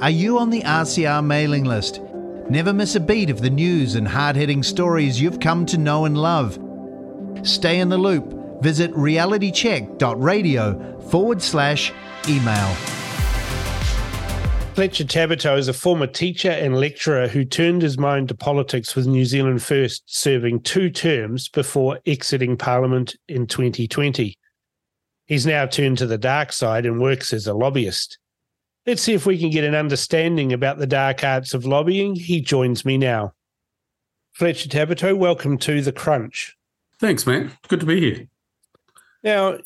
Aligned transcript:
Are 0.00 0.08
you 0.08 0.38
on 0.38 0.48
the 0.48 0.62
RCR 0.62 1.22
mailing 1.22 1.64
list? 1.64 2.00
Never 2.48 2.72
miss 2.72 2.94
a 2.94 3.00
beat 3.00 3.28
of 3.28 3.42
the 3.42 3.50
news 3.50 3.96
and 3.96 4.08
hard 4.08 4.34
hitting 4.34 4.62
stories 4.62 5.20
you've 5.20 5.40
come 5.40 5.66
to 5.66 5.76
know 5.76 6.06
and 6.06 6.16
love. 6.16 6.58
Stay 7.42 7.80
in 7.80 7.90
the 7.90 7.98
loop. 7.98 8.62
Visit 8.62 8.94
realitycheck.radio 8.94 11.00
forward 11.10 11.42
slash 11.42 11.92
email. 12.26 12.74
Fletcher 14.74 15.04
Tabuteau 15.04 15.58
is 15.58 15.68
a 15.68 15.74
former 15.74 16.06
teacher 16.06 16.50
and 16.50 16.80
lecturer 16.80 17.28
who 17.28 17.44
turned 17.44 17.82
his 17.82 17.98
mind 17.98 18.28
to 18.28 18.34
politics 18.34 18.96
with 18.96 19.06
New 19.06 19.26
Zealand 19.26 19.62
First, 19.62 20.04
serving 20.06 20.62
two 20.62 20.88
terms 20.88 21.50
before 21.50 22.00
exiting 22.06 22.56
Parliament 22.56 23.16
in 23.28 23.46
2020. 23.46 24.38
He's 25.26 25.44
now 25.44 25.66
turned 25.66 25.98
to 25.98 26.06
the 26.06 26.16
dark 26.16 26.54
side 26.54 26.86
and 26.86 27.02
works 27.02 27.34
as 27.34 27.46
a 27.46 27.52
lobbyist. 27.52 28.16
Let's 28.86 29.02
see 29.02 29.12
if 29.12 29.26
we 29.26 29.38
can 29.38 29.50
get 29.50 29.64
an 29.64 29.74
understanding 29.74 30.54
about 30.54 30.78
the 30.78 30.86
dark 30.86 31.22
arts 31.22 31.52
of 31.52 31.66
lobbying. 31.66 32.16
He 32.16 32.40
joins 32.40 32.84
me 32.84 32.96
now. 32.96 33.34
Fletcher 34.32 34.70
Tabuteau, 34.70 35.14
welcome 35.16 35.58
to 35.58 35.82
The 35.82 35.92
Crunch. 35.92 36.56
Thanks, 36.98 37.26
mate. 37.26 37.50
Good 37.68 37.80
to 37.80 37.86
be 37.86 38.00
here. 38.00 38.26
Now, 39.22 39.58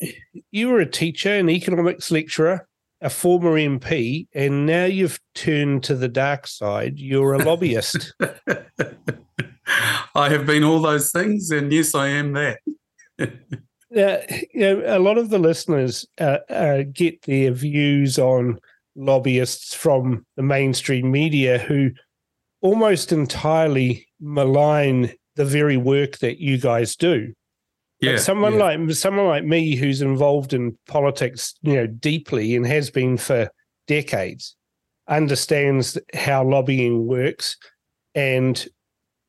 you 0.50 0.68
were 0.68 0.80
a 0.80 0.90
teacher, 0.90 1.32
an 1.32 1.48
economics 1.48 2.10
lecturer, 2.10 2.66
a 3.00 3.08
former 3.08 3.52
MP, 3.52 4.26
and 4.34 4.66
now 4.66 4.86
you've 4.86 5.20
turned 5.36 5.84
to 5.84 5.94
the 5.94 6.08
dark 6.08 6.48
side. 6.48 6.98
You're 6.98 7.34
a 7.34 7.44
lobbyist. 7.44 8.14
I 10.16 10.28
have 10.28 10.44
been 10.44 10.64
all 10.64 10.80
those 10.80 11.12
things, 11.12 11.52
and 11.52 11.72
yes, 11.72 11.94
I 11.94 12.08
am 12.08 12.32
that. 12.32 12.58
now, 13.90 14.18
you 14.52 14.60
know, 14.60 14.82
a 14.86 14.98
lot 14.98 15.18
of 15.18 15.30
the 15.30 15.38
listeners 15.38 16.04
uh, 16.18 16.38
uh, 16.50 16.82
get 16.92 17.22
their 17.22 17.52
views 17.52 18.18
on 18.18 18.58
lobbyists 18.96 19.74
from 19.74 20.24
the 20.36 20.42
mainstream 20.42 21.10
media 21.10 21.58
who 21.58 21.90
almost 22.60 23.12
entirely 23.12 24.06
malign 24.20 25.12
the 25.36 25.44
very 25.44 25.76
work 25.76 26.18
that 26.18 26.40
you 26.40 26.58
guys 26.58 26.96
do. 26.96 27.32
Yeah, 28.00 28.16
someone 28.16 28.54
yeah. 28.54 28.64
like 28.64 28.90
someone 28.92 29.26
like 29.26 29.44
me 29.44 29.76
who's 29.76 30.02
involved 30.02 30.52
in 30.52 30.76
politics, 30.86 31.54
you 31.62 31.74
know, 31.74 31.86
deeply 31.86 32.54
and 32.54 32.66
has 32.66 32.90
been 32.90 33.16
for 33.16 33.50
decades, 33.86 34.56
understands 35.08 35.98
how 36.14 36.44
lobbying 36.44 37.06
works 37.06 37.56
and 38.14 38.66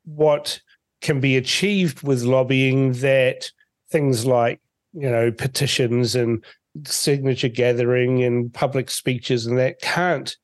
what 0.03 0.59
can 1.02 1.19
be 1.19 1.38
achieved 1.38 2.02
with 2.03 2.23
lobbying 2.23 2.93
that 2.93 3.49
things 3.91 4.25
like 4.25 4.59
you 4.93 5.09
know 5.09 5.31
petitions 5.31 6.16
and 6.16 6.43
signature 6.83 7.49
gathering 7.49 8.23
and 8.23 8.53
public 8.53 8.89
speeches 8.89 9.45
and 9.45 9.57
that 9.57 9.79
can't 9.81 10.35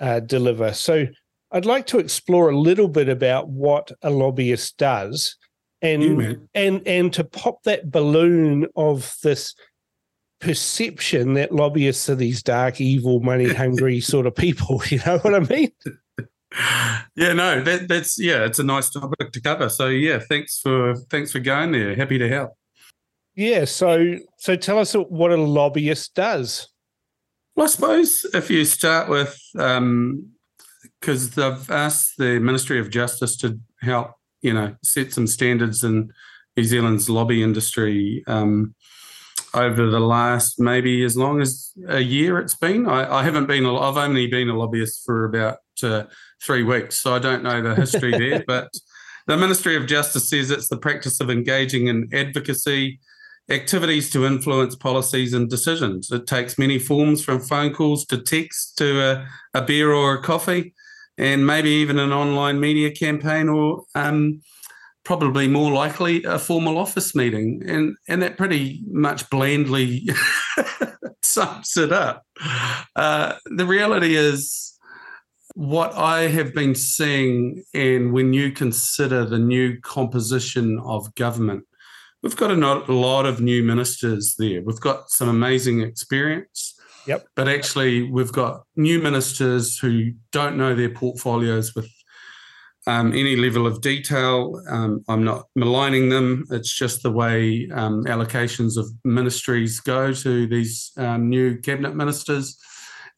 uh, 0.00 0.20
deliver. 0.20 0.72
So 0.72 1.06
I'd 1.50 1.66
like 1.66 1.86
to 1.88 1.98
explore 1.98 2.50
a 2.50 2.58
little 2.58 2.88
bit 2.88 3.08
about 3.08 3.48
what 3.48 3.92
a 4.02 4.10
lobbyist 4.10 4.76
does 4.78 5.36
and 5.82 6.48
and 6.54 6.86
and 6.86 7.12
to 7.12 7.24
pop 7.24 7.64
that 7.64 7.90
balloon 7.90 8.66
of 8.76 9.16
this 9.22 9.54
perception 10.40 11.34
that 11.34 11.52
lobbyists 11.52 12.08
are 12.08 12.14
these 12.14 12.42
dark, 12.42 12.80
evil, 12.80 13.20
money 13.20 13.52
hungry 13.52 14.00
sort 14.12 14.26
of 14.26 14.34
people. 14.34 14.82
You 14.90 15.00
know 15.06 15.18
what 15.18 15.34
I 15.34 15.40
mean? 15.40 15.72
yeah, 17.16 17.32
no, 17.32 17.62
that, 17.62 17.88
that's 17.88 18.18
yeah, 18.18 18.44
it's 18.44 18.58
a 18.58 18.64
nice 18.64 18.90
topic 18.90 19.32
to 19.32 19.40
cover. 19.40 19.68
So 19.68 19.88
yeah, 19.88 20.18
thanks 20.18 20.60
for 20.60 20.94
thanks 21.10 21.32
for 21.32 21.40
going 21.40 21.72
there. 21.72 21.96
Happy 21.96 22.18
to 22.18 22.28
help. 22.28 22.52
Yeah, 23.34 23.64
so 23.64 24.16
so 24.38 24.56
tell 24.56 24.78
us 24.78 24.92
what 24.92 25.30
a 25.30 25.36
lobbyist 25.36 26.14
does. 26.14 26.68
Well, 27.56 27.66
I 27.66 27.70
suppose 27.70 28.26
if 28.32 28.50
you 28.50 28.64
start 28.64 29.08
with 29.08 29.38
because 29.52 29.78
um, 29.78 30.32
they've 31.00 31.70
asked 31.70 32.14
the 32.18 32.38
Ministry 32.40 32.78
of 32.78 32.90
Justice 32.90 33.36
to 33.38 33.58
help, 33.80 34.12
you 34.40 34.52
know, 34.52 34.74
set 34.82 35.12
some 35.12 35.26
standards 35.26 35.84
in 35.84 36.12
New 36.56 36.64
Zealand's 36.64 37.08
lobby 37.08 37.42
industry 37.42 38.22
um, 38.26 38.74
over 39.54 39.90
the 39.90 40.00
last 40.00 40.58
maybe 40.58 41.04
as 41.04 41.16
long 41.16 41.40
as 41.40 41.72
a 41.88 42.00
year 42.00 42.38
it's 42.38 42.54
been. 42.54 42.86
I, 42.86 43.20
I 43.20 43.22
haven't 43.22 43.46
been. 43.46 43.64
I've 43.66 43.96
only 43.96 44.26
been 44.26 44.50
a 44.50 44.56
lobbyist 44.56 45.04
for 45.04 45.24
about 45.24 45.58
uh, 45.82 46.04
three 46.42 46.62
weeks, 46.62 46.98
so 46.98 47.14
I 47.14 47.18
don't 47.18 47.42
know 47.42 47.62
the 47.62 47.74
history 47.74 48.12
there. 48.12 48.44
But 48.46 48.70
the 49.26 49.36
Ministry 49.36 49.76
of 49.76 49.86
Justice 49.86 50.28
says 50.28 50.50
it's 50.50 50.68
the 50.68 50.76
practice 50.76 51.20
of 51.20 51.30
engaging 51.30 51.86
in 51.86 52.08
advocacy 52.12 53.00
activities 53.50 54.10
to 54.10 54.26
influence 54.26 54.76
policies 54.76 55.32
and 55.34 55.48
decisions. 55.48 56.10
It 56.10 56.26
takes 56.26 56.58
many 56.58 56.78
forms 56.78 57.24
from 57.24 57.40
phone 57.40 57.74
calls 57.74 58.04
to 58.06 58.18
text 58.18 58.78
to 58.78 59.00
a, 59.00 59.28
a 59.54 59.62
beer 59.62 59.92
or 59.92 60.14
a 60.14 60.22
coffee, 60.22 60.74
and 61.18 61.46
maybe 61.46 61.70
even 61.70 61.98
an 61.98 62.12
online 62.12 62.60
media 62.60 62.90
campaign 62.90 63.48
or 63.48 63.84
um, 63.94 64.40
probably 65.04 65.48
more 65.48 65.72
likely 65.72 66.22
a 66.24 66.38
formal 66.38 66.78
office 66.78 67.14
meeting. 67.14 67.62
And, 67.66 67.96
and 68.08 68.22
that 68.22 68.38
pretty 68.38 68.82
much 68.86 69.28
blandly 69.30 70.08
sums 71.22 71.76
it 71.76 71.92
up. 71.92 72.24
Uh, 72.96 73.34
the 73.46 73.66
reality 73.66 74.14
is, 74.16 74.68
what 75.54 75.92
I 75.92 76.28
have 76.28 76.54
been 76.54 76.74
seeing, 76.74 77.62
and 77.74 78.12
when 78.12 78.32
you 78.32 78.52
consider 78.52 79.26
the 79.26 79.38
new 79.38 79.78
composition 79.82 80.80
of 80.82 81.14
government, 81.14 81.64
we've 82.22 82.36
got 82.36 82.50
a, 82.50 82.92
lot 82.92 83.26
of 83.26 83.40
new 83.40 83.62
ministers 83.62 84.36
there. 84.38 84.62
We've 84.62 84.80
got 84.80 85.10
some 85.10 85.28
amazing 85.28 85.80
experience. 85.80 86.78
Yep. 87.06 87.26
But 87.34 87.48
actually, 87.48 88.04
we've 88.04 88.32
got 88.32 88.62
new 88.76 89.00
ministers 89.00 89.76
who 89.78 90.12
don't 90.30 90.56
know 90.56 90.74
their 90.74 90.90
portfolios 90.90 91.74
with 91.74 91.90
um, 92.86 93.12
any 93.12 93.34
level 93.34 93.66
of 93.66 93.80
detail. 93.80 94.60
Um, 94.68 95.04
I'm 95.08 95.24
not 95.24 95.46
maligning 95.56 96.10
them. 96.10 96.44
It's 96.50 96.72
just 96.72 97.02
the 97.02 97.10
way 97.10 97.68
um, 97.74 98.04
allocations 98.04 98.76
of 98.76 98.88
ministries 99.04 99.80
go 99.80 100.12
to 100.12 100.46
these 100.46 100.92
um, 100.96 101.28
new 101.28 101.58
cabinet 101.58 101.96
ministers. 101.96 102.56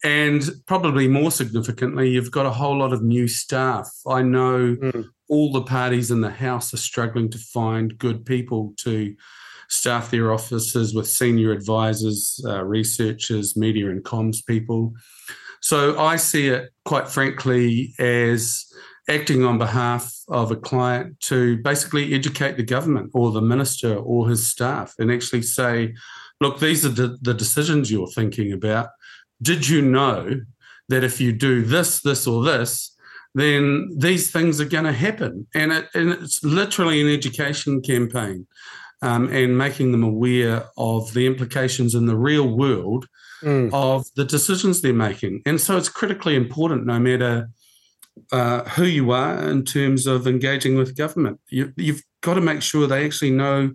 And 0.03 0.43
probably 0.67 1.09
more 1.09 1.31
significantly, 1.31 2.11
you've 2.11 2.31
got 2.31 2.47
a 2.47 2.51
whole 2.51 2.79
lot 2.79 2.93
of 2.93 3.03
new 3.03 3.29
staff. 3.29 3.89
I 4.07 4.23
know 4.23 4.77
mm 4.77 5.05
all 5.29 5.53
the 5.53 5.63
parties 5.63 6.11
in 6.11 6.21
the 6.21 6.31
House 6.31 6.75
are 6.75 6.79
struggling 6.79 7.31
to 7.31 7.39
find 7.39 7.99
good 7.99 8.25
people 8.27 8.75
to 8.79 9.15
staff 9.69 10.11
their 10.11 10.33
offices 10.33 10.95
with 10.95 11.09
senior 11.09 11.53
advisors, 11.53 12.41
uh, 12.47 12.63
researchers, 12.65 13.57
media 13.57 13.91
and 13.91 14.05
comms 14.05 14.45
people. 14.45 14.93
So 15.61 15.99
I 15.99 16.17
see 16.17 16.49
it, 16.49 16.71
quite 16.85 17.09
frankly, 17.09 17.95
as 17.99 18.67
acting 19.09 19.45
on 19.45 19.59
behalf 19.59 20.15
of 20.29 20.51
a 20.51 20.57
client 20.57 21.19
to 21.21 21.59
basically 21.59 22.15
educate 22.15 22.57
the 22.57 22.63
government 22.63 23.11
or 23.15 23.31
the 23.31 23.41
minister 23.41 23.97
or 23.97 24.29
his 24.29 24.47
staff 24.47 24.95
and 24.99 25.11
actually 25.11 25.43
say, 25.43 25.95
look, 26.41 26.59
these 26.59 26.85
are 26.85 26.91
the, 26.91 27.19
the 27.23 27.35
decisions 27.35 27.91
you're 27.91 28.07
thinking 28.09 28.53
about. 28.53 28.89
Did 29.43 29.69
you 29.69 29.83
know 29.83 30.41
that 30.89 31.05
if 31.05 31.21
you 31.21 31.33
do 31.33 31.63
this, 31.63 32.01
this, 32.01 32.27
or 32.27 32.45
this, 32.45 32.94
then 33.35 33.91
these 33.97 34.31
things 34.31 34.61
are 34.61 34.65
going 34.67 34.85
to 34.85 34.93
happen. 34.93 35.47
And, 35.55 35.73
it, 35.73 35.89
and 35.95 36.11
it's 36.11 36.43
literally 36.45 37.01
an 37.01 37.09
education 37.09 37.83
campaign 37.83 38.47
um, 39.03 39.29
and 39.31 39.59
making 39.59 39.93
them 39.93 40.03
aware 40.05 40.65
of 40.77 41.13
the 41.15 41.27
implications 41.27 41.95
in 41.95 42.07
the 42.07 42.17
real 42.17 42.49
world 42.49 43.07
mm. 43.43 43.71
of 43.73 44.07
the 44.15 44.25
decisions 44.25 44.81
they're 44.81 44.93
making. 44.93 45.43
And 45.47 45.61
so 45.61 45.77
it's 45.77 45.89
critically 45.89 46.37
important, 46.37 46.87
no 46.87 46.99
matter 46.99 47.51
uh, 48.33 48.63
who 48.71 48.85
you 48.85 49.11
are 49.11 49.49
in 49.51 49.65
terms 49.65 50.07
of 50.07 50.27
engaging 50.27 50.77
with 50.77 50.97
government. 50.97 51.41
You, 51.49 51.73
you've 51.77 52.03
got 52.21 52.35
to 52.35 52.41
make 52.41 52.63
sure 52.63 52.87
they 52.87 53.05
actually 53.05 53.33
know 53.33 53.73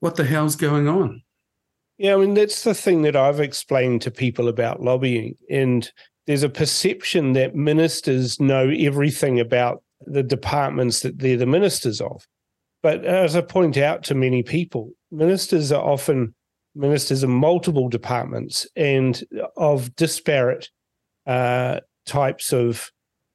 what 0.00 0.16
the 0.16 0.24
hell's 0.24 0.56
going 0.56 0.88
on. 0.88 1.22
Yeah, 1.98 2.14
I 2.14 2.16
mean, 2.16 2.34
that's 2.34 2.64
the 2.64 2.74
thing 2.74 3.02
that 3.02 3.14
I've 3.14 3.40
explained 3.40 4.02
to 4.02 4.10
people 4.10 4.48
about 4.48 4.82
lobbying. 4.82 5.36
And 5.50 5.88
there's 6.32 6.42
a 6.42 6.48
perception 6.48 7.34
that 7.34 7.54
ministers 7.54 8.40
know 8.40 8.70
everything 8.70 9.38
about 9.38 9.82
the 10.06 10.22
departments 10.22 11.00
that 11.00 11.18
they're 11.18 11.36
the 11.36 11.44
ministers 11.44 12.00
of. 12.00 12.26
But 12.82 13.04
as 13.04 13.36
I 13.36 13.42
point 13.42 13.76
out 13.76 14.02
to 14.04 14.14
many 14.14 14.42
people, 14.42 14.92
ministers 15.10 15.70
are 15.72 15.84
often 15.84 16.34
ministers 16.74 17.22
of 17.22 17.28
multiple 17.28 17.90
departments 17.90 18.66
and 18.76 19.22
of 19.58 19.94
disparate 19.94 20.70
uh, 21.26 21.80
types 22.06 22.50
of 22.50 22.90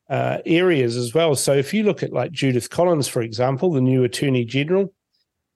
uh, 0.10 0.40
areas 0.48 0.98
as 0.98 1.14
well. 1.14 1.36
So 1.36 1.54
if 1.54 1.76
you 1.76 1.84
look 1.84 2.02
at 2.02 2.12
like 2.12 2.32
Judith 2.32 2.72
Collins, 2.72 3.08
for 3.08 3.22
example, 3.22 3.72
the 3.74 3.80
new 3.80 4.06
Attorney 4.06 4.44
General, 4.44 4.92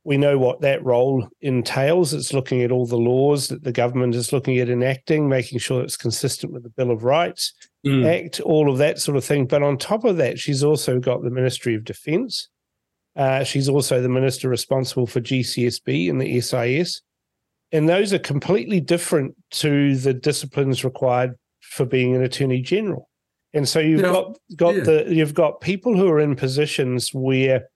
we 0.04 0.18
know 0.18 0.38
what 0.38 0.62
that 0.62 0.84
role 0.84 1.28
entails. 1.42 2.14
It's 2.14 2.34
looking 2.34 2.64
at 2.64 2.72
all 2.72 2.88
the 2.88 2.98
laws 2.98 3.50
that 3.50 3.64
the 3.64 3.72
government 3.72 4.16
is 4.16 4.34
looking 4.34 4.58
at 4.58 4.70
enacting, 4.70 5.30
making 5.30 5.60
sure 5.60 5.84
it's 5.84 5.98
consistent 5.98 6.52
with 6.52 6.64
the 6.64 6.70
Bill 6.70 6.90
of 6.90 7.04
Rights 7.04 7.54
mm. 7.86 8.06
Act, 8.06 8.40
all 8.40 8.72
of 8.72 8.80
that 8.80 9.00
sort 9.00 9.16
of 9.16 9.24
thing. 9.24 9.46
But 9.46 9.62
on 9.62 9.78
top 9.78 10.04
of 10.04 10.18
that, 10.18 10.40
she's 10.40 10.64
also 10.64 11.00
got 11.00 11.22
the 11.22 11.30
Ministry 11.30 11.76
of 11.76 11.84
Defence. 11.84 12.50
Uh, 13.16 13.44
she's 13.44 13.70
also 13.70 14.02
the 14.02 14.10
minister 14.10 14.48
responsible 14.48 15.06
for 15.06 15.20
GCSB 15.20 16.10
and 16.10 16.22
the 16.22 16.40
SIS. 16.40 17.02
And 17.72 17.88
those 17.88 18.14
are 18.14 18.20
completely 18.20 18.80
different 18.80 19.36
to 19.52 19.96
the 19.98 20.14
disciplines 20.14 20.84
required 20.84 21.36
for 21.60 21.86
being 21.86 22.16
an 22.16 22.24
attorney 22.24 22.62
general. 22.62 23.10
And 23.54 23.68
so 23.68 23.80
you've 23.80 24.02
yeah. 24.02 24.12
got 24.12 24.38
got 24.56 24.76
yeah. 24.76 24.84
the 24.84 25.06
you've 25.10 25.34
got 25.34 25.62
people 25.62 25.96
who 25.96 26.08
are 26.08 26.20
in 26.20 26.36
positions 26.36 27.12
where 27.14 27.70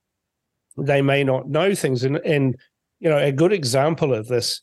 they 0.77 1.01
may 1.01 1.23
not 1.23 1.49
know 1.49 1.75
things, 1.75 2.03
and 2.03 2.17
and 2.17 2.55
you 2.99 3.09
know 3.09 3.17
a 3.17 3.31
good 3.31 3.53
example 3.53 4.13
of 4.13 4.27
this 4.27 4.61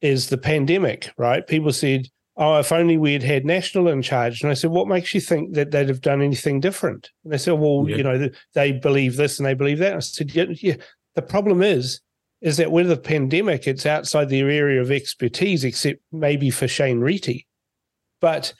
is 0.00 0.28
the 0.28 0.38
pandemic, 0.38 1.10
right? 1.16 1.46
People 1.46 1.72
said, 1.72 2.08
"Oh, 2.36 2.58
if 2.58 2.72
only 2.72 2.96
we 2.96 3.12
had 3.12 3.22
had 3.22 3.44
national 3.44 3.88
in 3.88 4.02
charge." 4.02 4.42
And 4.42 4.50
I 4.50 4.54
said, 4.54 4.70
"What 4.70 4.88
makes 4.88 5.14
you 5.14 5.20
think 5.20 5.54
that 5.54 5.70
they'd 5.70 5.88
have 5.88 6.00
done 6.00 6.22
anything 6.22 6.60
different?" 6.60 7.10
And 7.24 7.32
they 7.32 7.38
said, 7.38 7.54
"Well, 7.54 7.86
yeah. 7.88 7.96
you 7.96 8.02
know, 8.02 8.28
they 8.54 8.72
believe 8.72 9.16
this 9.16 9.38
and 9.38 9.46
they 9.46 9.54
believe 9.54 9.78
that." 9.78 9.92
And 9.92 9.96
I 9.96 10.00
said, 10.00 10.34
yeah, 10.34 10.46
yeah. 10.48 10.76
The 11.14 11.22
problem 11.22 11.62
is, 11.62 12.00
is 12.40 12.56
that 12.56 12.72
with 12.72 12.88
the 12.88 12.96
pandemic, 12.96 13.66
it's 13.66 13.86
outside 13.86 14.28
their 14.28 14.50
area 14.50 14.80
of 14.80 14.90
expertise, 14.90 15.64
except 15.64 16.00
maybe 16.10 16.50
for 16.50 16.66
Shane 16.66 17.00
Reti. 17.00 17.46
But 18.20 18.54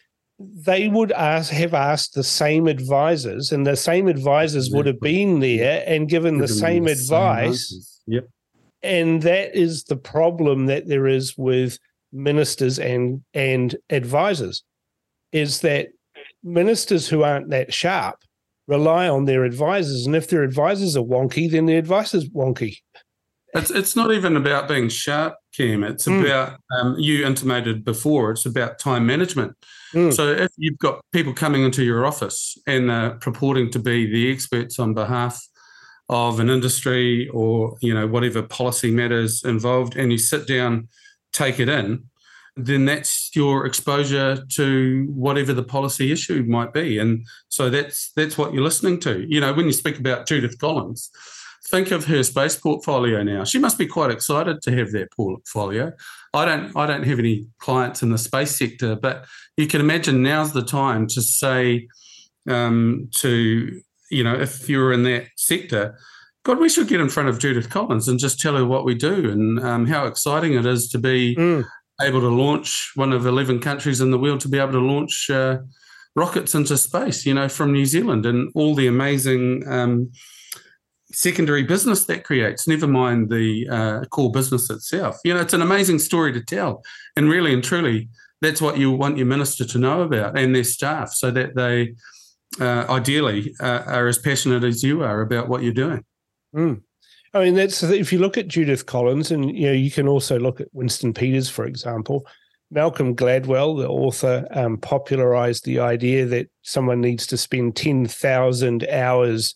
they 0.54 0.88
would 0.88 1.12
ask, 1.12 1.52
have 1.52 1.74
asked 1.74 2.14
the 2.14 2.24
same 2.24 2.66
advisors, 2.66 3.52
and 3.52 3.66
the 3.66 3.76
same 3.76 4.08
advisors 4.08 4.70
would 4.70 4.86
have 4.86 5.00
been 5.00 5.40
there 5.40 5.84
and 5.86 6.08
given, 6.08 6.34
given 6.34 6.40
the 6.40 6.48
same 6.48 6.84
the 6.84 6.92
advice. 6.92 7.68
Same 7.68 8.14
yep. 8.14 8.28
And 8.82 9.22
that 9.22 9.54
is 9.54 9.84
the 9.84 9.96
problem 9.96 10.66
that 10.66 10.88
there 10.88 11.06
is 11.06 11.36
with 11.36 11.78
ministers 12.12 12.78
and 12.78 13.22
and 13.32 13.76
advisors, 13.90 14.62
is 15.32 15.60
that 15.60 15.88
ministers 16.42 17.08
who 17.08 17.22
aren't 17.22 17.50
that 17.50 17.72
sharp 17.72 18.16
rely 18.68 19.08
on 19.08 19.24
their 19.24 19.44
advisors, 19.44 20.06
and 20.06 20.14
if 20.16 20.28
their 20.28 20.42
advisors 20.42 20.96
are 20.96 21.02
wonky, 21.02 21.50
then 21.50 21.66
the 21.66 21.76
advice 21.76 22.14
is 22.14 22.28
wonky. 22.30 22.78
It's 23.54 23.70
it's 23.70 23.94
not 23.94 24.12
even 24.12 24.36
about 24.36 24.66
being 24.66 24.88
sharp, 24.88 25.34
Cam. 25.54 25.84
It's 25.84 26.06
mm. 26.06 26.24
about 26.24 26.58
um, 26.78 26.96
you 26.98 27.26
intimated 27.26 27.84
before. 27.84 28.30
It's 28.30 28.46
about 28.46 28.78
time 28.78 29.06
management. 29.06 29.54
Mm. 29.92 30.12
So 30.12 30.30
if 30.30 30.50
you've 30.56 30.78
got 30.78 31.04
people 31.12 31.34
coming 31.34 31.62
into 31.62 31.84
your 31.84 32.06
office 32.06 32.56
and 32.66 32.90
uh, 32.90 33.10
purporting 33.14 33.70
to 33.72 33.78
be 33.78 34.10
the 34.10 34.32
experts 34.32 34.78
on 34.78 34.94
behalf 34.94 35.40
of 36.08 36.40
an 36.40 36.48
industry 36.48 37.28
or 37.28 37.76
you 37.80 37.92
know 37.92 38.06
whatever 38.06 38.42
policy 38.42 38.90
matters 38.90 39.44
involved, 39.44 39.96
and 39.96 40.10
you 40.10 40.18
sit 40.18 40.46
down, 40.46 40.88
take 41.34 41.60
it 41.60 41.68
in, 41.68 42.04
then 42.56 42.86
that's 42.86 43.30
your 43.34 43.66
exposure 43.66 44.42
to 44.52 45.06
whatever 45.14 45.52
the 45.52 45.62
policy 45.62 46.10
issue 46.10 46.42
might 46.48 46.72
be, 46.72 46.98
and 46.98 47.26
so 47.50 47.68
that's 47.68 48.12
that's 48.16 48.38
what 48.38 48.54
you're 48.54 48.64
listening 48.64 48.98
to. 49.00 49.26
You 49.28 49.40
know, 49.42 49.52
when 49.52 49.66
you 49.66 49.72
speak 49.72 49.98
about 49.98 50.26
Judith 50.26 50.58
Collins 50.58 51.10
think 51.66 51.90
of 51.90 52.06
her 52.06 52.22
space 52.22 52.56
portfolio 52.56 53.22
now. 53.22 53.44
She 53.44 53.58
must 53.58 53.78
be 53.78 53.86
quite 53.86 54.10
excited 54.10 54.62
to 54.62 54.76
have 54.76 54.92
that 54.92 55.12
portfolio. 55.12 55.92
I 56.34 56.44
don't 56.44 56.76
I 56.76 56.86
don't 56.86 57.04
have 57.04 57.18
any 57.18 57.46
clients 57.58 58.02
in 58.02 58.10
the 58.10 58.18
space 58.18 58.56
sector, 58.56 58.96
but 58.96 59.26
you 59.56 59.66
can 59.66 59.80
imagine 59.80 60.22
now's 60.22 60.52
the 60.52 60.64
time 60.64 61.06
to 61.08 61.22
say 61.22 61.88
um, 62.48 63.08
to 63.16 63.80
you 64.10 64.24
know 64.24 64.34
if 64.34 64.68
you're 64.68 64.92
in 64.92 65.04
that 65.04 65.26
sector, 65.36 65.98
God, 66.44 66.58
we 66.58 66.68
should 66.68 66.88
get 66.88 67.00
in 67.00 67.08
front 67.08 67.28
of 67.28 67.38
Judith 67.38 67.70
Collins 67.70 68.08
and 68.08 68.18
just 68.18 68.40
tell 68.40 68.56
her 68.56 68.66
what 68.66 68.84
we 68.84 68.94
do 68.94 69.30
and 69.30 69.60
um, 69.60 69.86
how 69.86 70.06
exciting 70.06 70.54
it 70.54 70.66
is 70.66 70.88
to 70.90 70.98
be 70.98 71.36
mm. 71.36 71.64
able 72.00 72.20
to 72.20 72.28
launch 72.28 72.92
one 72.96 73.12
of 73.12 73.26
eleven 73.26 73.60
countries 73.60 74.00
in 74.00 74.10
the 74.10 74.18
world 74.18 74.40
to 74.40 74.48
be 74.48 74.58
able 74.58 74.72
to 74.72 74.80
launch. 74.80 75.30
Uh, 75.30 75.58
rockets 76.14 76.54
into 76.54 76.76
space, 76.76 77.24
you 77.24 77.32
know, 77.32 77.48
from 77.48 77.72
New 77.72 77.86
Zealand, 77.86 78.26
and 78.26 78.52
all 78.54 78.74
the 78.74 78.86
amazing 78.86 79.66
um, 79.66 80.10
secondary 81.12 81.62
business 81.62 82.04
that 82.06 82.24
creates, 82.24 82.68
never 82.68 82.86
mind 82.86 83.30
the 83.30 83.68
uh, 83.68 84.04
core 84.06 84.30
business 84.30 84.70
itself. 84.70 85.18
You 85.24 85.34
know, 85.34 85.40
it's 85.40 85.54
an 85.54 85.62
amazing 85.62 85.98
story 85.98 86.32
to 86.32 86.40
tell. 86.42 86.82
And 87.16 87.30
really 87.30 87.52
and 87.52 87.62
truly, 87.62 88.08
that's 88.40 88.60
what 88.60 88.78
you 88.78 88.90
want 88.90 89.16
your 89.18 89.26
minister 89.26 89.64
to 89.64 89.78
know 89.78 90.02
about 90.02 90.38
and 90.38 90.54
their 90.54 90.64
staff 90.64 91.12
so 91.12 91.30
that 91.30 91.54
they 91.54 91.94
uh, 92.60 92.86
ideally 92.88 93.54
uh, 93.60 93.82
are 93.86 94.08
as 94.08 94.18
passionate 94.18 94.64
as 94.64 94.82
you 94.82 95.02
are 95.02 95.20
about 95.20 95.48
what 95.48 95.62
you're 95.62 95.72
doing. 95.72 96.04
Mm. 96.54 96.82
I 97.34 97.44
mean, 97.44 97.54
that's 97.54 97.82
if 97.82 98.12
you 98.12 98.18
look 98.18 98.36
at 98.36 98.48
Judith 98.48 98.84
Collins, 98.84 99.30
and 99.30 99.56
you 99.56 99.68
know, 99.68 99.72
you 99.72 99.90
can 99.90 100.06
also 100.06 100.38
look 100.38 100.60
at 100.60 100.68
Winston 100.72 101.14
Peters, 101.14 101.48
for 101.48 101.64
example. 101.64 102.26
Malcolm 102.70 103.14
Gladwell, 103.14 103.78
the 103.78 103.88
author, 103.88 104.46
um, 104.50 104.78
popularized 104.78 105.64
the 105.64 105.78
idea 105.78 106.24
that 106.26 106.48
someone 106.62 107.00
needs 107.00 107.26
to 107.26 107.36
spend 107.36 107.76
10,000 107.76 108.88
hours 108.88 109.54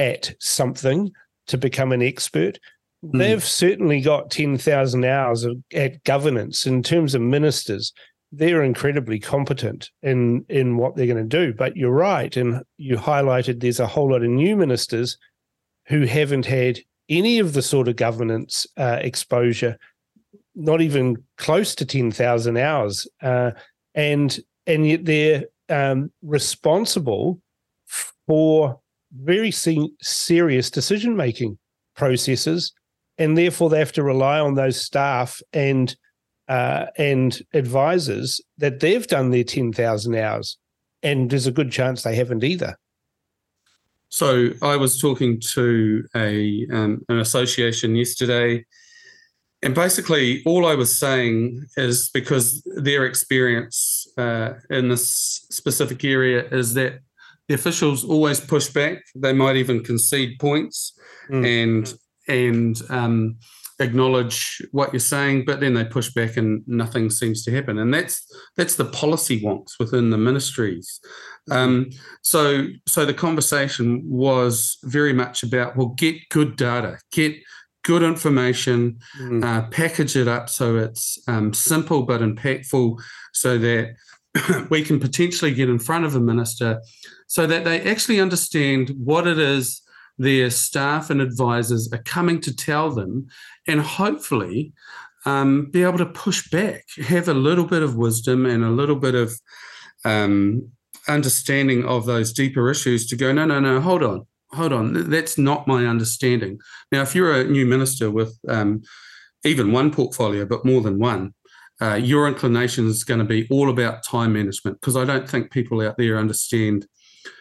at 0.00 0.34
something 0.40 1.12
to 1.46 1.58
become 1.58 1.92
an 1.92 2.02
expert. 2.02 2.58
Mm. 3.04 3.18
They've 3.18 3.44
certainly 3.44 4.00
got 4.00 4.30
10,000 4.30 5.04
hours 5.04 5.44
of, 5.44 5.58
at 5.72 6.02
governance 6.04 6.66
in 6.66 6.82
terms 6.82 7.14
of 7.14 7.20
ministers. 7.20 7.92
They're 8.32 8.62
incredibly 8.62 9.18
competent 9.18 9.90
in, 10.02 10.44
in 10.48 10.76
what 10.76 10.96
they're 10.96 11.06
going 11.06 11.28
to 11.28 11.46
do. 11.46 11.52
But 11.52 11.76
you're 11.76 11.90
right. 11.90 12.34
And 12.36 12.62
you 12.78 12.96
highlighted 12.96 13.60
there's 13.60 13.80
a 13.80 13.86
whole 13.86 14.10
lot 14.10 14.24
of 14.24 14.30
new 14.30 14.56
ministers 14.56 15.18
who 15.86 16.06
haven't 16.06 16.46
had 16.46 16.80
any 17.08 17.38
of 17.38 17.52
the 17.52 17.62
sort 17.62 17.88
of 17.88 17.96
governance 17.96 18.66
uh, 18.76 18.98
exposure, 19.00 19.76
not 20.54 20.80
even 20.80 21.22
close 21.36 21.74
to 21.74 21.84
10,000 21.84 22.56
hours. 22.56 23.06
Uh, 23.20 23.50
and, 23.94 24.38
and 24.66 24.86
yet 24.86 25.04
they're 25.04 25.44
um, 25.68 26.10
responsible 26.22 27.40
for 28.26 28.80
very 29.12 29.50
se- 29.50 29.90
serious 30.00 30.70
decision 30.70 31.16
making 31.16 31.58
processes, 31.96 32.72
and 33.18 33.36
therefore 33.36 33.70
they 33.70 33.78
have 33.78 33.92
to 33.92 34.02
rely 34.02 34.40
on 34.40 34.54
those 34.54 34.80
staff 34.80 35.40
and 35.52 35.96
uh, 36.48 36.86
and 36.98 37.42
advisors 37.54 38.40
that 38.58 38.80
they've 38.80 39.06
done 39.06 39.30
their 39.30 39.44
ten 39.44 39.72
thousand 39.72 40.16
hours, 40.16 40.58
and 41.02 41.30
there's 41.30 41.46
a 41.46 41.52
good 41.52 41.70
chance 41.70 42.02
they 42.02 42.16
haven't 42.16 42.44
either. 42.44 42.76
So 44.08 44.50
I 44.60 44.76
was 44.76 45.00
talking 45.00 45.40
to 45.52 46.04
a 46.16 46.66
um, 46.72 47.02
an 47.08 47.20
association 47.20 47.94
yesterday, 47.94 48.64
and 49.62 49.74
basically 49.74 50.42
all 50.44 50.66
I 50.66 50.74
was 50.74 50.98
saying 50.98 51.64
is 51.76 52.10
because 52.10 52.62
their 52.76 53.06
experience 53.06 54.08
uh, 54.18 54.54
in 54.68 54.88
this 54.88 55.46
specific 55.50 56.04
area 56.04 56.44
is 56.48 56.74
that 56.74 57.00
the 57.50 57.56
officials 57.56 58.04
always 58.04 58.38
push 58.38 58.68
back. 58.68 58.98
They 59.16 59.32
might 59.32 59.56
even 59.56 59.82
concede 59.82 60.38
points 60.38 60.96
mm. 61.28 61.44
and 61.44 61.94
and 62.28 62.80
um, 62.90 63.38
acknowledge 63.80 64.62
what 64.70 64.92
you're 64.92 65.00
saying, 65.00 65.46
but 65.46 65.58
then 65.58 65.74
they 65.74 65.84
push 65.84 66.10
back 66.10 66.36
and 66.36 66.62
nothing 66.68 67.10
seems 67.10 67.42
to 67.44 67.50
happen. 67.50 67.76
And 67.76 67.92
that's 67.92 68.24
that's 68.56 68.76
the 68.76 68.84
policy 68.84 69.40
wonks 69.40 69.80
within 69.80 70.10
the 70.10 70.16
ministries. 70.16 71.00
Um, 71.50 71.90
so 72.22 72.68
so 72.86 73.04
the 73.04 73.14
conversation 73.14 74.00
was 74.04 74.78
very 74.84 75.12
much 75.12 75.42
about 75.42 75.76
well, 75.76 75.88
get 75.88 76.28
good 76.28 76.54
data, 76.54 77.00
get 77.10 77.34
good 77.82 78.04
information, 78.04 79.00
mm. 79.20 79.42
uh, 79.42 79.66
package 79.70 80.14
it 80.14 80.28
up 80.28 80.48
so 80.48 80.76
it's 80.76 81.18
um, 81.26 81.52
simple 81.52 82.02
but 82.04 82.20
impactful, 82.20 82.96
so 83.32 83.58
that 83.58 83.96
we 84.70 84.82
can 84.82 85.00
potentially 85.00 85.52
get 85.52 85.68
in 85.68 85.78
front 85.78 86.04
of 86.04 86.14
a 86.14 86.20
minister 86.20 86.80
so 87.26 87.46
that 87.46 87.64
they 87.64 87.80
actually 87.82 88.20
understand 88.20 88.90
what 88.96 89.26
it 89.26 89.38
is 89.38 89.82
their 90.20 90.50
staff 90.50 91.08
and 91.08 91.22
advisors 91.22 91.90
are 91.92 92.02
coming 92.02 92.42
to 92.42 92.54
tell 92.54 92.90
them, 92.90 93.26
and 93.66 93.80
hopefully 93.80 94.74
um, 95.24 95.70
be 95.70 95.82
able 95.82 95.96
to 95.96 96.04
push 96.04 96.50
back, 96.50 96.84
have 97.08 97.26
a 97.26 97.34
little 97.34 97.64
bit 97.64 97.82
of 97.82 97.96
wisdom 97.96 98.44
and 98.44 98.62
a 98.62 98.68
little 98.68 98.96
bit 98.96 99.14
of 99.14 99.32
um, 100.04 100.70
understanding 101.08 101.86
of 101.86 102.04
those 102.04 102.34
deeper 102.34 102.70
issues 102.70 103.06
to 103.06 103.16
go, 103.16 103.32
no, 103.32 103.46
no, 103.46 103.60
no, 103.60 103.80
hold 103.80 104.02
on, 104.02 104.26
hold 104.52 104.74
on, 104.74 105.08
that's 105.08 105.38
not 105.38 105.66
my 105.66 105.86
understanding. 105.86 106.58
Now, 106.92 107.00
if 107.00 107.14
you're 107.14 107.40
a 107.40 107.44
new 107.44 107.64
minister 107.64 108.10
with 108.10 108.38
um, 108.46 108.82
even 109.44 109.72
one 109.72 109.90
portfolio, 109.90 110.44
but 110.44 110.66
more 110.66 110.82
than 110.82 110.98
one, 110.98 111.32
uh, 111.80 111.94
your 111.94 112.28
inclination 112.28 112.86
is 112.86 113.04
going 113.04 113.20
to 113.20 113.24
be 113.24 113.46
all 113.50 113.70
about 113.70 114.04
time 114.04 114.32
management 114.32 114.80
because 114.80 114.96
I 114.96 115.04
don't 115.04 115.28
think 115.28 115.50
people 115.50 115.80
out 115.80 115.96
there 115.96 116.18
understand 116.18 116.86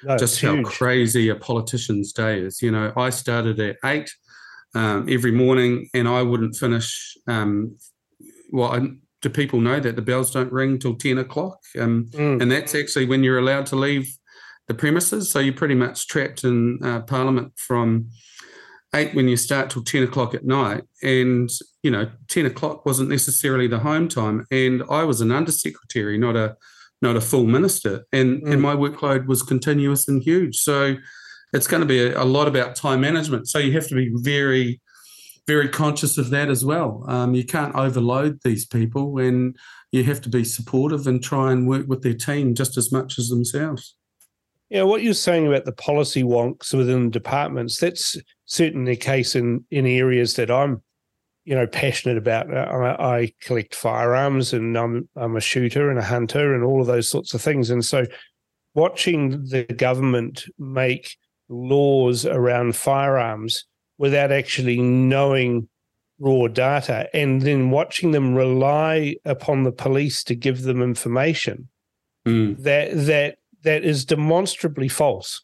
no, 0.04 0.18
just 0.18 0.42
how 0.42 0.62
crazy 0.64 1.30
a 1.30 1.36
politician's 1.36 2.14
day 2.14 2.40
is. 2.40 2.62
You 2.62 2.72
know, 2.72 2.94
I 2.96 3.10
started 3.10 3.60
at 3.60 3.78
eight 3.84 4.10
um, 4.74 5.08
every 5.10 5.32
morning, 5.32 5.90
and 5.94 6.08
I 6.08 6.22
wouldn't 6.22 6.56
finish. 6.56 7.18
Um, 7.28 7.78
well, 8.52 8.72
I, 8.72 8.88
do 9.22 9.30
people 9.30 9.60
know 9.60 9.80
that 9.82 9.96
the 9.96 10.02
bells 10.02 10.32
don't 10.32 10.52
ring 10.52 10.80
till 10.80 10.96
ten 10.96 11.18
o'clock? 11.18 11.60
Um, 11.78 12.06
mm. 12.12 12.42
And 12.42 12.52
that's 12.52 12.74
actually 12.76 13.06
when 13.06 13.24
you're 13.24 13.40
allowed 13.40 13.66
to 13.68 13.76
leave 13.76 14.10
the 14.70 14.74
premises. 14.74 15.30
So 15.30 15.40
you're 15.40 15.54
pretty 15.54 15.76
much 15.76 16.08
trapped 16.08 16.46
in 16.46 16.80
uh, 16.84 17.02
Parliament 17.02 17.54
from 17.58 18.10
eight 18.96 19.14
when 19.14 19.28
you 19.28 19.36
start 19.36 19.70
till 19.70 19.84
10 19.84 20.04
o'clock 20.04 20.34
at 20.34 20.46
night. 20.46 20.84
And, 21.04 21.50
you 21.84 21.92
know, 21.92 22.10
10 22.28 22.46
o'clock 22.46 22.86
wasn't 22.86 23.10
necessarily 23.10 23.68
the 23.68 23.80
home 23.80 24.08
time. 24.08 24.46
And 24.52 24.84
I 24.90 25.04
was 25.04 25.22
an 25.22 25.32
undersecretary, 25.32 26.18
not 26.18 26.36
a 26.36 26.56
not 27.02 27.16
a 27.16 27.22
full 27.22 27.46
minister, 27.46 28.06
and 28.12 28.42
mm. 28.42 28.52
and 28.52 28.62
my 28.62 28.76
workload 28.76 29.26
was 29.26 29.42
continuous 29.42 30.08
and 30.08 30.22
huge. 30.22 30.58
So 30.58 30.96
it's 31.54 31.68
going 31.68 31.82
to 31.82 31.88
be 31.88 32.00
a, 32.00 32.22
a, 32.22 32.26
lot 32.26 32.48
about 32.48 32.76
time 32.76 33.02
management. 33.02 33.48
So 33.48 33.58
you 33.58 33.72
have 33.72 33.88
to 33.88 33.96
be 33.96 34.12
very 34.16 34.82
very 35.48 35.70
conscious 35.70 36.18
of 36.18 36.30
that 36.30 36.50
as 36.50 36.64
well. 36.64 37.04
Um, 37.08 37.34
you 37.34 37.44
can't 37.44 37.74
overload 37.74 38.40
these 38.44 38.66
people, 38.66 39.18
and 39.18 39.58
you 39.92 40.04
have 40.04 40.22
to 40.22 40.30
be 40.30 40.44
supportive 40.44 41.08
and 41.08 41.24
try 41.24 41.52
and 41.52 41.68
work 41.68 41.88
with 41.88 42.04
their 42.04 42.14
team 42.14 42.54
just 42.54 42.78
as 42.78 42.92
much 42.92 43.18
as 43.18 43.30
themselves. 43.30 43.96
Yeah, 44.70 44.84
what 44.84 45.02
you're 45.02 45.16
saying 45.16 45.48
about 45.48 45.66
the 45.66 45.72
policy 45.72 46.22
wonks 46.22 46.72
within 46.76 47.10
departments, 47.10 47.80
that's 47.80 48.16
certainly 48.46 48.92
the 48.92 48.98
case 48.98 49.36
in, 49.36 49.66
in 49.72 49.88
areas 49.88 50.36
that 50.36 50.52
I'm, 50.52 50.84
you 51.50 51.56
know, 51.56 51.66
passionate 51.66 52.16
about. 52.16 52.56
I, 52.56 52.92
I 53.00 53.34
collect 53.42 53.74
firearms 53.74 54.54
and 54.54 54.78
I'm, 54.78 55.10
I'm 55.16 55.36
a 55.36 55.42
shooter 55.42 55.90
and 55.90 55.98
a 55.98 56.04
hunter 56.04 56.54
and 56.54 56.64
all 56.64 56.80
of 56.80 56.86
those 56.86 57.10
sorts 57.10 57.34
of 57.34 57.42
things. 57.42 57.72
And 57.72 57.84
so 57.84 58.06
watching 58.76 59.32
the 59.48 59.64
government 59.64 60.46
make 60.60 61.18
laws 61.48 62.24
around 62.24 62.76
firearms 62.76 63.66
without 63.98 64.32
actually 64.32 64.80
knowing 64.80 65.68
raw 66.20 66.46
data 66.46 67.10
and 67.16 67.42
then 67.42 67.72
watching 67.72 68.12
them 68.12 68.36
rely 68.36 69.16
upon 69.26 69.64
the 69.64 69.72
police 69.72 70.24
to 70.26 70.36
give 70.36 70.62
them 70.62 70.84
information 70.84 71.68
Mm. 72.28 72.62
that 72.64 72.92
that 73.08 73.38
that 73.64 73.86
is 73.86 74.04
demonstrably 74.04 74.90
false. 74.90 75.42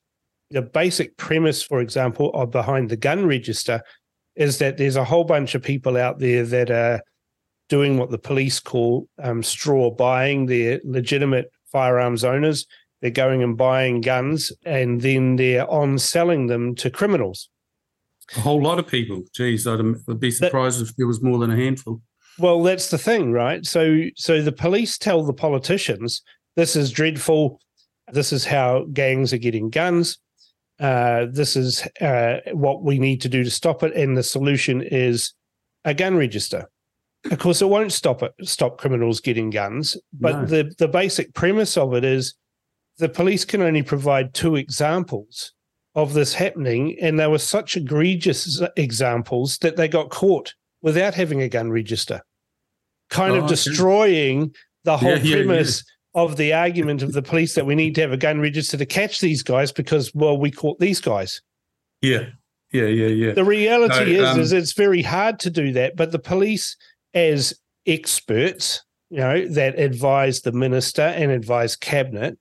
The 0.51 0.61
basic 0.61 1.15
premise, 1.15 1.63
for 1.63 1.79
example, 1.79 2.31
of 2.33 2.51
behind 2.51 2.89
the 2.89 2.97
gun 2.97 3.25
register 3.25 3.81
is 4.35 4.57
that 4.59 4.77
there's 4.77 4.95
a 4.95 5.03
whole 5.03 5.23
bunch 5.23 5.55
of 5.55 5.63
people 5.63 5.97
out 5.97 6.19
there 6.19 6.43
that 6.45 6.69
are 6.69 7.01
doing 7.69 7.97
what 7.97 8.11
the 8.11 8.17
police 8.17 8.59
call 8.59 9.07
um, 9.21 9.41
straw 9.41 9.89
buying. 9.89 10.45
They're 10.45 10.81
legitimate 10.83 11.51
firearms 11.71 12.23
owners. 12.23 12.65
They're 13.01 13.11
going 13.11 13.43
and 13.43 13.57
buying 13.57 14.01
guns 14.01 14.51
and 14.65 15.01
then 15.01 15.35
they're 15.35 15.69
on 15.69 15.99
selling 15.99 16.47
them 16.47 16.75
to 16.75 16.89
criminals. 16.89 17.49
A 18.35 18.39
whole 18.39 18.61
lot 18.61 18.79
of 18.79 18.87
people. 18.87 19.23
Geez, 19.33 19.67
I'd, 19.67 19.79
I'd 19.79 20.19
be 20.19 20.31
surprised 20.31 20.81
if 20.81 20.95
there 20.95 21.07
was 21.07 21.21
more 21.21 21.37
than 21.37 21.51
a 21.51 21.55
handful. 21.55 22.01
Well, 22.39 22.63
that's 22.63 22.89
the 22.89 22.97
thing, 22.97 23.31
right? 23.31 23.65
So, 23.65 24.05
so 24.15 24.41
the 24.41 24.51
police 24.51 24.97
tell 24.97 25.23
the 25.23 25.33
politicians, 25.33 26.21
"This 26.55 26.75
is 26.75 26.91
dreadful. 26.91 27.61
This 28.11 28.33
is 28.33 28.45
how 28.45 28.87
gangs 28.91 29.31
are 29.31 29.37
getting 29.37 29.69
guns. 29.69 30.17
Uh, 30.79 31.27
this 31.31 31.55
is 31.55 31.87
uh, 32.01 32.39
what 32.51 32.83
we 32.83 32.99
need 32.99 33.21
to 33.21 33.29
do 33.29 33.43
to 33.43 33.49
stop 33.51 33.83
it, 33.83 33.93
and 33.95 34.17
the 34.17 34.23
solution 34.23 34.81
is 34.81 35.33
a 35.85 35.93
gun 35.93 36.15
register." 36.17 36.69
Of 37.31 37.39
course, 37.39 37.61
it 37.61 37.69
won't 37.69 37.91
stop 37.91 38.21
it 38.21 38.33
stop 38.43 38.77
criminals 38.77 39.19
getting 39.19 39.49
guns, 39.49 39.97
but 40.13 40.41
No. 40.41 40.45
the 40.45 40.75
the 40.77 40.87
basic 40.87 41.33
premise 41.33 41.77
of 41.77 41.93
it 41.93 42.03
is 42.03 42.35
the 42.97 43.09
police 43.09 43.45
can 43.45 43.61
only 43.61 43.81
provide 43.83 44.33
two 44.33 44.55
examples 44.55 45.53
of 45.95 46.13
this 46.13 46.33
happening, 46.33 46.97
and 47.01 47.19
they 47.19 47.27
were 47.27 47.39
such 47.39 47.77
egregious 47.77 48.61
examples 48.75 49.57
that 49.59 49.75
they 49.77 49.87
got 49.87 50.09
caught 50.09 50.53
without 50.81 51.13
having 51.15 51.41
a 51.41 51.49
gun 51.49 51.71
register, 51.71 52.21
kind 53.09 53.31
Oh, 53.33 53.37
of 53.37 53.43
okay. 53.45 53.49
destroying 53.55 54.53
the 54.83 54.97
whole 54.97 55.17
yeah, 55.17 55.35
premise 55.37 55.83
of 56.15 56.37
the 56.37 56.53
argument 56.53 57.03
of 57.03 57.11
the 57.11 57.21
police 57.21 57.55
that 57.55 57.65
we 57.65 57.75
need 57.75 57.93
to 57.93 58.01
have 58.01 58.13
a 58.13 58.17
gun 58.17 58.39
register 58.39 58.77
to 58.77 58.85
catch 58.85 59.19
these 59.19 59.43
guys 59.43 59.71
because, 59.71 60.15
well, 60.15 60.37
we 60.37 60.49
caught 60.49 60.79
these 60.79 61.01
guys. 61.01 61.41
Yeah, 62.01 62.27
yeah, 62.71 62.85
yeah, 62.85 63.07
yeah. 63.07 63.33
The 63.33 63.43
reality 63.43 64.13
No, 64.13 64.23
is, 64.23 64.29
um, 64.29 64.39
is 64.39 64.53
it's 64.53 64.71
very 64.71 65.01
hard 65.01 65.39
to 65.39 65.49
do 65.49 65.73
that. 65.73 65.97
But 65.97 66.13
the 66.13 66.19
police, 66.19 66.77
as 67.13 67.53
experts, 67.85 68.81
you 69.09 69.17
know, 69.17 69.45
that 69.49 69.77
advise 69.77 70.41
the 70.41 70.53
minister 70.53 71.01
and 71.01 71.31
advise 71.31 71.75
cabinet, 71.75 72.37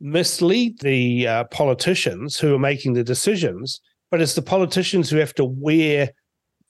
mislead 0.00 0.80
the 0.80 1.26
uh, 1.26 1.44
politicians 1.44 2.38
who 2.38 2.54
are 2.54 2.58
making 2.58 2.94
the 2.94 3.04
decisions. 3.04 3.80
But 4.10 4.22
it's 4.22 4.34
the 4.34 4.42
politicians 4.42 5.10
who 5.10 5.18
have 5.18 5.34
to 5.34 5.44
wear 5.44 6.10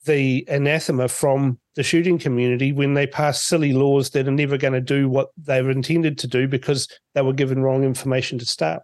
the 0.09 0.43
anathema 0.47 1.07
from 1.07 1.59
the 1.75 1.83
shooting 1.83 2.17
community 2.17 2.71
when 2.71 2.95
they 2.95 3.05
pass 3.05 3.43
silly 3.43 3.73
laws 3.73 4.09
that 4.09 4.27
are 4.27 4.31
never 4.31 4.57
going 4.57 4.73
to 4.73 4.81
do 4.81 5.07
what 5.07 5.29
they 5.37 5.61
were 5.61 5.69
intended 5.69 6.17
to 6.17 6.27
do 6.27 6.47
because 6.47 6.87
they 7.13 7.21
were 7.21 7.31
given 7.31 7.61
wrong 7.61 7.83
information 7.83 8.39
to 8.39 8.45
start. 8.45 8.81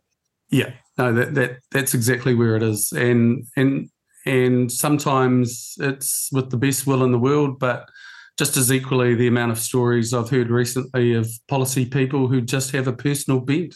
Yeah, 0.52 0.72
no, 1.00 1.12
that 1.14 1.34
that 1.34 1.58
that's 1.72 1.96
exactly 1.96 2.36
where 2.36 2.56
it 2.56 2.62
is, 2.62 2.92
and 2.92 3.44
and 3.58 3.90
and 4.28 4.72
sometimes 4.72 5.74
it's 5.80 6.30
with 6.32 6.52
the 6.52 6.58
best 6.58 6.86
will 6.86 7.04
in 7.04 7.12
the 7.12 7.18
world, 7.18 7.58
but 7.58 7.90
just 8.38 8.56
as 8.56 8.72
equally, 8.72 9.16
the 9.16 9.28
amount 9.28 9.52
of 9.52 9.58
stories 9.58 10.14
I've 10.14 10.30
heard 10.30 10.52
recently 10.52 11.14
of 11.14 11.28
policy 11.48 11.86
people 11.86 12.28
who 12.28 12.42
just 12.42 12.72
have 12.72 12.88
a 12.88 12.94
personal 12.94 13.40
bent, 13.40 13.76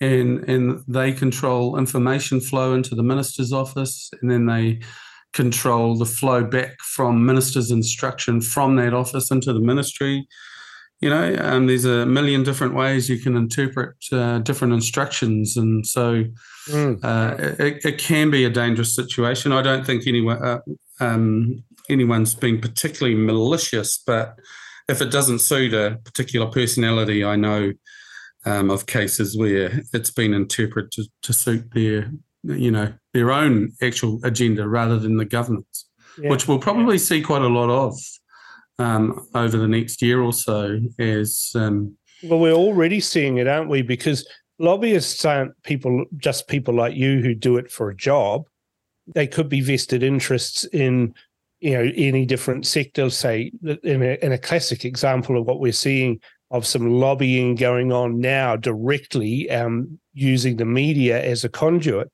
and 0.00 0.40
and 0.48 0.82
they 0.88 1.12
control 1.12 1.78
information 1.78 2.40
flow 2.40 2.74
into 2.74 2.96
the 2.96 3.04
minister's 3.04 3.52
office, 3.52 4.10
and 4.20 4.28
then 4.28 4.46
they 4.46 4.80
control 5.32 5.96
the 5.96 6.06
flow 6.06 6.44
back 6.44 6.78
from 6.80 7.24
minister's 7.24 7.70
instruction 7.70 8.40
from 8.40 8.76
that 8.76 8.92
office 8.92 9.30
into 9.30 9.52
the 9.52 9.60
ministry 9.60 10.26
you 11.00 11.10
know 11.10 11.36
um, 11.40 11.66
there's 11.66 11.84
a 11.84 12.06
million 12.06 12.42
different 12.42 12.74
ways 12.74 13.08
you 13.08 13.18
can 13.18 13.36
interpret 13.36 13.96
uh, 14.12 14.38
different 14.38 14.72
instructions. 14.72 15.56
And 15.56 15.84
so 15.84 16.24
uh, 17.02 17.34
it, 17.58 17.84
it 17.84 17.98
can 17.98 18.30
be 18.30 18.44
a 18.44 18.50
dangerous 18.50 18.94
situation. 18.94 19.50
I 19.50 19.62
don't 19.62 19.84
think 19.84 20.06
anyone 20.06 20.40
uh, 20.40 20.60
um, 21.00 21.64
anyone's 21.90 22.34
being 22.34 22.60
particularly 22.60 23.16
malicious 23.16 23.98
but 23.98 24.38
if 24.88 25.00
it 25.00 25.10
doesn't 25.10 25.40
suit 25.40 25.74
a 25.74 25.98
particular 26.04 26.46
personality 26.46 27.24
i 27.24 27.36
know 27.36 27.72
um, 28.44 28.70
of 28.70 28.86
cases 28.86 29.36
where 29.36 29.80
it's 29.92 30.10
been 30.10 30.34
interpreted 30.34 30.90
to, 30.92 31.04
to 31.22 31.32
suit 31.32 31.72
their 31.74 32.10
you 32.44 32.70
know 32.70 32.92
their 33.14 33.30
own 33.30 33.72
actual 33.82 34.20
agenda 34.24 34.66
rather 34.68 34.98
than 34.98 35.16
the 35.16 35.24
government's 35.24 35.86
Yeah. 36.18 36.30
which 36.30 36.46
we'll 36.48 36.58
probably 36.58 36.98
see 36.98 37.22
quite 37.22 37.42
a 37.42 37.48
lot 37.48 37.70
of 37.70 37.98
um, 38.78 39.26
over 39.34 39.56
the 39.56 39.68
next 39.68 40.02
year 40.02 40.20
or 40.20 40.32
so 40.32 40.78
as 40.98 41.52
um, 41.54 41.96
Well, 42.22 42.38
we're 42.40 42.52
already 42.52 43.00
seeing 43.00 43.38
it, 43.38 43.46
aren't 43.46 43.68
we? 43.68 43.82
Because 43.82 44.26
lobbyists 44.58 45.24
aren't 45.24 45.52
people, 45.62 46.04
just 46.16 46.48
people 46.48 46.74
like 46.74 46.94
you 46.96 47.20
who 47.20 47.34
do 47.34 47.56
it 47.58 47.70
for 47.70 47.90
a 47.90 47.96
job. 47.96 48.44
They 49.14 49.26
could 49.26 49.48
be 49.48 49.60
vested 49.60 50.02
interests 50.02 50.64
in, 50.64 51.14
you 51.60 51.72
know, 51.72 51.92
any 51.96 52.24
different 52.26 52.66
sector. 52.66 53.10
Say, 53.10 53.52
in 53.62 54.02
a, 54.02 54.18
in 54.24 54.32
a 54.32 54.38
classic 54.38 54.84
example 54.84 55.38
of 55.38 55.46
what 55.46 55.60
we're 55.60 55.72
seeing 55.72 56.20
of 56.50 56.66
some 56.66 56.90
lobbying 56.90 57.54
going 57.54 57.92
on 57.92 58.20
now 58.20 58.56
directly 58.56 59.48
um, 59.50 59.98
using 60.14 60.56
the 60.56 60.64
media 60.64 61.22
as 61.22 61.44
a 61.44 61.48
conduit 61.48 62.10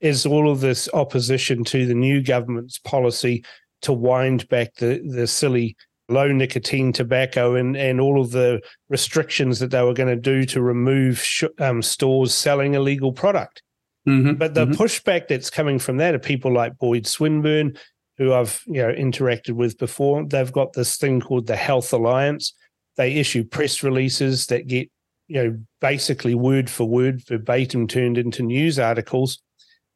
is 0.00 0.26
all 0.26 0.50
of 0.50 0.60
this 0.60 0.88
opposition 0.94 1.64
to 1.64 1.86
the 1.86 1.94
new 1.94 2.22
government's 2.22 2.78
policy 2.78 3.44
to 3.82 3.92
wind 3.92 4.48
back 4.48 4.74
the 4.76 5.00
the 5.14 5.26
silly 5.26 5.76
low 6.08 6.30
nicotine 6.32 6.92
tobacco 6.92 7.54
and 7.54 7.76
and 7.76 8.00
all 8.00 8.20
of 8.20 8.32
the 8.32 8.60
restrictions 8.88 9.58
that 9.60 9.70
they 9.70 9.82
were 9.82 9.94
going 9.94 10.08
to 10.08 10.16
do 10.20 10.44
to 10.44 10.60
remove 10.60 11.18
sh- 11.20 11.44
um, 11.58 11.80
stores 11.82 12.34
selling 12.34 12.74
illegal 12.74 13.12
product. 13.12 13.62
mhm, 14.06 14.38
But 14.38 14.54
the 14.54 14.66
mhm. 14.66 14.74
pushback 14.74 15.28
that's 15.28 15.50
coming 15.50 15.78
from 15.78 15.98
that 15.98 16.14
are 16.14 16.18
people 16.18 16.52
like 16.52 16.78
Boyd 16.78 17.06
Swinburn, 17.06 17.76
who 18.18 18.32
I've 18.32 18.62
you 18.66 18.82
know 18.82 18.92
interacted 18.92 19.52
with 19.52 19.78
before. 19.78 20.24
They've 20.26 20.52
got 20.52 20.72
this 20.72 20.96
thing 20.96 21.20
called 21.20 21.46
the 21.46 21.56
Health 21.56 21.92
Alliance. 21.92 22.54
They 22.96 23.14
issue 23.14 23.44
press 23.44 23.82
releases 23.82 24.46
that 24.48 24.66
get 24.66 24.90
you 25.28 25.42
know 25.44 25.58
basically 25.80 26.34
word 26.34 26.68
for 26.68 26.84
word 26.84 27.22
verbatim 27.26 27.86
turned 27.86 28.18
into 28.18 28.42
news 28.42 28.78
articles. 28.78 29.40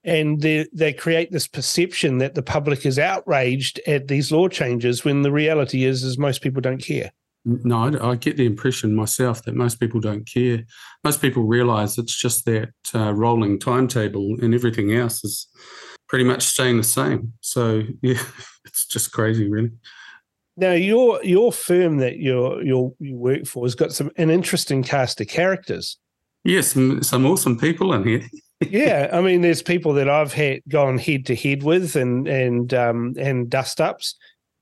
And 0.04 0.40
they, 0.40 0.66
they 0.72 0.92
create 0.92 1.32
this 1.32 1.48
perception 1.48 2.18
that 2.18 2.34
the 2.34 2.42
public 2.42 2.84
is 2.84 2.98
outraged 2.98 3.80
at 3.86 4.08
these 4.08 4.30
law 4.30 4.48
changes 4.48 5.04
when 5.04 5.22
the 5.22 5.32
reality 5.32 5.84
is 5.84 6.02
is 6.02 6.18
most 6.18 6.42
people 6.42 6.60
don't 6.60 6.82
care. 6.82 7.10
no, 7.44 7.76
I, 7.78 8.10
I 8.10 8.16
get 8.16 8.36
the 8.36 8.46
impression 8.46 8.94
myself 8.94 9.42
that 9.44 9.54
most 9.54 9.80
people 9.80 10.00
don't 10.00 10.26
care. 10.26 10.64
Most 11.04 11.22
people 11.22 11.44
realise 11.44 11.98
it's 11.98 12.16
just 12.16 12.44
that 12.44 12.70
uh, 12.94 13.14
rolling 13.14 13.58
timetable, 13.58 14.36
and 14.42 14.54
everything 14.54 14.92
else 14.92 15.24
is 15.24 15.46
pretty 16.08 16.24
much 16.24 16.42
staying 16.42 16.76
the 16.76 16.84
same. 16.84 17.32
So 17.40 17.82
yeah, 18.02 18.22
it's 18.64 18.86
just 18.86 19.12
crazy, 19.12 19.48
really. 19.48 19.70
Now 20.56 20.72
your 20.72 21.22
your 21.24 21.52
firm 21.52 21.96
that 21.98 22.18
you 22.18 22.60
you 22.62 22.96
you 23.00 23.16
work 23.16 23.46
for 23.46 23.64
has 23.64 23.74
got 23.74 23.92
some 23.92 24.10
an 24.16 24.30
interesting 24.30 24.82
cast 24.82 25.20
of 25.20 25.28
characters. 25.28 25.98
Yes, 26.44 26.68
some, 26.68 27.02
some 27.02 27.26
awesome 27.26 27.58
people 27.58 27.92
in 27.94 28.06
here. 28.06 28.22
yeah, 28.70 29.10
I 29.12 29.20
mean, 29.20 29.40
there's 29.40 29.62
people 29.62 29.92
that 29.94 30.08
I've 30.08 30.32
had 30.32 30.60
gone 30.68 30.98
head 30.98 31.26
to 31.26 31.36
head 31.36 31.62
with 31.62 31.96
and 31.96 32.26
and 32.28 32.72
um, 32.74 33.14
and 33.18 33.48
dust 33.48 33.80
ups. 33.80 34.16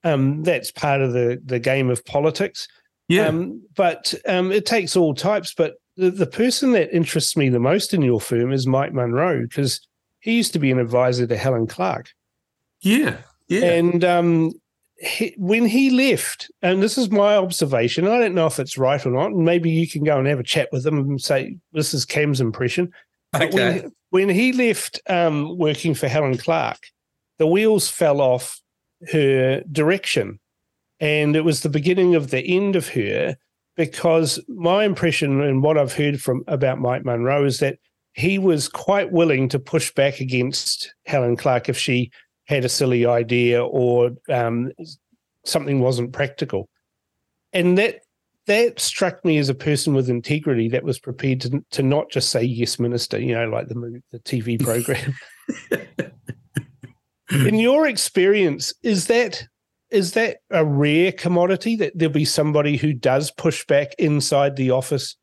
Um, 0.05 0.43
that's 0.43 0.71
part 0.71 1.01
of 1.01 1.13
the 1.13 1.41
the 1.45 1.59
game 1.59 1.91
of 1.91 2.05
politics. 2.05 2.69
Yeah, 3.09 3.27
Um, 3.29 3.63
but 3.75 4.15
um, 4.27 4.53
it 4.53 4.67
takes 4.67 4.97
all 4.97 5.15
types. 5.15 5.55
But 5.55 5.75
the, 5.97 6.11
the 6.11 6.27
person 6.27 6.73
that 6.73 6.95
interests 6.95 7.37
me 7.37 7.49
the 7.49 7.61
most 7.61 7.93
in 7.93 8.03
your 8.03 8.21
firm 8.21 8.53
is 8.53 8.67
Mike 8.67 8.93
Munro 8.93 9.43
because 9.43 9.87
he 10.21 10.37
used 10.37 10.53
to 10.55 10.59
be 10.59 10.71
an 10.71 10.79
advisor 10.79 11.27
to 11.27 11.37
Helen 11.37 11.67
Clark. 11.67 12.11
yeah, 12.81 13.19
yeah. 13.49 13.73
And 13.73 14.05
um, 14.05 14.53
he, 14.99 15.35
when 15.37 15.67
he 15.67 15.91
left, 15.91 16.51
and 16.63 16.83
this 16.83 16.97
is 16.97 17.11
my 17.11 17.37
observation, 17.37 18.07
I 18.07 18.19
don't 18.19 18.35
know 18.35 18.47
if 18.47 18.59
it's 18.59 18.79
right 18.79 19.05
or 19.05 19.11
not. 19.11 19.33
And 19.33 19.45
maybe 19.45 19.71
you 19.71 19.89
can 19.89 20.05
go 20.05 20.19
and 20.19 20.27
have 20.29 20.41
a 20.41 20.45
chat 20.45 20.69
with 20.73 20.87
him 20.87 20.99
and 20.99 21.21
say 21.21 21.59
this 21.73 21.93
is 21.93 22.05
Cam's 22.05 22.41
impression. 22.41 22.93
But 23.33 23.43
okay. 23.43 23.81
when, 23.81 23.93
when 24.11 24.29
he 24.29 24.53
left 24.53 25.01
um, 25.09 25.57
working 25.59 25.95
for 25.95 26.09
Helen 26.09 26.37
Clark, 26.37 26.79
the 27.39 27.47
wheels 27.47 27.89
fell 27.89 28.21
off 28.21 28.61
her 29.11 29.63
direction. 29.73 30.39
And 31.01 31.35
it 31.35 31.45
was 31.45 31.63
the 31.63 31.69
beginning 31.69 32.15
of 32.15 32.31
the 32.31 32.45
end 32.45 32.77
of 32.77 32.89
her 32.91 33.37
because 33.77 34.39
my 34.49 34.85
impression 34.85 35.41
and 35.41 35.63
what 35.63 35.79
I've 35.79 35.95
heard 35.95 36.21
from 36.21 36.45
about 36.47 36.79
Mike 36.79 37.05
Munro 37.05 37.45
is 37.45 37.59
that 37.61 37.79
he 38.13 38.39
was 38.39 38.69
quite 38.69 39.11
willing 39.11 39.49
to 39.49 39.59
push 39.59 39.93
back 39.95 40.21
against 40.21 40.95
Helen 41.07 41.37
Clark 41.37 41.69
if 41.69 41.79
she 41.79 42.11
had 42.45 42.65
a 42.65 42.69
silly 42.69 43.07
idea 43.07 43.65
or 43.65 44.11
um, 44.29 44.71
something 45.45 45.81
wasn't 45.81 46.13
practical. 46.13 46.69
And 47.53 47.79
that 47.79 48.02
that 48.47 48.81
struck 48.81 49.25
me 49.25 49.39
as 49.39 49.49
a 49.49 49.55
person 49.55 49.95
with 49.95 50.11
integrity 50.11 50.69
that 50.69 50.83
was 50.83 50.99
prepared 50.99 51.41
to 51.43 51.65
to 51.71 51.83
not 51.83 52.11
just 52.11 52.31
say 52.31 52.43
yes, 52.43 52.79
minister, 52.79 53.19
you 53.19 53.35
know, 53.35 53.49
like 53.49 53.69
the 53.69 53.75
movie, 53.75 54.03
the 54.11 54.19
TV 54.21 54.63
program. 54.65 55.15
In 57.47 57.55
your 57.59 57.87
experience, 57.87 58.75
is 58.83 59.07
that 59.07 59.45
is 59.91 60.13
that 60.13 60.39
a 60.51 60.65
rare 60.65 61.13
commodity 61.13 61.77
that 61.77 61.93
there'll 61.95 62.13
be 62.13 62.25
somebody 62.25 62.77
who 62.77 62.93
does 62.93 63.31
push 63.31 63.65
back 63.67 63.95
inside 63.99 64.57
the 64.57 64.71
office 64.71 65.17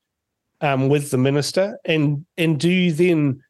um, 0.62 0.90
with 0.90 1.12
the 1.12 1.18
minister, 1.18 1.78
and 1.86 2.26
and 2.38 2.60
do 2.60 2.70
you 2.70 2.94
then 2.94 3.42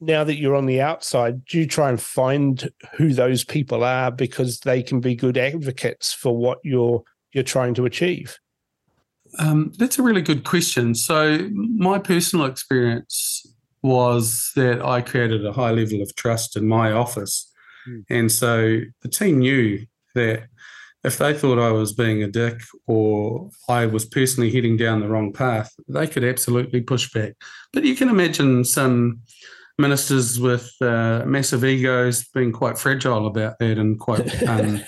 now 0.00 0.24
that 0.24 0.36
you're 0.36 0.56
on 0.56 0.66
the 0.66 0.80
outside, 0.80 1.44
do 1.44 1.58
you 1.58 1.66
try 1.66 1.88
and 1.88 2.00
find 2.00 2.70
who 2.96 3.12
those 3.12 3.44
people 3.44 3.84
are 3.84 4.10
because 4.10 4.58
they 4.60 4.82
can 4.82 5.00
be 5.00 5.14
good 5.14 5.38
advocates 5.38 6.12
for 6.12 6.36
what 6.36 6.58
you're 6.64 7.02
you're 7.32 7.44
trying 7.44 7.74
to 7.74 7.84
achieve? 7.84 8.36
Um, 9.38 9.72
that's 9.78 9.98
a 9.98 10.02
really 10.02 10.22
good 10.22 10.44
question. 10.44 10.94
So, 10.94 11.48
my 11.54 11.98
personal 11.98 12.46
experience 12.46 13.46
was 13.82 14.52
that 14.54 14.84
I 14.84 15.00
created 15.00 15.44
a 15.44 15.52
high 15.52 15.72
level 15.72 16.02
of 16.02 16.14
trust 16.14 16.56
in 16.56 16.68
my 16.68 16.92
office. 16.92 17.50
Mm. 17.88 18.04
And 18.08 18.32
so 18.32 18.80
the 19.02 19.08
team 19.08 19.40
knew 19.40 19.86
that 20.14 20.44
if 21.04 21.18
they 21.18 21.34
thought 21.34 21.58
I 21.58 21.72
was 21.72 21.92
being 21.92 22.22
a 22.22 22.28
dick 22.28 22.60
or 22.86 23.50
I 23.68 23.86
was 23.86 24.04
personally 24.04 24.52
heading 24.52 24.76
down 24.76 25.00
the 25.00 25.08
wrong 25.08 25.32
path, 25.32 25.72
they 25.88 26.06
could 26.06 26.22
absolutely 26.22 26.80
push 26.80 27.12
back. 27.12 27.34
But 27.72 27.84
you 27.84 27.96
can 27.96 28.08
imagine 28.08 28.64
some 28.64 29.20
ministers 29.78 30.38
with 30.38 30.70
uh, 30.80 31.24
massive 31.26 31.64
egos 31.64 32.24
being 32.28 32.52
quite 32.52 32.78
fragile 32.78 33.26
about 33.26 33.58
that 33.58 33.78
and 33.78 33.98
quite 33.98 34.42
um, 34.48 34.80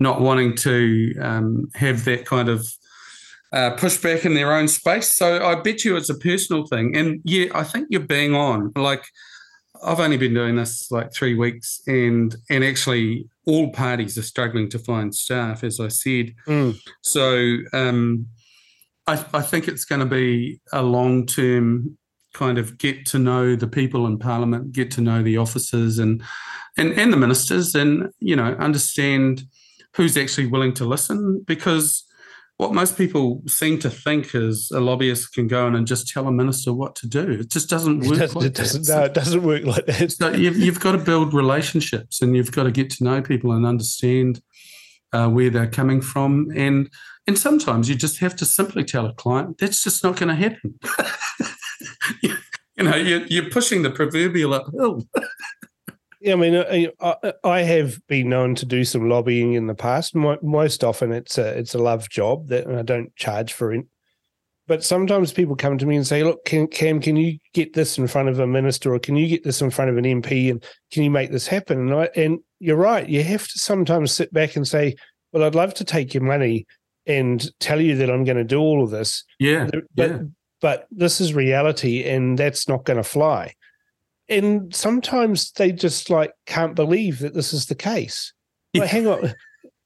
not 0.00 0.20
wanting 0.20 0.56
to 0.56 1.14
um, 1.20 1.68
have 1.74 2.04
that 2.06 2.26
kind 2.26 2.48
of 2.48 2.66
uh, 3.52 3.76
pushback 3.76 4.24
in 4.24 4.34
their 4.34 4.52
own 4.52 4.68
space. 4.68 5.14
So 5.14 5.44
I 5.44 5.56
bet 5.56 5.84
you 5.84 5.96
it's 5.96 6.10
a 6.10 6.18
personal 6.18 6.66
thing. 6.66 6.96
And 6.96 7.20
yeah, 7.24 7.46
I 7.54 7.64
think 7.64 7.88
you're 7.90 8.00
being 8.00 8.34
on. 8.34 8.72
Like 8.74 9.04
I've 9.84 10.00
only 10.00 10.16
been 10.16 10.34
doing 10.34 10.56
this 10.56 10.90
like 10.90 11.12
three 11.12 11.34
weeks, 11.34 11.80
and 11.86 12.34
and 12.48 12.64
actually 12.64 13.28
all 13.46 13.70
parties 13.72 14.16
are 14.16 14.22
struggling 14.22 14.68
to 14.70 14.78
find 14.78 15.14
staff, 15.14 15.64
as 15.64 15.80
I 15.80 15.88
said. 15.88 16.34
Mm. 16.46 16.78
So 17.02 17.58
um, 17.72 18.26
I, 19.06 19.24
I 19.34 19.42
think 19.42 19.68
it's 19.68 19.84
going 19.84 20.00
to 20.00 20.06
be 20.06 20.60
a 20.72 20.82
long 20.82 21.26
term 21.26 21.98
kind 22.32 22.56
of 22.56 22.78
get 22.78 23.04
to 23.04 23.18
know 23.18 23.54
the 23.54 23.66
people 23.66 24.06
in 24.06 24.18
Parliament, 24.18 24.72
get 24.72 24.90
to 24.92 25.00
know 25.00 25.22
the 25.22 25.36
officers 25.36 25.98
and 25.98 26.22
and 26.78 26.92
and 26.92 27.12
the 27.12 27.16
ministers, 27.16 27.74
and 27.74 28.10
you 28.20 28.36
know 28.36 28.54
understand 28.58 29.42
who's 29.94 30.16
actually 30.16 30.46
willing 30.46 30.72
to 30.72 30.86
listen 30.86 31.42
because 31.46 32.04
what 32.62 32.72
most 32.72 32.96
people 32.96 33.42
seem 33.48 33.76
to 33.80 33.90
think 33.90 34.36
is 34.36 34.70
a 34.70 34.78
lobbyist 34.78 35.34
can 35.34 35.48
go 35.48 35.66
in 35.66 35.74
and 35.74 35.84
just 35.84 36.06
tell 36.06 36.28
a 36.28 36.32
minister 36.32 36.72
what 36.72 36.94
to 36.94 37.08
do. 37.08 37.32
It 37.32 37.50
just 37.50 37.68
doesn't 37.68 38.06
work. 38.06 38.12
It 38.12 38.18
doesn't, 38.18 38.36
like 38.36 38.46
it 38.46 38.54
doesn't, 38.54 38.88
no, 38.88 39.02
it 39.02 39.14
doesn't 39.14 39.42
work 39.42 39.64
like 39.64 39.86
that. 39.86 40.12
So 40.12 40.30
you've, 40.30 40.56
you've 40.56 40.78
got 40.78 40.92
to 40.92 40.98
build 40.98 41.34
relationships 41.34 42.22
and 42.22 42.36
you've 42.36 42.52
got 42.52 42.62
to 42.62 42.70
get 42.70 42.88
to 42.90 43.04
know 43.04 43.20
people 43.20 43.50
and 43.50 43.66
understand 43.66 44.40
uh, 45.12 45.28
where 45.28 45.50
they're 45.50 45.66
coming 45.66 46.00
from. 46.00 46.52
And 46.54 46.88
and 47.26 47.36
sometimes 47.36 47.88
you 47.88 47.96
just 47.96 48.20
have 48.20 48.36
to 48.36 48.44
simply 48.44 48.84
tell 48.84 49.06
a 49.06 49.14
client 49.14 49.58
that's 49.58 49.82
just 49.82 50.04
not 50.04 50.16
going 50.16 50.28
to 50.28 50.36
happen. 50.36 50.78
you, 52.22 52.36
you 52.76 52.84
know, 52.84 52.94
you're, 52.94 53.26
you're 53.26 53.50
pushing 53.50 53.82
the 53.82 53.90
proverbial 53.90 54.54
uphill. 54.54 55.02
Yeah, 56.22 56.34
I 56.34 56.36
mean, 56.36 56.92
I, 57.00 57.32
I 57.42 57.62
have 57.62 57.98
been 58.06 58.28
known 58.28 58.54
to 58.54 58.66
do 58.66 58.84
some 58.84 59.08
lobbying 59.08 59.54
in 59.54 59.66
the 59.66 59.74
past. 59.74 60.14
Most 60.14 60.84
often, 60.84 61.10
it's 61.10 61.36
a 61.36 61.58
it's 61.58 61.74
a 61.74 61.78
love 61.78 62.08
job 62.08 62.46
that 62.48 62.68
I 62.68 62.82
don't 62.82 63.14
charge 63.16 63.52
for 63.52 63.72
it. 63.72 63.86
But 64.68 64.84
sometimes 64.84 65.32
people 65.32 65.56
come 65.56 65.78
to 65.78 65.86
me 65.86 65.96
and 65.96 66.06
say, 66.06 66.22
"Look, 66.22 66.44
can, 66.44 66.68
Cam, 66.68 67.00
can 67.00 67.16
you 67.16 67.38
get 67.54 67.72
this 67.72 67.98
in 67.98 68.06
front 68.06 68.28
of 68.28 68.38
a 68.38 68.46
minister, 68.46 68.94
or 68.94 69.00
can 69.00 69.16
you 69.16 69.26
get 69.26 69.42
this 69.42 69.60
in 69.60 69.70
front 69.70 69.90
of 69.90 69.96
an 69.96 70.04
MP, 70.04 70.48
and 70.48 70.64
can 70.92 71.02
you 71.02 71.10
make 71.10 71.32
this 71.32 71.48
happen?" 71.48 71.80
And 71.80 71.94
I, 71.94 72.08
and 72.14 72.38
you're 72.60 72.76
right. 72.76 73.08
You 73.08 73.24
have 73.24 73.48
to 73.48 73.58
sometimes 73.58 74.12
sit 74.12 74.32
back 74.32 74.54
and 74.54 74.66
say, 74.66 74.94
"Well, 75.32 75.42
I'd 75.42 75.56
love 75.56 75.74
to 75.74 75.84
take 75.84 76.14
your 76.14 76.22
money 76.22 76.66
and 77.04 77.50
tell 77.58 77.80
you 77.80 77.96
that 77.96 78.10
I'm 78.10 78.22
going 78.22 78.36
to 78.36 78.44
do 78.44 78.60
all 78.60 78.84
of 78.84 78.90
this." 78.90 79.24
Yeah, 79.40 79.68
but, 79.72 80.10
yeah. 80.10 80.18
but 80.60 80.86
this 80.92 81.20
is 81.20 81.34
reality, 81.34 82.04
and 82.04 82.38
that's 82.38 82.68
not 82.68 82.84
going 82.84 82.98
to 82.98 83.02
fly 83.02 83.56
and 84.28 84.74
sometimes 84.74 85.52
they 85.52 85.72
just 85.72 86.10
like 86.10 86.32
can't 86.46 86.74
believe 86.74 87.18
that 87.20 87.34
this 87.34 87.52
is 87.52 87.66
the 87.66 87.74
case. 87.74 88.32
Like, 88.74 88.88
hang 88.88 89.06
on, 89.06 89.34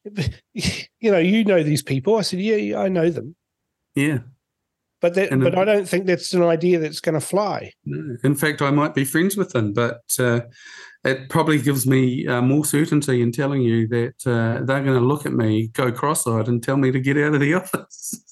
you 0.54 1.10
know, 1.10 1.18
you 1.18 1.44
know 1.44 1.62
these 1.62 1.82
people. 1.82 2.16
I 2.16 2.22
said, 2.22 2.40
yeah, 2.40 2.56
yeah 2.56 2.78
I 2.78 2.88
know 2.88 3.10
them. 3.10 3.34
Yeah, 3.94 4.18
but 5.00 5.14
that, 5.14 5.30
and 5.30 5.42
but 5.42 5.56
I 5.56 5.64
don't 5.64 5.88
think 5.88 6.06
that's 6.06 6.32
an 6.32 6.42
idea 6.42 6.78
that's 6.78 7.00
going 7.00 7.14
to 7.14 7.20
fly. 7.20 7.72
In 8.24 8.34
fact, 8.34 8.62
I 8.62 8.70
might 8.70 8.94
be 8.94 9.04
friends 9.04 9.36
with 9.36 9.50
them, 9.50 9.72
but 9.72 10.02
uh, 10.18 10.40
it 11.04 11.28
probably 11.28 11.60
gives 11.60 11.86
me 11.86 12.26
uh, 12.26 12.40
more 12.40 12.64
certainty 12.64 13.20
in 13.20 13.30
telling 13.30 13.62
you 13.62 13.86
that 13.88 14.26
uh, 14.26 14.64
they're 14.64 14.82
going 14.82 14.98
to 14.98 15.00
look 15.00 15.26
at 15.26 15.32
me, 15.32 15.68
go 15.68 15.92
cross-eyed, 15.92 16.48
and 16.48 16.62
tell 16.62 16.76
me 16.76 16.90
to 16.90 17.00
get 17.00 17.18
out 17.18 17.34
of 17.34 17.40
the 17.40 17.54
office. 17.62 18.25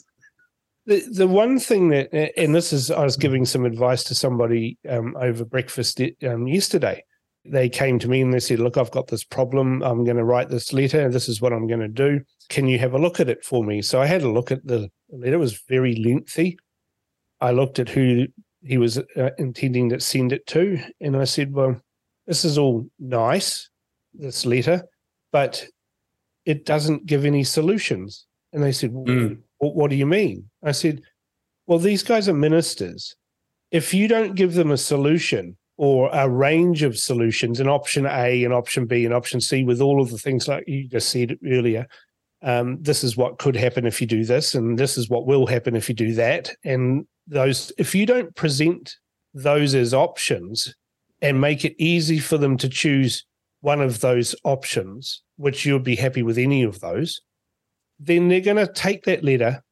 The 0.87 1.01
the 1.11 1.27
one 1.27 1.59
thing 1.59 1.88
that, 1.88 2.12
and 2.38 2.55
this 2.55 2.73
is, 2.73 2.90
I 2.90 3.05
was 3.05 3.16
giving 3.16 3.47
some 3.47 3.64
advice 3.64 4.05
to 4.05 4.14
somebody 4.14 4.79
um, 4.88 5.16
over 5.18 5.44
breakfast 5.44 6.01
um, 6.27 6.47
yesterday. 6.47 7.05
They 7.47 7.68
came 7.68 7.99
to 7.99 8.09
me 8.09 8.20
and 8.20 8.33
they 8.33 8.40
said, 8.40 8.59
"Look, 8.59 8.77
I've 8.77 8.90
got 8.90 9.07
this 9.07 9.25
problem. 9.25 9.83
I'm 9.83 10.05
going 10.05 10.16
to 10.16 10.25
write 10.25 10.51
this 10.51 10.73
letter. 10.73 11.09
This 11.09 11.29
is 11.29 11.40
what 11.40 11.53
I'm 11.53 11.66
going 11.66 11.81
to 11.81 11.88
do. 11.88 12.20
Can 12.49 12.68
you 12.68 12.79
have 12.79 12.94
a 12.94 12.99
look 12.99 13.20
at 13.20 13.29
it 13.29 13.44
for 13.44 13.64
me?" 13.64 13.83
So 13.83 14.01
I 14.01 14.07
had 14.07 14.23
a 14.23 14.31
look 14.31 14.51
at 14.51 14.66
the 14.66 14.90
letter. 15.11 15.35
It 15.35 15.38
was 15.38 15.62
very 15.68 15.97
lengthy. 15.97 16.59
I 17.40 17.51
looked 17.53 17.79
at 17.79 17.88
who 17.88 18.27
he 18.62 18.79
was 18.79 18.99
uh, 18.99 19.31
intending 19.38 19.90
to 19.90 20.01
send 20.01 20.33
it 20.33 20.47
to, 20.49 20.79
and 21.01 21.16
I 21.16 21.25
said, 21.25 21.53
"Well, 21.53 21.81
this 22.27 22.44
is 22.44 22.59
all 22.59 22.87
nice, 22.99 23.70
this 24.12 24.44
letter, 24.44 24.85
but 25.33 25.66
it 26.44 26.66
doesn't 26.66 27.07
give 27.07 27.25
any 27.25 27.44
solutions." 27.44 28.27
And 28.55 28.62
they 28.62 28.73
said, 28.73 28.92
well, 28.92 29.05
mm. 29.05 29.38
What, 29.64 29.74
what 29.74 29.90
do 29.90 29.96
you 29.96 30.07
mean? 30.07 30.50
I 30.62 30.72
said, 30.72 31.00
well, 31.66 31.79
these 31.79 32.03
guys 32.03 32.29
are 32.29 32.35
ministers. 32.35 33.16
If 33.70 33.94
you 33.94 34.07
don't 34.07 34.35
give 34.35 34.55
them 34.55 34.70
a 34.70 34.77
solution 34.77 35.57
or 35.79 36.11
a 36.12 36.29
range 36.29 36.83
of 36.83 36.98
solutions, 36.98 37.61
an 37.61 37.68
option 37.68 38.07
A, 38.07 38.44
an 38.44 38.53
option 38.53 38.85
B, 38.87 39.07
an 39.07 39.12
option 39.12 39.40
C, 39.40 39.64
with 39.64 39.81
all 39.81 40.03
of 40.03 40.11
the 40.11 40.18
things 40.18 40.46
like 40.46 40.68
you 40.68 40.87
just 40.87 41.09
said 41.09 41.38
earlier, 41.46 41.87
um, 42.42 42.77
this 42.83 43.03
is 43.03 43.16
what 43.16 43.38
could 43.38 43.57
happen 43.57 43.87
if 43.87 44.00
you 44.00 44.07
do 44.07 44.24
this, 44.24 44.55
and 44.55 44.79
this 44.79 44.98
is 44.98 45.09
what 45.09 45.27
will 45.27 45.46
happen 45.46 45.74
if 45.74 45.88
you 45.88 45.94
do 45.94 46.12
that. 46.12 46.50
And 46.62 47.07
those, 47.27 47.72
if 47.79 47.94
you 47.94 48.05
don't 48.05 48.37
present 48.37 48.94
those 49.33 49.74
as 49.74 49.94
options 49.94 50.74
and 51.22 51.40
make 51.40 51.64
it 51.64 51.74
easy 51.79 52.18
for 52.18 52.37
them 52.37 52.59
to 52.59 52.68
choose 52.68 53.24
one 53.62 53.81
of 53.81 54.00
those 54.00 54.37
options, 54.44 55.22
which 55.37 55.64
you'd 55.64 55.83
be 55.83 55.96
happy 55.96 56.22
with 56.22 56.37
any 56.37 56.62
of 56.62 56.81
those, 56.81 57.22
then 57.98 58.28
they're 58.28 58.40
going 58.40 58.64
to 58.64 58.72
take 58.72 59.04
that 59.04 59.24
letter, 59.24 59.62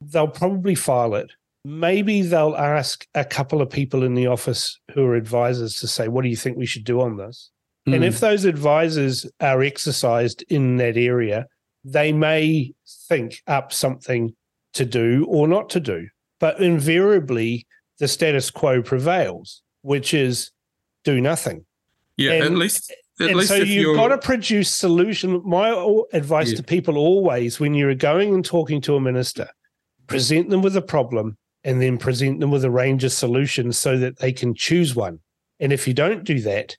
they'll 0.00 0.28
probably 0.28 0.74
file 0.74 1.14
it. 1.14 1.30
Maybe 1.64 2.22
they'll 2.22 2.54
ask 2.56 3.06
a 3.14 3.24
couple 3.24 3.60
of 3.60 3.70
people 3.70 4.04
in 4.04 4.14
the 4.14 4.28
office 4.28 4.78
who 4.92 5.04
are 5.04 5.16
advisors 5.16 5.80
to 5.80 5.88
say, 5.88 6.08
What 6.08 6.22
do 6.22 6.28
you 6.28 6.36
think 6.36 6.56
we 6.56 6.66
should 6.66 6.84
do 6.84 7.00
on 7.00 7.16
this? 7.16 7.50
Mm. 7.88 7.96
And 7.96 8.04
if 8.04 8.20
those 8.20 8.44
advisors 8.44 9.26
are 9.40 9.62
exercised 9.62 10.44
in 10.48 10.76
that 10.76 10.96
area, 10.96 11.46
they 11.84 12.12
may 12.12 12.72
think 13.08 13.42
up 13.46 13.72
something 13.72 14.34
to 14.74 14.84
do 14.84 15.26
or 15.28 15.48
not 15.48 15.70
to 15.70 15.80
do. 15.80 16.08
But 16.38 16.60
invariably, 16.60 17.66
the 17.98 18.08
status 18.08 18.50
quo 18.50 18.82
prevails, 18.82 19.62
which 19.82 20.12
is 20.12 20.50
do 21.04 21.20
nothing. 21.20 21.64
Yeah, 22.16 22.32
and, 22.32 22.44
at 22.44 22.52
least 22.52 22.92
at 23.20 23.30
and 23.30 23.42
so 23.42 23.56
you've 23.56 23.96
got 23.96 24.08
to 24.08 24.18
produce 24.18 24.70
solution. 24.70 25.40
My 25.44 25.70
advice 26.12 26.50
yeah. 26.50 26.56
to 26.56 26.62
people 26.62 26.98
always, 26.98 27.58
when 27.58 27.74
you're 27.74 27.94
going 27.94 28.34
and 28.34 28.44
talking 28.44 28.80
to 28.82 28.96
a 28.96 29.00
minister, 29.00 29.48
present 30.06 30.50
them 30.50 30.62
with 30.62 30.76
a 30.76 30.82
problem 30.82 31.36
and 31.64 31.80
then 31.80 31.98
present 31.98 32.40
them 32.40 32.50
with 32.50 32.64
a 32.64 32.70
range 32.70 33.04
of 33.04 33.12
solutions 33.12 33.78
so 33.78 33.98
that 33.98 34.18
they 34.18 34.32
can 34.32 34.54
choose 34.54 34.94
one. 34.94 35.18
And 35.60 35.72
if 35.72 35.88
you 35.88 35.94
don't 35.94 36.24
do 36.24 36.40
that, 36.40 36.76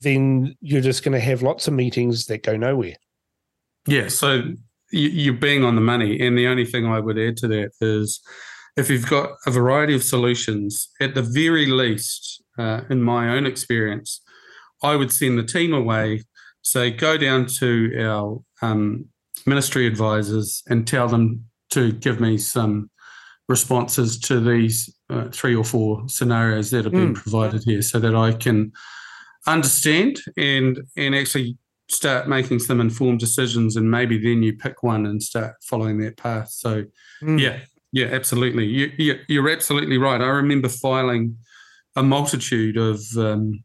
then 0.00 0.56
you're 0.60 0.80
just 0.80 1.04
going 1.04 1.12
to 1.12 1.20
have 1.20 1.42
lots 1.42 1.68
of 1.68 1.74
meetings 1.74 2.26
that 2.26 2.42
go 2.42 2.56
nowhere. 2.56 2.96
Yeah. 3.86 4.08
So 4.08 4.42
you're 4.90 5.34
being 5.34 5.64
on 5.64 5.74
the 5.74 5.80
money. 5.80 6.20
And 6.20 6.36
the 6.36 6.46
only 6.46 6.64
thing 6.64 6.86
I 6.86 7.00
would 7.00 7.18
add 7.18 7.36
to 7.38 7.48
that 7.48 7.72
is 7.80 8.20
if 8.76 8.88
you've 8.88 9.08
got 9.08 9.30
a 9.46 9.50
variety 9.50 9.94
of 9.94 10.02
solutions, 10.02 10.88
at 11.00 11.14
the 11.14 11.22
very 11.22 11.66
least, 11.66 12.42
uh, 12.58 12.82
in 12.88 13.02
my 13.02 13.30
own 13.30 13.44
experience, 13.44 14.20
I 14.82 14.96
would 14.96 15.12
send 15.12 15.38
the 15.38 15.44
team 15.44 15.72
away, 15.72 16.22
say, 16.62 16.90
go 16.90 17.16
down 17.16 17.46
to 17.58 18.00
our 18.00 18.40
um, 18.62 19.06
ministry 19.46 19.86
advisors 19.86 20.62
and 20.68 20.86
tell 20.86 21.08
them 21.08 21.44
to 21.70 21.92
give 21.92 22.20
me 22.20 22.38
some 22.38 22.90
responses 23.48 24.18
to 24.18 24.40
these 24.40 24.94
uh, 25.10 25.28
three 25.32 25.54
or 25.54 25.64
four 25.64 26.08
scenarios 26.08 26.70
that 26.70 26.84
have 26.84 26.92
been 26.92 27.14
mm. 27.14 27.22
provided 27.22 27.62
here, 27.64 27.82
so 27.82 27.98
that 27.98 28.14
I 28.14 28.32
can 28.32 28.72
understand 29.46 30.20
and 30.36 30.80
and 30.96 31.14
actually 31.14 31.56
start 31.90 32.28
making 32.28 32.58
some 32.58 32.80
informed 32.80 33.18
decisions, 33.18 33.76
and 33.76 33.90
maybe 33.90 34.18
then 34.18 34.42
you 34.42 34.52
pick 34.54 34.82
one 34.82 35.06
and 35.06 35.22
start 35.22 35.54
following 35.62 35.98
that 35.98 36.18
path. 36.18 36.50
So, 36.50 36.84
mm. 37.22 37.40
yeah, 37.40 37.60
yeah, 37.92 38.08
absolutely. 38.08 38.66
You, 38.66 38.92
you, 38.98 39.18
you're 39.28 39.48
absolutely 39.48 39.96
right. 39.96 40.20
I 40.20 40.26
remember 40.26 40.68
filing 40.68 41.38
a 41.96 42.02
multitude 42.02 42.76
of 42.76 43.00
um, 43.16 43.64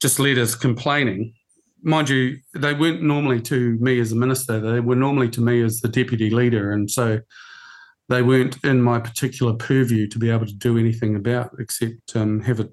just 0.00 0.18
letters 0.18 0.54
complaining. 0.54 1.34
Mind 1.82 2.08
you, 2.08 2.38
they 2.54 2.74
weren't 2.74 3.02
normally 3.02 3.40
to 3.42 3.78
me 3.80 4.00
as 4.00 4.12
a 4.12 4.16
minister, 4.16 4.60
they 4.60 4.80
were 4.80 4.96
normally 4.96 5.28
to 5.30 5.40
me 5.40 5.62
as 5.62 5.80
the 5.80 5.88
deputy 5.88 6.30
leader. 6.30 6.72
And 6.72 6.90
so 6.90 7.20
they 8.08 8.22
weren't 8.22 8.62
in 8.64 8.82
my 8.82 8.98
particular 8.98 9.52
purview 9.54 10.08
to 10.08 10.18
be 10.18 10.30
able 10.30 10.46
to 10.46 10.54
do 10.54 10.78
anything 10.78 11.14
about 11.14 11.54
except 11.58 12.16
um, 12.16 12.40
have 12.40 12.60
a 12.60 12.68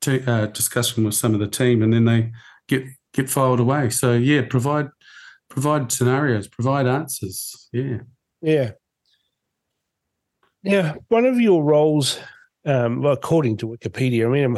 t- 0.00 0.24
uh, 0.26 0.46
discussion 0.46 1.04
with 1.04 1.14
some 1.14 1.34
of 1.34 1.40
the 1.40 1.48
team 1.48 1.82
and 1.82 1.92
then 1.92 2.06
they 2.06 2.32
get 2.66 2.84
get 3.12 3.28
filed 3.28 3.60
away. 3.60 3.90
So 3.90 4.14
yeah, 4.14 4.42
provide 4.42 4.88
provide 5.48 5.92
scenarios, 5.92 6.48
provide 6.48 6.86
answers. 6.86 7.68
Yeah. 7.72 7.98
Yeah. 8.40 8.72
Yeah. 10.62 10.94
One 11.08 11.26
of 11.26 11.40
your 11.40 11.62
roles, 11.62 12.18
um, 12.64 13.02
well, 13.02 13.12
according 13.12 13.58
to 13.58 13.68
Wikipedia, 13.68 14.26
I 14.26 14.28
mean, 14.30 14.44
I'm 14.44 14.56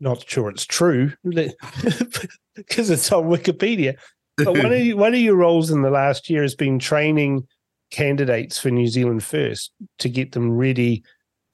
not 0.00 0.28
sure 0.28 0.48
it's 0.48 0.66
true 0.66 1.12
because 1.24 2.90
it's 2.90 3.12
on 3.12 3.24
Wikipedia. 3.24 3.98
But 4.36 4.56
one 4.56 4.72
of, 4.72 4.88
one 4.98 5.14
of 5.14 5.20
your 5.20 5.36
roles 5.36 5.70
in 5.70 5.82
the 5.82 5.90
last 5.90 6.30
year 6.30 6.42
has 6.42 6.54
been 6.54 6.78
training 6.78 7.46
candidates 7.90 8.58
for 8.58 8.70
New 8.70 8.86
Zealand 8.86 9.22
First 9.22 9.72
to 9.98 10.08
get 10.08 10.32
them 10.32 10.50
ready 10.50 11.02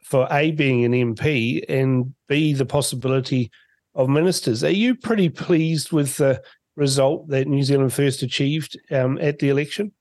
for 0.05 0.29
A, 0.31 0.53
being 0.53 0.85
an 0.85 0.93
MP, 0.93 1.65
and 1.69 2.15
B, 2.29 2.53
the 2.53 2.67
possibility 2.67 3.51
of 3.95 4.09
ministers. 4.09 4.63
Are 4.63 4.71
you 4.71 4.95
pretty 4.95 5.29
pleased 5.29 5.91
with 5.91 6.19
the 6.19 6.41
result 6.77 7.29
that 7.29 7.49
New 7.49 7.63
Zealand 7.65 7.93
First 7.93 8.23
achieved 8.23 8.79
um, 8.93 9.19
at 9.19 9.41
the 9.41 9.49
election? 9.49 9.93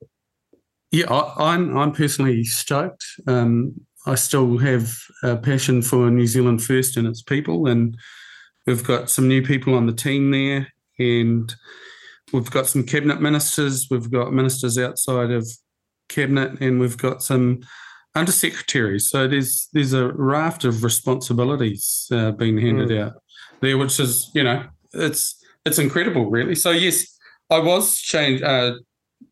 Yeah, 0.91 1.11
I, 1.11 1.55
am 1.55 1.69
I'm, 1.69 1.77
I'm 1.77 1.91
personally 1.91 2.43
stoked. 2.43 3.03
Um, 3.25 3.73
I 4.05 4.15
still 4.15 4.59
have 4.59 4.93
a 5.23 5.35
passion 5.35 5.81
for 5.81 6.11
New 6.11 6.27
Zealand 6.27 6.63
First 6.63 6.97
and 6.97 7.07
its 7.07 7.23
people, 7.23 7.67
and 7.67 7.97
we've 8.65 8.83
got 8.83 9.09
some 9.09 9.27
new 9.27 9.41
people 9.41 9.75
on 9.75 9.85
the 9.85 9.93
team 9.93 10.31
there, 10.31 10.67
and 10.99 11.53
we've 12.33 12.51
got 12.51 12.67
some 12.67 12.83
cabinet 12.83 13.21
ministers. 13.21 13.87
We've 13.89 14.11
got 14.11 14.33
ministers 14.33 14.77
outside 14.77 15.31
of 15.31 15.47
cabinet, 16.09 16.59
and 16.61 16.79
we've 16.79 16.97
got 16.97 17.23
some 17.23 17.61
undersecretaries. 18.15 19.03
So 19.03 19.27
there's 19.27 19.67
there's 19.73 19.93
a 19.93 20.11
raft 20.13 20.63
of 20.63 20.83
responsibilities 20.83 22.07
uh, 22.11 22.31
being 22.31 22.57
handed 22.57 22.89
mm. 22.89 23.05
out 23.05 23.13
there, 23.61 23.77
which 23.77 23.99
is 23.99 24.31
you 24.33 24.43
know 24.43 24.63
it's 24.93 25.43
it's 25.65 25.79
incredible, 25.79 26.29
really. 26.29 26.55
So 26.55 26.71
yes, 26.71 27.17
I 27.49 27.59
was 27.59 27.97
change, 27.97 28.41
uh, 28.41 28.75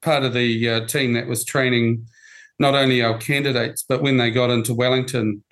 part 0.01 0.23
of 0.23 0.33
the 0.33 0.69
uh, 0.69 0.87
team 0.87 1.13
that 1.13 1.27
was 1.27 1.43
training 1.43 2.07
not 2.59 2.75
only 2.75 3.01
our 3.01 3.17
candidates, 3.17 3.83
but 3.87 4.01
when 4.01 4.17
they 4.17 4.29
got 4.29 4.49
into 4.49 4.73
Wellington, 4.73 5.43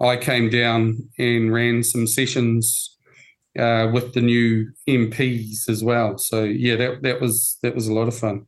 I 0.00 0.16
came 0.16 0.50
down 0.50 1.08
and 1.18 1.52
ran 1.52 1.82
some 1.82 2.06
sessions 2.06 2.93
uh, 3.58 3.90
with 3.92 4.14
the 4.14 4.20
new 4.20 4.72
MPs 4.88 5.68
as 5.68 5.82
well. 5.82 6.18
So 6.18 6.44
yeah, 6.44 6.76
that 6.76 7.02
that 7.02 7.20
was 7.20 7.58
that 7.62 7.74
was 7.74 7.88
a 7.88 7.94
lot 7.94 8.08
of 8.08 8.16
fun. 8.16 8.46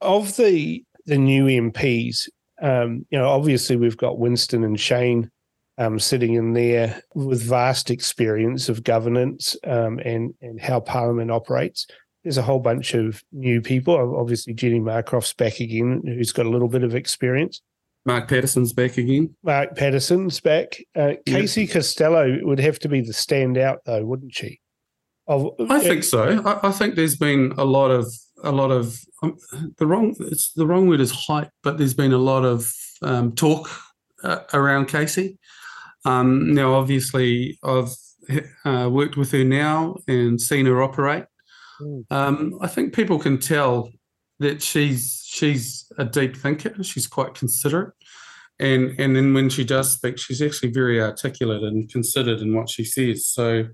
Of 0.00 0.36
the 0.36 0.84
the 1.06 1.18
new 1.18 1.44
MPs, 1.46 2.28
um, 2.62 3.06
you 3.10 3.18
know, 3.18 3.28
obviously 3.28 3.76
we've 3.76 3.96
got 3.96 4.18
Winston 4.18 4.64
and 4.64 4.78
Shane 4.78 5.30
um, 5.78 5.98
sitting 5.98 6.34
in 6.34 6.52
there 6.52 7.02
with 7.14 7.42
vast 7.42 7.90
experience 7.90 8.68
of 8.68 8.84
governance 8.84 9.56
um, 9.64 9.98
and 10.04 10.34
and 10.40 10.60
how 10.60 10.80
Parliament 10.80 11.30
operates. 11.30 11.86
There's 12.22 12.38
a 12.38 12.42
whole 12.42 12.60
bunch 12.60 12.94
of 12.94 13.22
new 13.32 13.60
people. 13.60 14.16
Obviously, 14.18 14.54
Jenny 14.54 14.80
Marcroft's 14.80 15.34
back 15.34 15.60
again, 15.60 16.02
who's 16.06 16.32
got 16.32 16.46
a 16.46 16.50
little 16.50 16.68
bit 16.68 16.82
of 16.82 16.94
experience. 16.94 17.60
Mark 18.06 18.28
Patterson's 18.28 18.72
back 18.72 18.98
again. 18.98 19.34
Mark 19.42 19.76
Patterson's 19.76 20.40
back. 20.40 20.78
Uh, 20.94 21.14
Casey 21.26 21.62
yep. 21.62 21.72
Costello 21.72 22.38
would 22.42 22.60
have 22.60 22.78
to 22.80 22.88
be 22.88 23.00
the 23.00 23.12
standout, 23.12 23.78
though, 23.86 24.04
wouldn't 24.04 24.34
she? 24.34 24.60
Of, 25.26 25.52
I 25.70 25.80
think 25.80 26.04
so. 26.04 26.42
I, 26.44 26.68
I, 26.68 26.70
think 26.70 26.96
there's 26.96 27.16
been 27.16 27.54
a 27.56 27.64
lot 27.64 27.90
of 27.90 28.12
a 28.42 28.52
lot 28.52 28.70
of 28.70 29.00
um, 29.22 29.38
the 29.78 29.86
wrong. 29.86 30.14
It's 30.20 30.52
the 30.52 30.66
wrong 30.66 30.86
word 30.86 31.00
is 31.00 31.10
hype, 31.10 31.48
but 31.62 31.78
there's 31.78 31.94
been 31.94 32.12
a 32.12 32.18
lot 32.18 32.44
of 32.44 32.70
um, 33.00 33.32
talk 33.32 33.70
uh, 34.22 34.40
around 34.52 34.88
Casey. 34.88 35.38
Um, 36.04 36.52
now, 36.52 36.74
obviously, 36.74 37.58
I've 37.64 37.94
uh, 38.66 38.90
worked 38.92 39.16
with 39.16 39.32
her 39.32 39.44
now 39.44 39.96
and 40.06 40.38
seen 40.38 40.66
her 40.66 40.82
operate. 40.82 41.24
Mm. 41.80 42.04
Um, 42.10 42.58
I 42.60 42.66
think 42.66 42.94
people 42.94 43.18
can 43.18 43.38
tell 43.38 43.90
that 44.40 44.60
she's 44.60 45.23
she's 45.34 45.90
a 45.98 46.04
deep 46.04 46.36
thinker. 46.36 46.82
She's 46.82 47.06
quite 47.06 47.34
considerate, 47.34 47.92
and 48.58 48.98
and 48.98 49.16
then 49.16 49.34
when 49.34 49.50
she 49.50 49.64
does 49.64 49.92
speak, 49.92 50.18
she's 50.18 50.40
actually 50.40 50.70
very 50.70 51.00
articulate 51.00 51.62
and 51.62 51.90
considered 51.90 52.40
in 52.40 52.54
what 52.54 52.70
she 52.70 52.84
says. 52.84 53.26
So, 53.26 53.66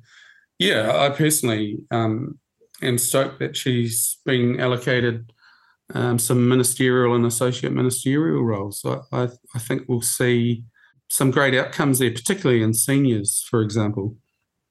yeah, 0.58 0.96
I 0.96 1.10
personally 1.10 1.78
um, 1.90 2.38
am 2.82 2.98
stoked 2.98 3.38
that 3.40 3.56
she's 3.56 4.18
been 4.24 4.58
allocated 4.58 5.32
um, 5.94 6.18
some 6.18 6.48
ministerial 6.48 7.14
and 7.14 7.26
associate 7.26 7.72
ministerial 7.72 8.42
roles. 8.44 8.80
So 8.80 9.02
I, 9.12 9.28
I 9.54 9.58
think 9.58 9.82
we'll 9.88 10.02
see 10.02 10.64
some 11.08 11.30
great 11.30 11.54
outcomes 11.54 11.98
there, 11.98 12.12
particularly 12.12 12.62
in 12.62 12.72
seniors, 12.72 13.44
for 13.50 13.60
example. 13.60 14.16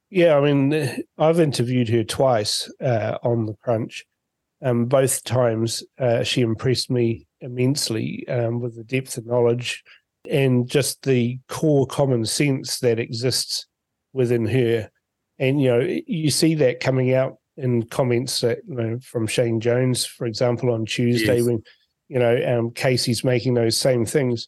Yeah, 0.09 0.37
I 0.37 0.41
mean, 0.41 1.03
I've 1.19 1.39
interviewed 1.39 1.89
her 1.89 2.03
twice 2.03 2.71
uh, 2.81 3.17
on 3.21 3.45
the 3.45 3.53
Crunch. 3.61 4.05
Um, 4.61 4.85
both 4.85 5.23
times, 5.23 5.83
uh, 5.99 6.23
she 6.23 6.41
impressed 6.41 6.89
me 6.89 7.27
immensely 7.41 8.27
um, 8.27 8.59
with 8.59 8.75
the 8.75 8.83
depth 8.83 9.17
of 9.17 9.25
knowledge 9.25 9.83
and 10.29 10.69
just 10.69 11.03
the 11.03 11.39
core 11.47 11.87
common 11.87 12.25
sense 12.25 12.79
that 12.79 12.99
exists 12.99 13.67
within 14.11 14.45
her. 14.45 14.89
And 15.37 15.61
you 15.61 15.69
know, 15.69 15.79
you 16.07 16.29
see 16.29 16.55
that 16.55 16.81
coming 16.81 17.13
out 17.13 17.37
in 17.55 17.83
comments 17.83 18.41
that, 18.41 18.59
you 18.67 18.75
know, 18.75 18.99
from 18.99 19.27
Shane 19.27 19.61
Jones, 19.61 20.05
for 20.05 20.27
example, 20.27 20.73
on 20.73 20.85
Tuesday 20.85 21.37
yes. 21.37 21.45
when 21.45 21.63
you 22.09 22.19
know 22.19 22.59
um, 22.59 22.71
Casey's 22.71 23.23
making 23.23 23.53
those 23.53 23.77
same 23.77 24.05
things 24.05 24.47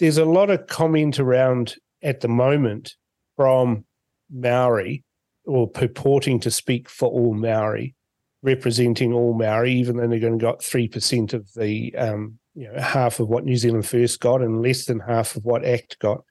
there's 0.00 0.18
a 0.18 0.24
lot 0.24 0.50
of 0.50 0.66
comment 0.66 1.20
around 1.20 1.76
at 2.02 2.20
the 2.20 2.28
moment 2.28 2.96
from 3.36 3.84
Maori 4.30 5.04
or 5.44 5.68
purporting 5.68 6.40
to 6.40 6.50
speak 6.50 6.88
for 6.88 7.08
all 7.08 7.34
Maori, 7.34 7.94
representing 8.42 9.12
all 9.12 9.34
Maori, 9.34 9.72
even 9.72 9.96
though 9.96 10.08
they're 10.08 10.18
going 10.18 10.38
to 10.38 10.42
got 10.42 10.62
three 10.62 10.88
percent 10.88 11.32
of 11.32 11.52
the 11.54 11.94
um, 11.96 12.38
you 12.54 12.70
know 12.70 12.80
half 12.80 13.20
of 13.20 13.28
what 13.28 13.44
New 13.44 13.56
Zealand 13.56 13.86
First 13.86 14.20
got 14.20 14.42
and 14.42 14.62
less 14.62 14.86
than 14.86 15.00
half 15.00 15.36
of 15.36 15.44
what 15.44 15.64
ACT 15.64 15.98
got. 15.98 16.22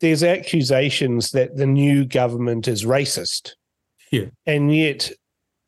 There's 0.00 0.22
accusations 0.22 1.32
that 1.32 1.56
the 1.56 1.66
new 1.66 2.04
government 2.04 2.68
is 2.68 2.84
racist, 2.84 3.52
yeah, 4.10 4.26
and 4.46 4.74
yet 4.74 5.10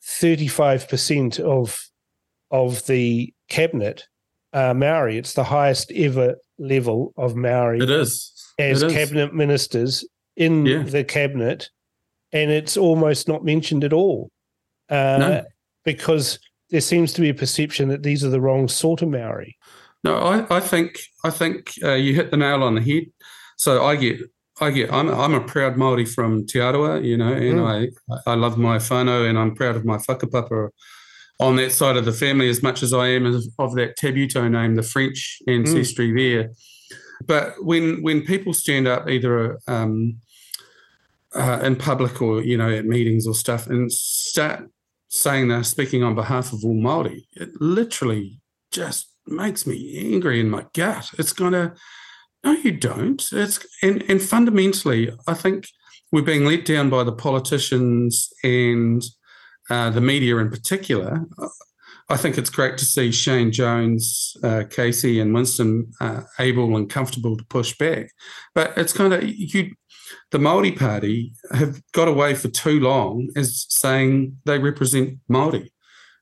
35 0.05 0.89
percent 0.89 1.39
of 1.39 1.89
of 2.51 2.87
the 2.87 3.33
cabinet 3.49 4.05
are 4.53 4.75
Maori. 4.75 5.19
It's 5.19 5.35
the 5.35 5.45
highest 5.45 5.91
ever 5.93 6.37
level 6.59 7.13
of 7.17 7.37
Maori. 7.37 7.81
It 7.81 7.91
is 7.91 8.33
as 8.59 8.83
it 8.83 8.93
cabinet 8.93 9.31
is. 9.31 9.35
ministers 9.35 10.05
in 10.37 10.67
yeah. 10.67 10.83
the 10.83 11.05
cabinet, 11.05 11.69
and 12.33 12.51
it's 12.51 12.77
almost 12.77 13.29
not 13.29 13.45
mentioned 13.45 13.85
at 13.85 13.93
all, 13.93 14.31
uh, 14.89 15.19
no. 15.19 15.45
Because 15.85 16.39
there 16.71 16.81
seems 16.81 17.13
to 17.13 17.21
be 17.21 17.29
a 17.29 17.35
perception 17.35 17.89
that 17.89 18.03
these 18.03 18.25
are 18.25 18.31
the 18.31 18.41
wrong 18.41 18.69
sort 18.69 19.03
of 19.03 19.09
Maori. 19.09 19.57
No, 20.05 20.17
I, 20.17 20.57
I 20.57 20.61
think 20.61 20.99
I 21.25 21.31
think 21.31 21.73
uh, 21.83 21.95
you 21.95 22.15
hit 22.15 22.31
the 22.31 22.37
nail 22.37 22.63
on 22.63 22.75
the 22.75 22.81
head. 22.81 23.05
So 23.57 23.85
I 23.85 23.97
get 23.97 24.21
I 24.61 24.71
get 24.71 24.93
I'm 24.93 25.09
I'm 25.09 25.35
a 25.35 25.41
proud 25.41 25.77
Maori 25.77 26.05
from 26.05 26.47
Te 26.47 26.59
Arawa, 26.59 27.05
you 27.05 27.17
know, 27.17 27.33
and 27.33 27.61
mm. 27.61 27.93
I 28.27 28.31
I 28.31 28.35
love 28.35 28.59
my 28.59 28.79
whānau 28.79 29.29
and 29.29 29.39
I'm 29.39 29.55
proud 29.55 29.77
of 29.77 29.85
my 29.85 29.99
whakapapa 29.99 30.71
on 31.41 31.57
that 31.57 31.73
side 31.73 31.97
of 31.97 32.05
the 32.05 32.13
family 32.13 32.49
as 32.49 32.63
much 32.63 32.83
as 32.83 32.93
I 32.93 33.09
am 33.09 33.27
of 33.27 33.75
that 33.75 33.97
Tabuteau 33.97 34.51
name, 34.51 34.75
the 34.77 34.83
French 34.83 35.39
ancestry 35.49 36.13
mm. 36.13 36.17
there. 36.17 36.51
But 37.25 37.65
when 37.65 38.03
when 38.03 38.23
people 38.23 38.53
stand 38.53 38.89
up 38.89 39.09
either 39.09 39.59
um, 39.69 40.19
uh, 41.35 41.61
in 41.63 41.77
public 41.77 42.21
or 42.21 42.43
you 42.43 42.57
know 42.57 42.71
at 42.71 42.87
meetings 42.87 43.27
or 43.27 43.35
stuff 43.35 43.67
and 43.67 43.93
start 43.93 44.69
saying 45.13 45.49
they're 45.49 45.63
speaking 45.63 46.03
on 46.03 46.15
behalf 46.15 46.55
of 46.55 46.65
all 46.65 46.75
Maori, 46.75 47.29
it 47.35 47.51
literally 47.61 48.41
just 48.71 49.13
makes 49.27 49.67
me 49.67 50.13
angry 50.13 50.41
in 50.41 50.49
my 50.49 50.65
gut. 50.73 51.11
It's 51.19 51.35
kind 51.35 51.55
of 51.55 51.79
no, 52.43 52.53
you 52.53 52.73
don't. 52.73 53.23
It's 53.31 53.65
and 53.83 54.03
and 54.09 54.21
fundamentally, 54.21 55.13
I 55.29 55.35
think 55.35 55.69
we're 56.11 56.23
being 56.23 56.45
let 56.45 56.65
down 56.65 56.91
by 56.91 57.05
the 57.05 57.13
politicians 57.13 58.33
and 58.43 59.03
uh, 59.71 59.91
the 59.91 60.01
media 60.01 60.39
in 60.39 60.51
particular. 60.51 61.27
I 62.09 62.17
think 62.17 62.37
it's 62.37 62.51
great 62.51 62.79
to 62.79 62.85
see 62.85 63.13
Shane 63.13 63.53
Jones, 63.53 64.37
uh, 64.43 64.65
Casey, 64.69 65.21
and 65.21 65.33
Winston 65.33 65.93
uh, 66.01 66.23
able 66.41 66.77
and 66.77 66.91
comfortable 66.91 67.37
to 67.37 67.45
push 67.45 67.77
back. 67.79 68.11
But 68.55 68.77
it's 68.77 68.93
kind 68.93 69.13
of 69.13 69.23
you. 69.23 69.75
The 70.31 70.39
Maori 70.39 70.73
Party 70.73 71.33
have 71.53 71.83
got 71.93 72.09
away 72.09 72.35
for 72.35 72.49
too 72.49 72.81
long 72.81 73.29
as 73.37 73.67
saying 73.69 74.39
they 74.45 74.59
represent 74.59 75.19
Maori. 75.29 75.73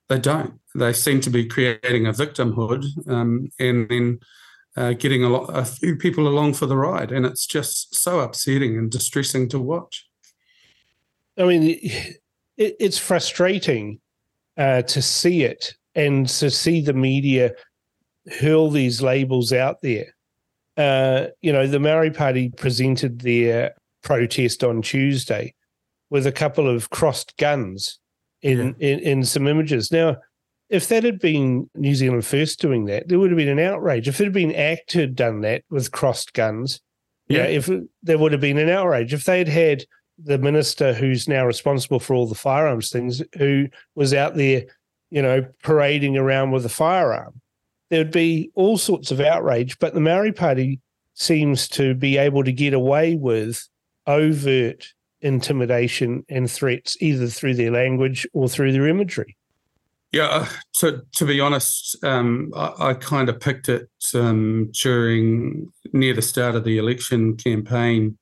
They 0.09 0.19
don't. 0.19 0.55
They 0.75 0.93
seem 0.93 1.21
to 1.23 1.31
be 1.31 1.47
creating 1.47 2.07
a 2.07 2.13
victimhood 2.13 2.85
um, 3.09 3.49
and 3.59 3.89
then 3.89 4.21
uh, 4.77 4.93
getting 4.93 5.25
a 5.25 5.29
lot, 5.29 5.47
a 5.57 5.65
few 5.65 5.97
people 5.97 6.29
along 6.29 6.55
for 6.55 6.67
the 6.67 6.77
ride, 6.77 7.13
and 7.13 7.27
it's 7.27 7.47
just 7.47 7.95
so 7.95 8.21
upsetting 8.21 8.77
and 8.79 8.91
distressing 8.91 9.49
to 9.49 9.59
watch. 9.59 10.07
I 11.39 11.45
mean, 11.45 11.63
it, 11.65 12.21
it's 12.57 12.99
frustrating 12.99 14.01
uh, 14.57 14.83
to 14.83 15.03
see 15.03 15.43
it 15.43 15.75
and 15.95 16.29
to 16.29 16.51
see 16.51 16.81
the 16.81 16.93
media 16.93 17.53
hurl 18.41 18.71
these 18.71 19.03
labels 19.03 19.53
out 19.53 19.83
there. 19.83 20.15
Uh, 20.77 21.27
you 21.41 21.53
know, 21.53 21.67
the 21.67 21.81
Maori 21.81 22.11
Party 22.11 22.51
presented 22.51 23.21
their 23.21 23.75
protest 24.03 24.65
on 24.65 24.83
Tuesday 24.83 25.55
with 26.11 26.27
a 26.27 26.33
couple 26.33 26.69
of 26.69 26.91
crossed 26.91 27.37
guns 27.37 27.99
in, 28.43 28.75
yeah. 28.79 28.89
in, 28.89 28.99
in 29.01 29.25
some 29.25 29.47
images. 29.47 29.93
Now, 29.93 30.17
if 30.69 30.89
that 30.89 31.05
had 31.05 31.19
been 31.19 31.69
New 31.75 31.95
Zealand 31.95 32.25
First 32.25 32.61
doing 32.61 32.85
that, 32.87 33.09
there 33.09 33.19
would 33.19 33.31
have 33.31 33.39
been 33.39 33.49
an 33.49 33.59
outrage. 33.59 34.09
If 34.09 34.21
it 34.21 34.25
had 34.25 34.33
been 34.33 34.55
ACT 34.55 34.93
had 34.93 35.17
done 35.17 35.41
that 35.41 35.63
with 35.69 35.91
crossed 35.91 36.33
guns, 36.33 36.81
yeah, 37.29 37.45
if 37.45 37.71
there 38.03 38.19
would 38.19 38.33
have 38.33 38.41
been 38.41 38.59
an 38.59 38.69
outrage. 38.69 39.15
If 39.15 39.25
they 39.25 39.39
had 39.39 39.49
had 39.49 39.85
the 40.19 40.39
minister 40.39 40.93
who's 40.93 41.29
now 41.29 41.47
responsible 41.47 42.01
for 42.01 42.15
all 42.15 42.27
the 42.27 42.35
firearms 42.35 42.91
things, 42.91 43.23
who 43.39 43.69
was 43.95 44.13
out 44.13 44.35
there, 44.35 44.65
you 45.11 45.23
know, 45.23 45.47
parading 45.63 46.17
around 46.17 46.51
with 46.51 46.67
a 46.67 46.71
firearm, 46.71 47.41
there 47.89 48.01
would 48.01 48.11
be 48.11 48.51
all 48.55 48.79
sorts 48.79 49.11
of 49.11 49.21
outrage. 49.21 49.79
But 49.79 49.95
the 49.95 50.01
Maori 50.01 50.33
Party 50.33 50.81
seems 51.15 51.69
to 51.69 51.95
be 51.95 52.17
able 52.17 52.43
to 52.45 52.53
get 52.53 52.75
away 52.75 53.15
with 53.15 53.69
overt 54.07 54.93
intimidation 55.21 56.25
and 56.29 56.51
threats, 56.51 56.97
either 57.01 57.27
through 57.27 57.55
their 57.55 57.71
language 57.71 58.27
or 58.33 58.49
through 58.49 58.73
their 58.73 58.89
imagery. 58.89 59.37
Yeah, 60.13 60.49
so 60.73 61.03
to 61.13 61.25
be 61.25 61.39
honest, 61.41 62.03
um, 62.03 62.53
I, 62.57 62.73
I 62.79 62.95
kind 62.95 63.29
of 63.29 63.39
picked 63.39 63.69
it 63.69 63.89
um, 64.13 64.71
during 64.73 65.73
near 65.93 66.15
the 66.15 66.23
start 66.23 66.57
of 66.57 66.65
the 66.65 66.79
election 66.79 67.37
campaign 67.37 68.19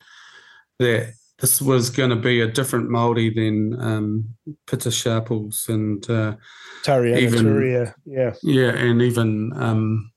that 0.79 1.15
this 1.39 1.63
was 1.63 1.89
going 1.89 2.11
to 2.11 2.17
be 2.17 2.41
a 2.41 2.47
different 2.47 2.91
Maori 2.91 3.31
than 3.31 3.81
um, 3.81 4.35
Pita 4.67 4.91
Sharples 4.91 5.67
and 5.69 6.09
uh, 6.11 6.35
Tariana 6.83 7.21
even, 7.21 7.47
Turia, 7.47 7.95
yeah, 8.05 8.35
yeah, 8.43 8.71
and 8.71 9.01
even 9.01 9.53
um, 9.55 10.11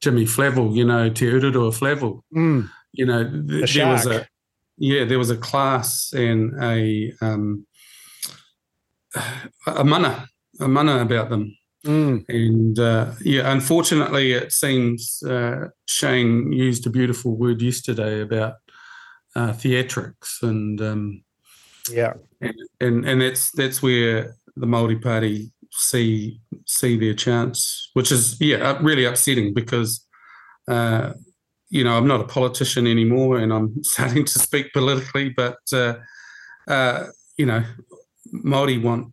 Jimmy 0.00 0.24
Flavell, 0.24 0.74
you 0.74 0.84
know, 0.84 1.08
Te 1.08 1.26
Ururoa 1.26 1.72
Flavell. 1.72 2.22
Mm. 2.34 2.68
You 2.92 3.06
know, 3.06 3.30
th- 3.48 3.74
there 3.74 3.86
was 3.88 4.06
a 4.06 4.26
yeah, 4.78 5.04
there 5.04 5.18
was 5.18 5.30
a 5.30 5.36
class 5.36 6.12
and 6.12 6.62
a 6.62 7.12
um, 7.20 7.66
a 9.66 9.84
mana 9.84 10.28
a 10.60 10.68
mana 10.68 11.00
about 11.00 11.30
them. 11.30 11.56
Mm. 11.84 12.24
And 12.28 12.78
uh, 12.78 13.12
yeah, 13.22 13.52
unfortunately, 13.52 14.32
it 14.32 14.52
seems 14.52 15.22
uh, 15.22 15.68
Shane 15.86 16.52
used 16.52 16.86
a 16.86 16.90
beautiful 16.90 17.36
word 17.36 17.62
yesterday 17.62 18.20
about 18.22 18.54
uh, 19.36 19.52
theatrics, 19.52 20.42
and 20.42 20.80
um, 20.80 21.24
yeah, 21.90 22.14
and, 22.40 22.54
and, 22.80 23.04
and 23.04 23.20
that's 23.20 23.52
that's 23.52 23.82
where 23.82 24.34
the 24.56 24.66
Maori 24.66 24.98
Party 24.98 25.52
see 25.70 26.40
see 26.66 26.98
their 26.98 27.14
chance, 27.14 27.90
which 27.92 28.10
is 28.10 28.36
yeah 28.40 28.78
really 28.80 29.04
upsetting 29.04 29.54
because 29.54 30.04
uh, 30.68 31.12
you 31.68 31.84
know 31.84 31.96
I'm 31.96 32.06
not 32.06 32.20
a 32.20 32.24
politician 32.24 32.86
anymore, 32.86 33.38
and 33.38 33.52
I'm 33.52 33.82
starting 33.84 34.24
to 34.24 34.38
speak 34.38 34.72
politically, 34.72 35.30
but 35.30 35.58
uh, 35.72 35.94
uh, 36.68 37.06
you 37.36 37.46
know 37.46 37.64
Maori 38.32 38.78
want 38.78 39.12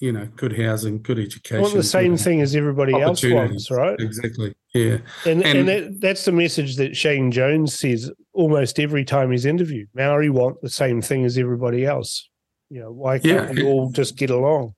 you 0.00 0.12
know, 0.12 0.26
good 0.34 0.58
housing, 0.58 1.02
good 1.02 1.18
education. 1.18 1.60
Well, 1.60 1.70
the 1.70 1.82
same 1.82 2.16
thing 2.16 2.40
as 2.40 2.56
everybody 2.56 2.98
else 2.98 3.22
wants, 3.22 3.70
right? 3.70 4.00
Exactly. 4.00 4.54
Yeah. 4.74 4.98
And 5.26 5.44
and, 5.44 5.58
and 5.58 5.68
that, 5.68 6.00
that's 6.00 6.24
the 6.24 6.32
message 6.32 6.76
that 6.76 6.96
Shane 6.96 7.30
Jones 7.30 7.78
says 7.78 8.10
almost 8.32 8.80
every 8.80 9.04
time 9.04 9.30
he's 9.30 9.44
interviewed. 9.44 9.88
Maori 9.94 10.30
want 10.30 10.60
the 10.62 10.70
same 10.70 11.02
thing 11.02 11.26
as 11.26 11.36
everybody 11.36 11.84
else. 11.84 12.28
You 12.70 12.80
know, 12.80 12.92
why 12.92 13.18
can't 13.18 13.48
yeah. 13.48 13.62
we 13.62 13.64
all 13.64 13.90
just 13.90 14.16
get 14.16 14.30
along? 14.30 14.74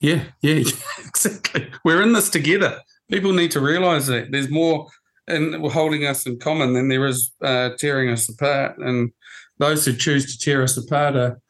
Yeah, 0.00 0.24
yeah, 0.42 0.56
exactly. 0.98 1.70
We're 1.82 2.02
in 2.02 2.12
this 2.12 2.28
together. 2.28 2.80
People 3.10 3.32
need 3.32 3.50
to 3.52 3.60
realize 3.60 4.06
that 4.08 4.30
there's 4.30 4.50
more 4.50 4.88
and 5.26 5.62
we're 5.62 5.70
holding 5.70 6.06
us 6.06 6.26
in 6.26 6.38
common 6.38 6.74
than 6.74 6.88
there 6.88 7.06
is 7.06 7.32
uh, 7.42 7.70
tearing 7.78 8.10
us 8.10 8.28
apart. 8.28 8.78
And 8.78 9.12
those 9.58 9.84
who 9.84 9.94
choose 9.94 10.30
to 10.32 10.38
tear 10.38 10.62
us 10.62 10.76
apart 10.76 11.16
are 11.16 11.40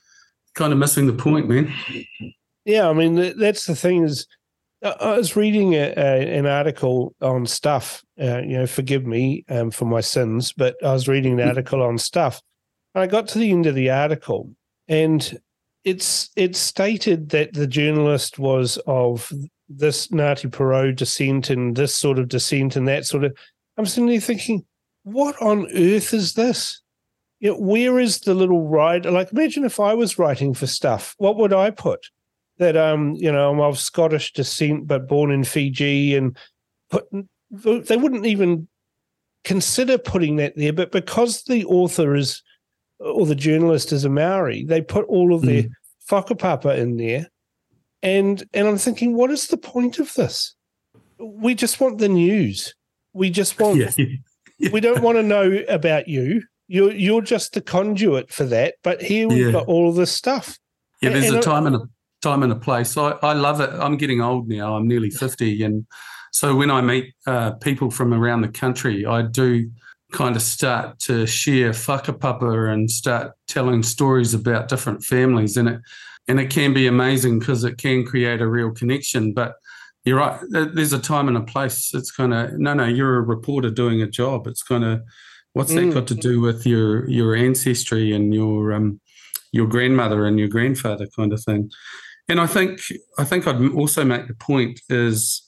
kind 0.55 0.73
of 0.73 0.79
missing 0.79 1.07
the 1.07 1.13
point, 1.13 1.49
man. 1.49 1.73
Yeah, 2.65 2.89
I 2.89 2.93
mean 2.93 3.39
that's 3.39 3.67
the 3.67 3.77
thing 3.77 4.05
is, 4.05 4.27
I 4.83 5.17
was 5.17 5.35
reading 5.35 5.75
a, 5.75 5.95
a, 5.97 6.39
an 6.39 6.47
article 6.47 7.15
on 7.23 7.47
stuff. 7.47 8.05
Uh, 8.21 8.43
you 8.43 8.59
know, 8.59 8.67
forgive 8.67 9.07
me 9.07 9.45
um, 9.49 9.71
for 9.71 9.87
my 9.87 10.01
sins, 10.01 10.53
but 10.53 10.77
I 10.85 10.93
was 10.93 11.09
reading 11.09 11.35
an 11.35 11.41
hmm. 11.41 11.49
article 11.49 11.83
on 11.83 11.99
stuff, 11.99 12.43
and 12.95 13.03
I 13.03 13.07
got 13.07 13.27
to 13.29 13.39
the 13.39 13.51
end 13.51 13.67
of 13.67 13.75
the 13.75 13.91
article, 13.91 14.55
and 14.89 15.39
it's 15.85 16.31
it 16.37 16.55
stated 16.57 17.31
that 17.31 17.55
the 17.55 17.67
journalist 17.67 18.39
was 18.39 18.79
of 18.87 19.33
this 19.69 20.09
Ngāti 20.09 20.51
Porou 20.51 20.95
descent 20.95 21.51
and 21.51 21.77
this 21.77 21.95
sort 21.95 22.19
of 22.19 22.29
descent 22.29 22.77
and 22.77 22.87
that 22.89 23.07
sort 23.07 23.25
of. 23.25 23.37
I'm 23.77 23.87
sitting 23.87 24.09
there 24.09 24.21
thinking, 24.21 24.65
what 25.03 25.41
on 25.41 25.67
earth 25.75 26.15
is 26.15 26.35
this? 26.35 26.81
You 27.41 27.51
know, 27.51 27.59
where 27.59 27.99
is 27.99 28.21
the 28.21 28.35
little 28.35 28.69
ride? 28.69 29.05
Like, 29.07 29.33
imagine 29.33 29.65
if 29.65 29.81
I 29.81 29.95
was 29.95 30.19
writing 30.19 30.55
for 30.55 30.67
stuff, 30.67 31.15
what 31.19 31.37
would 31.37 31.53
I 31.53 31.71
put? 31.71 32.09
that 32.59 32.77
um 32.77 33.15
you 33.17 33.31
know 33.31 33.51
I'm 33.51 33.61
of 33.61 33.79
Scottish 33.79 34.33
descent 34.33 34.87
but 34.87 35.09
born 35.09 35.31
in 35.31 35.45
Fiji 35.45 36.15
and 36.15 36.37
put 36.91 37.05
they 37.51 37.97
wouldn't 37.97 38.27
even 38.27 38.69
consider 39.45 39.99
putting 39.99 40.37
that 40.37 40.57
there 40.57 40.73
but 40.73 40.93
because 40.93 41.45
the 41.45 41.65
author 41.67 42.15
is 42.15 42.43
or 42.99 43.27
the 43.27 43.35
journalist 43.35 43.93
is 43.93 44.05
a 44.05 44.09
Maori 44.09 44.65
they 44.65 44.81
put 44.81 45.05
all 45.07 45.35
of 45.35 45.43
mm. 45.43 45.47
their 45.47 45.63
hmm. 45.63 45.69
whakapapa 46.11 46.77
in 46.79 46.97
there 46.97 47.29
and 48.03 48.43
and 48.55 48.69
I'm 48.69 48.79
thinking 48.79 49.15
what 49.15 49.31
is 49.31 49.49
the 49.49 49.57
point 49.57 49.99
of 49.99 50.13
this 50.15 50.55
we 51.19 51.55
just 51.55 51.81
want 51.81 51.99
the 51.99 52.09
news 52.09 52.75
we 53.15 53.31
just 53.31 53.59
want 53.59 53.79
yeah. 53.99 54.07
Yeah. 54.59 54.71
we 54.71 54.81
don't 54.81 55.03
want 55.03 55.17
to 55.17 55.23
know 55.23 55.63
about 55.69 56.09
you 56.09 56.43
you're 56.69 56.93
you're 56.93 57.23
just 57.23 57.55
the 57.55 57.61
conduit 57.61 58.33
for 58.33 58.45
that 58.45 58.75
but 58.83 59.01
here 59.01 59.29
we've 59.29 59.47
yeah. 59.47 59.53
got 59.53 59.67
all 59.67 59.89
of 59.89 59.97
this 59.97 60.13
stuff 60.13 60.59
yeah 61.01 61.11
there's 61.11 61.29
and, 61.29 61.39
a 61.39 61.41
time 61.41 61.67
and 61.67 61.77
a 61.77 61.89
time 62.25 62.43
and 62.43 62.51
a 62.51 62.57
place. 62.57 62.97
I, 62.97 63.11
I 63.23 63.35
love 63.35 63.61
it. 63.61 63.71
I'm 63.71 63.97
getting 63.97 64.21
old 64.21 64.49
now. 64.49 64.75
I'm 64.77 64.89
nearly 64.89 65.11
50. 65.11 65.63
And 65.63 65.87
so 66.33 66.57
when 66.57 66.71
I 66.71 66.81
meet 66.81 67.15
uh, 67.27 67.53
people 67.53 67.91
from 67.91 68.15
around 68.15 68.41
the 68.41 68.49
country, 68.49 69.05
I 69.05 69.23
do 69.23 69.71
kind 70.11 70.35
of 70.35 70.43
start 70.43 70.99
to 71.01 71.27
share 71.27 71.71
whakapapa 71.71 72.73
and 72.73 72.91
start 72.91 73.33
telling 73.47 73.83
stories 73.83 74.33
about 74.33 74.69
different 74.69 75.05
families. 75.05 75.57
And 75.57 75.69
it, 75.69 75.81
and 76.27 76.41
it 76.41 76.49
can 76.49 76.73
be 76.73 76.87
amazing 76.87 77.41
because 77.41 77.63
it 77.63 77.77
can 77.77 78.07
create 78.07 78.41
a 78.41 78.49
real 78.49 78.71
connection. 78.71 79.35
But 79.35 79.57
you're 80.05 80.19
right. 80.19 80.39
There's 80.51 80.93
a 80.93 80.99
time 80.99 81.29
and 81.29 81.37
a 81.37 81.43
place. 81.43 81.95
It's 81.95 82.11
kind 82.11 82.35
of 82.35 82.59
no, 82.59 82.75
no. 82.75 82.85
You're 82.85 83.17
a 83.17 83.23
reporter 83.23 83.71
doing 83.71 84.03
a 84.03 84.07
job. 84.07 84.47
It's 84.47 84.63
kind 84.63 84.85
of 84.85 85.01
what's 85.55 85.73
mm. 85.73 85.87
that 85.87 85.95
got 85.95 86.07
to 86.09 86.15
do 86.15 86.41
with 86.41 86.67
your 86.67 87.09
your 87.09 87.35
ancestry 87.35 88.13
and 88.13 88.35
your 88.35 88.73
um 88.73 89.01
your 89.53 89.67
grandmother 89.67 90.27
and 90.27 90.39
your 90.39 90.49
grandfather 90.49 91.07
kind 91.17 91.33
of 91.33 91.43
thing. 91.43 91.71
And 92.29 92.41
I 92.41 92.47
think 92.47 92.81
I 93.19 93.25
think 93.25 93.47
I'd 93.47 93.73
also 93.73 94.05
make 94.05 94.27
the 94.27 94.35
point 94.35 94.81
is, 94.91 95.43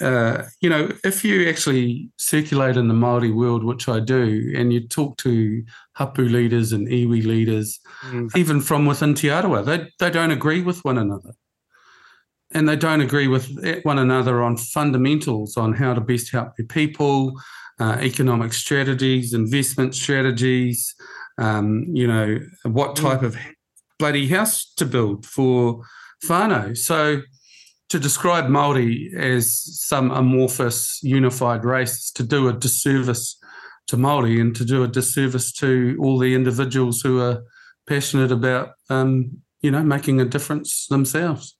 uh, 0.00 0.44
you 0.60 0.70
know, 0.70 0.90
if 1.04 1.24
you 1.24 1.48
actually 1.48 2.10
circulate 2.16 2.76
in 2.76 2.88
the 2.88 2.94
Maori 2.94 3.30
world, 3.30 3.62
which 3.62 3.88
I 3.88 4.00
do, 4.00 4.52
and 4.56 4.72
you 4.72 4.88
talk 4.88 5.16
to 5.18 5.62
hapu 5.94 6.22
leaders 6.22 6.72
and 6.72 6.88
iwi 6.88 7.24
leaders, 7.24 7.78
mm. 8.02 8.34
even 8.36 8.60
from 8.60 8.86
within 8.86 9.14
Te 9.14 9.28
Arawa, 9.28 9.64
they 9.64 9.88
they 10.00 10.10
don't 10.10 10.30
agree 10.30 10.62
with 10.62 10.84
one 10.84 10.98
another, 10.98 11.34
and 12.52 12.68
they 12.68 12.76
don't 12.76 13.00
agree 13.00 13.28
with 13.28 13.48
one 13.84 13.98
another 13.98 14.42
on 14.42 14.56
fundamentals 14.56 15.56
on 15.56 15.72
how 15.72 15.94
to 15.94 16.00
best 16.00 16.32
help 16.32 16.56
their 16.56 16.66
people, 16.66 17.40
uh, 17.78 17.96
economic 18.00 18.52
strategies, 18.52 19.32
investment 19.32 19.94
strategies. 19.94 20.94
Um, 21.38 21.86
you 21.88 22.06
know, 22.06 22.38
what 22.64 22.96
mm. 22.96 23.02
type 23.02 23.22
of 23.22 23.36
bloody 23.98 24.28
house 24.28 24.72
to 24.76 24.84
build 24.84 25.24
for 25.24 25.82
whānau. 26.24 26.76
So 26.76 27.22
to 27.90 27.98
describe 27.98 28.46
Māori 28.46 29.14
as 29.14 29.60
some 29.86 30.10
amorphous 30.10 31.00
unified 31.02 31.64
race 31.64 31.98
is 31.98 32.10
to 32.12 32.22
do 32.22 32.48
a 32.48 32.52
disservice 32.52 33.38
to 33.88 33.96
Māori 33.96 34.40
and 34.40 34.54
to 34.56 34.64
do 34.64 34.84
a 34.84 34.88
disservice 34.88 35.52
to 35.54 35.96
all 36.00 36.18
the 36.18 36.34
individuals 36.34 37.00
who 37.00 37.20
are 37.20 37.42
passionate 37.86 38.30
about, 38.30 38.70
um, 38.88 39.42
you 39.60 39.70
know, 39.70 39.82
making 39.82 40.20
a 40.20 40.24
difference 40.24 40.86
themselves. 40.86 41.56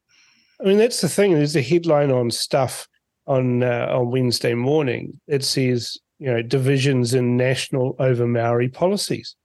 I 0.60 0.66
mean, 0.66 0.78
that's 0.78 1.00
the 1.00 1.08
thing. 1.08 1.34
There's 1.34 1.56
a 1.56 1.62
headline 1.62 2.10
on 2.10 2.30
stuff 2.30 2.86
on 3.26 3.62
uh, 3.62 3.86
on 3.90 4.10
Wednesday 4.10 4.54
morning. 4.54 5.20
It 5.26 5.44
says, 5.44 5.96
you 6.18 6.30
know, 6.30 6.42
divisions 6.42 7.14
in 7.14 7.36
national 7.36 7.96
over 7.98 8.26
Maori 8.26 8.68
policies, 8.68 9.36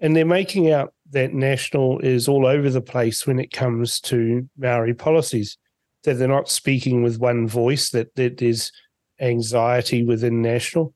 and 0.00 0.16
they're 0.16 0.24
making 0.24 0.70
out 0.70 0.94
that 1.10 1.34
national 1.34 1.98
is 2.00 2.26
all 2.26 2.46
over 2.46 2.70
the 2.70 2.80
place 2.80 3.26
when 3.26 3.38
it 3.38 3.52
comes 3.52 4.00
to 4.00 4.48
Maori 4.56 4.94
policies. 4.94 5.58
That 6.04 6.14
they're 6.14 6.26
not 6.26 6.48
speaking 6.48 7.02
with 7.02 7.18
one 7.18 7.46
voice. 7.46 7.90
That 7.90 8.14
that 8.16 8.38
there's 8.38 8.72
anxiety 9.20 10.04
within 10.04 10.40
national. 10.40 10.94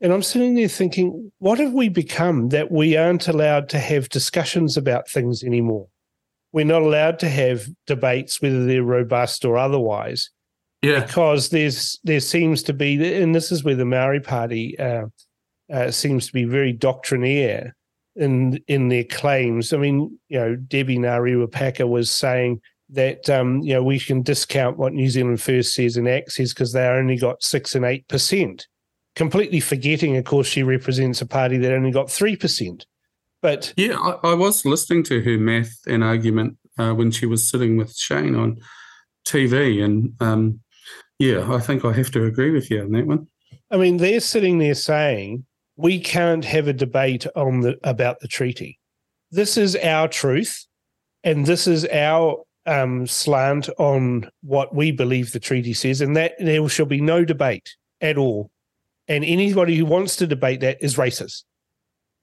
And 0.00 0.12
I'm 0.12 0.22
sitting 0.22 0.54
there 0.54 0.68
thinking, 0.68 1.32
what 1.38 1.58
have 1.58 1.72
we 1.72 1.88
become 1.88 2.50
that 2.50 2.70
we 2.70 2.96
aren't 2.96 3.26
allowed 3.26 3.68
to 3.70 3.78
have 3.80 4.08
discussions 4.08 4.76
about 4.76 5.08
things 5.08 5.42
anymore? 5.42 5.88
We're 6.52 6.64
not 6.64 6.82
allowed 6.82 7.18
to 7.20 7.28
have 7.28 7.66
debates, 7.86 8.40
whether 8.40 8.64
they're 8.64 8.82
robust 8.82 9.44
or 9.44 9.58
otherwise. 9.58 10.30
Yeah. 10.82 11.04
Because 11.04 11.48
there's 11.50 11.98
there 12.04 12.20
seems 12.20 12.62
to 12.64 12.72
be, 12.72 13.20
and 13.20 13.34
this 13.34 13.50
is 13.50 13.64
where 13.64 13.74
the 13.74 13.84
Maori 13.84 14.20
Party 14.20 14.78
uh, 14.78 15.06
uh, 15.72 15.90
seems 15.90 16.26
to 16.26 16.32
be 16.32 16.44
very 16.44 16.72
doctrinaire 16.72 17.74
in 18.16 18.60
in 18.68 18.88
their 18.88 19.04
claims. 19.04 19.72
I 19.72 19.78
mean, 19.78 20.18
you 20.28 20.38
know, 20.38 20.56
Debbie 20.56 20.98
Ngarewa 20.98 21.88
was 21.88 22.10
saying 22.10 22.60
that 22.90 23.28
um, 23.28 23.60
you 23.62 23.74
know 23.74 23.82
we 23.82 23.98
can 23.98 24.22
discount 24.22 24.78
what 24.78 24.92
New 24.92 25.10
Zealand 25.10 25.42
First 25.42 25.74
says 25.74 25.96
and 25.96 26.08
ACT 26.08 26.32
says 26.32 26.54
because 26.54 26.72
they 26.72 26.86
only 26.86 27.18
got 27.18 27.42
six 27.42 27.74
and 27.74 27.84
eight 27.84 28.06
percent 28.08 28.66
completely 29.18 29.58
forgetting, 29.58 30.16
of 30.16 30.24
course, 30.24 30.46
she 30.46 30.62
represents 30.62 31.20
a 31.20 31.26
party 31.26 31.58
that 31.58 31.72
only 31.72 31.90
got 31.90 32.06
3%. 32.06 32.84
But 33.40 33.72
yeah, 33.76 33.98
I, 33.98 34.30
I 34.30 34.34
was 34.34 34.64
listening 34.64 35.04
to 35.04 35.22
her 35.22 35.38
math 35.38 35.72
and 35.86 36.02
argument 36.02 36.56
uh, 36.78 36.92
when 36.92 37.10
she 37.10 37.26
was 37.26 37.48
sitting 37.48 37.76
with 37.76 37.96
Shane 37.96 38.34
on 38.34 38.58
TV. 39.26 39.82
And 39.84 40.14
um, 40.20 40.60
yeah, 41.18 41.52
I 41.52 41.60
think 41.60 41.84
I 41.84 41.92
have 41.92 42.10
to 42.12 42.24
agree 42.24 42.50
with 42.50 42.70
you 42.70 42.82
on 42.82 42.92
that 42.92 43.06
one. 43.06 43.28
I 43.70 43.76
mean, 43.76 43.98
they're 43.98 44.20
sitting 44.20 44.58
there 44.58 44.74
saying 44.74 45.44
we 45.76 46.00
can't 46.00 46.44
have 46.44 46.68
a 46.68 46.72
debate 46.72 47.26
on 47.36 47.60
the 47.60 47.78
about 47.84 48.20
the 48.20 48.28
treaty. 48.28 48.78
This 49.30 49.56
is 49.56 49.76
our 49.76 50.08
truth, 50.08 50.66
and 51.22 51.46
this 51.46 51.66
is 51.66 51.86
our 51.86 52.42
um, 52.66 53.06
slant 53.06 53.68
on 53.78 54.30
what 54.42 54.74
we 54.74 54.90
believe 54.90 55.32
the 55.32 55.40
treaty 55.40 55.74
says, 55.74 56.00
and 56.00 56.16
that 56.16 56.32
there 56.38 56.66
shall 56.68 56.86
be 56.86 57.00
no 57.00 57.24
debate 57.24 57.76
at 58.00 58.16
all 58.16 58.50
and 59.08 59.24
anybody 59.24 59.74
who 59.76 59.86
wants 59.86 60.16
to 60.16 60.26
debate 60.26 60.60
that 60.60 60.78
is 60.80 60.96
racist 60.96 61.44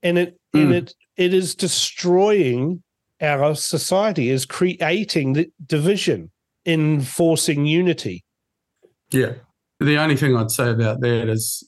and 0.03 0.17
it 0.17 0.37
mm. 0.55 0.61
and 0.61 0.67
hmm. 0.67 0.73
it 0.73 0.93
it 1.17 1.33
is 1.33 1.55
destroying 1.55 2.81
our 3.21 3.55
society 3.55 4.29
is 4.29 4.45
creating 4.45 5.33
the 5.33 5.49
division 5.65 6.31
enforcing 6.65 7.65
unity 7.65 8.23
yeah 9.11 9.33
the 9.79 9.97
only 9.97 10.15
thing 10.15 10.35
i'd 10.35 10.51
say 10.51 10.69
about 10.69 10.99
that 11.01 11.29
is 11.29 11.63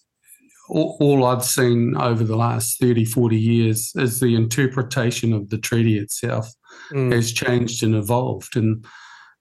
all, 0.69 0.97
all, 0.99 1.25
i've 1.25 1.45
seen 1.45 1.95
over 1.97 2.23
the 2.23 2.35
last 2.35 2.79
30 2.79 3.05
40 3.05 3.37
years 3.37 3.91
is 3.95 4.19
the 4.19 4.35
interpretation 4.35 5.31
of 5.33 5.49
the 5.49 5.57
treaty 5.57 5.97
itself 5.97 6.49
mm. 6.91 7.13
has 7.13 7.31
changed 7.31 7.83
and 7.83 7.95
evolved 7.95 8.57
and 8.57 8.85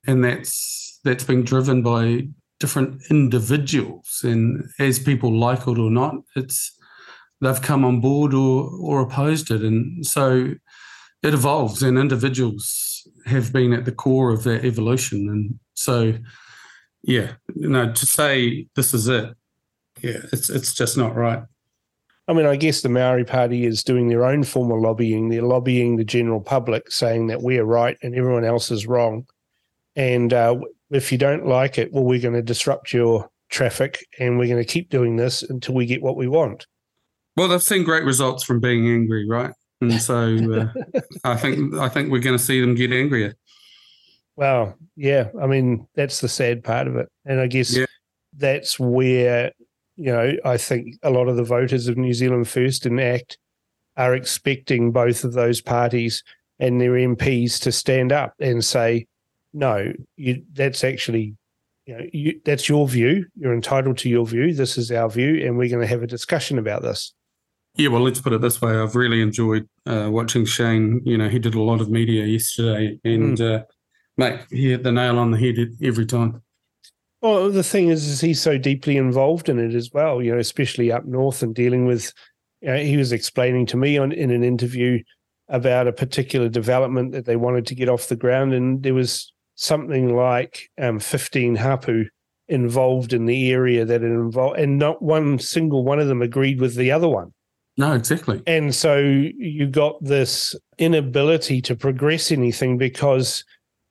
and 0.07 0.23
that's 0.23 1.01
that's 1.03 1.25
been 1.25 1.42
driven 1.42 1.83
by 1.83 2.23
different 2.59 3.03
individuals, 3.11 4.21
and 4.23 4.64
as 4.79 4.99
people 4.99 5.33
like 5.33 5.66
it 5.66 5.79
or 5.79 5.90
not, 5.90 6.14
it's 6.35 6.73
they've 7.40 7.62
come 7.62 7.85
on 7.85 8.01
board 8.01 8.35
or 8.35 8.70
or 8.81 9.01
opposed 9.01 9.51
it, 9.51 9.62
and 9.62 10.07
so 10.07 10.55
it 11.22 11.35
evolves, 11.35 11.83
and 11.83 11.99
individuals 11.99 13.07
have 13.27 13.53
been 13.53 13.72
at 13.72 13.85
the 13.85 13.92
core 13.92 14.31
of 14.31 14.44
that 14.44 14.64
evolution, 14.64 15.29
and 15.29 15.59
so 15.75 16.14
yeah, 17.03 17.33
you 17.55 17.68
know, 17.68 17.92
to 17.92 18.07
say 18.07 18.66
this 18.75 18.92
is 18.92 19.09
it, 19.09 19.35
yeah, 20.03 20.18
it's 20.33 20.51
it's 20.51 20.75
just 20.75 20.96
not 20.96 21.14
right. 21.14 21.42
I 22.29 22.33
mean, 22.33 22.46
I 22.46 22.57
guess 22.57 22.81
the 22.81 22.88
Maori 22.88 23.25
Party 23.25 23.64
is 23.64 23.85
doing 23.85 24.09
their 24.09 24.25
own 24.25 24.42
form 24.42 24.72
of 24.72 24.81
lobbying. 24.81 25.29
They're 25.29 25.42
lobbying 25.42 25.96
the 25.96 26.05
general 26.05 26.40
public, 26.40 26.90
saying 26.90 27.29
that 27.29 27.42
we're 27.42 27.64
right 27.64 27.96
and 28.03 28.14
everyone 28.16 28.44
else 28.44 28.70
is 28.72 28.87
wrong. 28.87 29.27
And 29.94 30.33
uh, 30.33 30.59
if 30.90 31.12
you 31.12 31.18
don't 31.18 31.46
like 31.46 31.79
it, 31.79 31.92
well, 31.92 32.03
we're 32.03 32.20
going 32.20 32.35
to 32.35 32.42
disrupt 32.42 32.92
your 32.92 33.31
traffic 33.49 34.05
and 34.18 34.38
we're 34.38 34.49
going 34.49 34.62
to 34.62 34.72
keep 34.72 34.90
doing 34.90 35.16
this 35.16 35.42
until 35.44 35.77
we 35.77 35.87
get 35.87 36.03
what 36.03 36.16
we 36.16 36.27
want. 36.27 36.66
Well, 37.37 37.49
they've 37.49 37.62
seen 37.62 37.85
great 37.85 38.05
results 38.05 38.44
from 38.44 38.61
being 38.61 38.88
angry, 38.88 39.29
right? 39.29 39.53
And 39.81 40.01
so 40.01 40.37
uh, 40.53 41.01
I 41.25 41.37
think 41.37 41.75
I 41.75 41.88
think 41.88 42.11
we're 42.11 42.20
going 42.20 42.37
to 42.38 42.42
see 42.42 42.61
them 42.61 42.75
get 42.75 42.92
angrier. 42.92 43.35
Well, 44.37 44.75
yeah. 44.96 45.29
I 45.40 45.46
mean, 45.46 45.87
that's 45.94 46.20
the 46.20 46.29
sad 46.29 46.64
part 46.64 46.87
of 46.87 46.96
it, 46.96 47.09
and 47.25 47.40
I 47.40 47.46
guess 47.46 47.77
yeah. 47.77 47.87
that's 48.37 48.79
where 48.79 49.53
you 49.96 50.12
know 50.12 50.33
I 50.44 50.57
think 50.57 50.96
a 51.03 51.11
lot 51.11 51.29
of 51.29 51.37
the 51.37 51.44
voters 51.44 51.88
of 51.88 51.96
New 51.96 52.14
Zealand 52.14 52.49
First 52.49 52.87
and 52.87 53.01
ACT 53.01 53.38
are 53.96 54.14
expecting 54.14 54.92
both 54.92 55.25
of 55.25 55.33
those 55.33 55.61
parties 55.61 56.22
and 56.59 56.81
their 56.81 56.92
MPs 56.92 57.61
to 57.61 57.72
stand 57.72 58.12
up 58.12 58.35
and 58.40 58.64
say, 58.64 59.07
no, 59.53 59.92
you, 60.16 60.42
that's 60.53 60.85
actually, 60.85 61.35
you 61.87 61.96
know, 61.96 62.05
you, 62.12 62.40
that's 62.44 62.68
your 62.68 62.87
view. 62.88 63.27
You're 63.37 63.55
entitled 63.55 63.99
to 63.99 64.09
your 64.09 64.27
view. 64.27 64.53
This 64.53 64.77
is 64.77 64.92
our 64.92 65.09
view, 65.09 65.46
and 65.46 65.57
we're 65.57 65.70
going 65.70 65.81
to 65.81 65.87
have 65.87 66.03
a 66.03 66.07
discussion 66.07 66.59
about 66.59 66.83
this. 66.83 67.14
Yeah, 67.76 67.88
well, 67.88 68.02
let's 68.02 68.20
put 68.20 68.32
it 68.32 68.40
this 68.40 68.60
way. 68.62 68.74
I've 68.76 68.96
really 68.96 69.20
enjoyed 69.20 69.68
uh, 69.84 70.08
watching 70.10 70.46
Shane. 70.46 71.02
You 71.04 71.18
know, 71.18 71.28
he 71.28 71.38
did 71.38 71.54
a 71.54 71.60
lot 71.60 71.82
of 71.82 71.90
media 71.90 72.24
yesterday, 72.24 72.98
and 73.04 73.36
mm. 73.36 73.60
uh, 73.60 73.64
mate, 74.16 74.40
he 74.50 74.70
hit 74.70 74.82
the 74.82 74.92
nail 74.92 75.18
on 75.18 75.30
the 75.30 75.38
head 75.38 75.56
every 75.82 76.06
time. 76.06 76.42
Well, 77.20 77.50
the 77.50 77.62
thing 77.62 77.88
is, 77.88 78.06
is 78.06 78.20
he's 78.20 78.40
so 78.40 78.56
deeply 78.56 78.96
involved 78.96 79.48
in 79.48 79.58
it 79.58 79.74
as 79.74 79.90
well. 79.92 80.22
You 80.22 80.32
know, 80.32 80.38
especially 80.38 80.90
up 80.90 81.04
north 81.04 81.42
and 81.42 81.54
dealing 81.54 81.86
with. 81.86 82.12
You 82.62 82.68
know, 82.68 82.78
he 82.78 82.96
was 82.96 83.12
explaining 83.12 83.66
to 83.66 83.76
me 83.76 83.98
on 83.98 84.12
in 84.12 84.30
an 84.30 84.42
interview 84.42 85.02
about 85.48 85.86
a 85.86 85.92
particular 85.92 86.48
development 86.48 87.12
that 87.12 87.26
they 87.26 87.36
wanted 87.36 87.66
to 87.66 87.74
get 87.74 87.90
off 87.90 88.08
the 88.08 88.16
ground, 88.16 88.54
and 88.54 88.82
there 88.82 88.94
was 88.94 89.32
something 89.54 90.16
like 90.16 90.70
um, 90.78 90.98
15 90.98 91.56
hapu 91.56 92.06
involved 92.48 93.12
in 93.12 93.26
the 93.26 93.50
area 93.50 93.84
that 93.84 94.02
it 94.02 94.06
involved, 94.06 94.58
and 94.58 94.78
not 94.78 95.02
one 95.02 95.38
single 95.38 95.84
one 95.84 95.98
of 95.98 96.08
them 96.08 96.22
agreed 96.22 96.58
with 96.58 96.74
the 96.74 96.90
other 96.90 97.08
one. 97.08 97.34
No, 97.76 97.92
exactly. 97.92 98.42
And 98.46 98.74
so 98.74 98.96
you 98.98 99.66
got 99.66 100.02
this 100.02 100.54
inability 100.78 101.60
to 101.62 101.76
progress 101.76 102.32
anything 102.32 102.78
because 102.78 103.44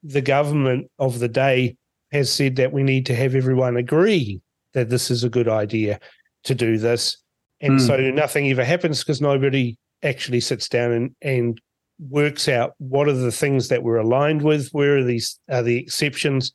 the 0.04 0.22
government 0.22 0.90
of 0.98 1.20
the 1.20 1.28
day 1.28 1.78
has 2.12 2.32
said 2.32 2.56
that 2.56 2.72
we 2.72 2.84
need 2.84 3.06
to 3.08 3.16
have 3.16 3.36
everyone 3.36 3.78
agree 3.78 4.42
that 4.74 4.90
this 4.90 5.12
is 5.12 5.24
a 5.24 5.30
good 5.30 5.48
idea 5.48 6.00
to 6.44 6.56
do 6.56 6.78
this. 6.78 7.18
And 7.62 7.80
mm. 7.80 7.88
so 7.88 7.98
nothing 8.12 8.50
ever 8.50 8.64
happens 8.64 9.04
because 9.04 9.22
nobody 9.22 9.78
actually 10.04 10.40
sits 10.40 10.68
down 10.68 10.92
and, 10.92 11.16
and 11.22 11.62
works 12.10 12.48
out 12.48 12.74
what 12.78 13.08
are 13.08 13.14
the 13.14 13.32
things 13.32 13.70
that 13.70 13.84
we're 13.84 13.98
aligned 13.98 14.42
with, 14.42 14.70
where 14.72 14.98
are 14.98 15.04
these 15.04 15.40
are 15.50 15.64
the 15.64 15.78
exceptions, 15.78 16.52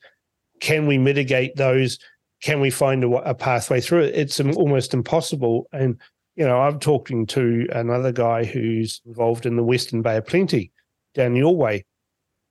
can 0.60 0.86
we 0.86 0.98
mitigate 0.98 1.56
those, 1.56 1.98
can 2.42 2.60
we 2.60 2.70
find 2.70 3.02
a, 3.04 3.08
a 3.08 3.34
pathway 3.34 3.80
through 3.80 4.02
it? 4.02 4.14
It's 4.14 4.40
almost 4.40 4.94
impossible. 4.94 5.66
And 5.72 5.98
you 6.40 6.46
know, 6.46 6.59
I'm 6.59 6.81
talking 6.81 7.26
to 7.26 7.68
another 7.70 8.12
guy 8.12 8.44
who's 8.44 9.03
involved 9.05 9.44
in 9.44 9.57
the 9.57 9.62
Western 9.62 10.00
Bay 10.00 10.16
of 10.16 10.26
Plenty 10.26 10.72
down 11.14 11.37
your 11.37 11.55
way, 11.55 11.85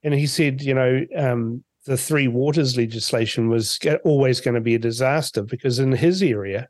and 0.03 0.13
he 0.13 0.27
said, 0.27 0.61
you 0.61 0.75
know, 0.75 1.07
um, 1.17 1.63
the 1.87 1.97
Three 1.97 2.27
Waters 2.27 2.77
legislation 2.77 3.49
was 3.49 3.79
always 4.03 4.41
going 4.41 4.53
to 4.53 4.61
be 4.61 4.75
a 4.75 4.79
disaster 4.79 5.41
because 5.41 5.79
in 5.79 5.91
his 5.91 6.21
area, 6.21 6.69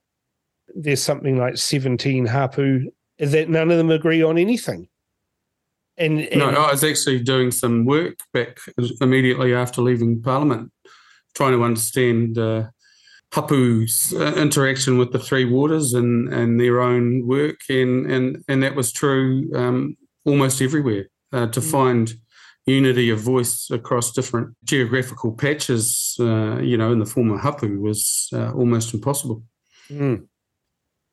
there's 0.73 1.03
something 1.03 1.37
like 1.37 1.57
17 1.57 2.25
hapu 2.25 2.89
that 3.17 3.49
none 3.49 3.69
of 3.69 3.77
them 3.77 3.91
agree 3.91 4.23
on 4.23 4.37
anything. 4.37 4.87
And, 5.97 6.21
and, 6.21 6.39
no, 6.39 6.47
I 6.51 6.71
was 6.71 6.85
actually 6.85 7.19
doing 7.19 7.51
some 7.51 7.83
work 7.83 8.17
back 8.31 8.59
immediately 9.01 9.53
after 9.53 9.81
leaving 9.81 10.21
Parliament, 10.21 10.71
trying 11.35 11.51
to 11.51 11.65
understand 11.65 12.37
uh, 12.37 12.67
Hapu's 13.33 14.13
uh, 14.13 14.33
interaction 14.35 14.97
with 14.97 15.11
the 15.11 15.19
Three 15.19 15.45
Waters 15.45 15.93
and, 15.93 16.33
and 16.33 16.59
their 16.59 16.81
own 16.81 17.27
work, 17.27 17.59
and 17.69 18.09
and 18.09 18.43
and 18.47 18.63
that 18.63 18.75
was 18.75 18.91
true 18.91 19.49
um, 19.55 19.97
almost 20.25 20.61
everywhere. 20.61 21.07
Uh, 21.31 21.45
to 21.45 21.59
mm. 21.59 21.71
find 21.71 22.13
unity 22.65 23.09
of 23.09 23.19
voice 23.19 23.69
across 23.71 24.11
different 24.11 24.55
geographical 24.63 25.31
patches, 25.31 26.15
uh, 26.19 26.57
you 26.57 26.75
know, 26.75 26.91
in 26.91 26.99
the 26.99 27.05
form 27.05 27.31
of 27.31 27.39
Hapu 27.39 27.79
was 27.79 28.29
uh, 28.33 28.51
almost 28.53 28.93
impossible. 28.93 29.43
Mm. 29.91 30.27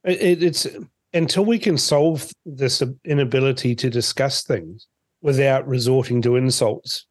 It, 0.05 0.43
it's 0.43 0.66
until 1.12 1.45
we 1.45 1.59
can 1.59 1.78
solve 1.78 2.30
this 2.45 2.82
inability 3.05 3.74
to 3.74 3.91
discuss 3.91 4.43
things 4.43 4.86
without 5.22 5.66
resorting 5.66 6.22
to 6.22 6.36
insults 6.36 7.07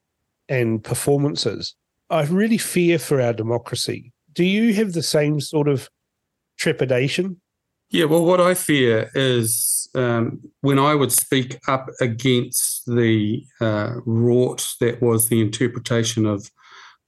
and 0.47 0.83
performances, 0.83 1.75
I 2.09 2.23
really 2.23 2.57
fear 2.57 2.99
for 2.99 3.19
our 3.19 3.33
democracy. 3.33 4.13
Do 4.35 4.43
you 4.43 4.73
have 4.75 4.93
the 4.93 5.03
same 5.03 5.39
sort 5.39 5.67
of 5.67 5.89
trepidation? 6.57 7.41
Yeah, 7.89 8.05
well, 8.05 8.25
what 8.25 8.41
I 8.41 8.53
fear 8.53 9.09
is 9.15 9.89
um, 9.95 10.41
when 10.61 10.79
I 10.79 10.95
would 10.95 11.11
speak 11.11 11.59
up 11.67 11.87
against 12.01 12.85
the 12.85 13.43
uh, 13.61 13.95
rort 14.05 14.77
that 14.79 15.01
was 15.01 15.29
the 15.29 15.39
interpretation 15.39 16.25
of 16.25 16.49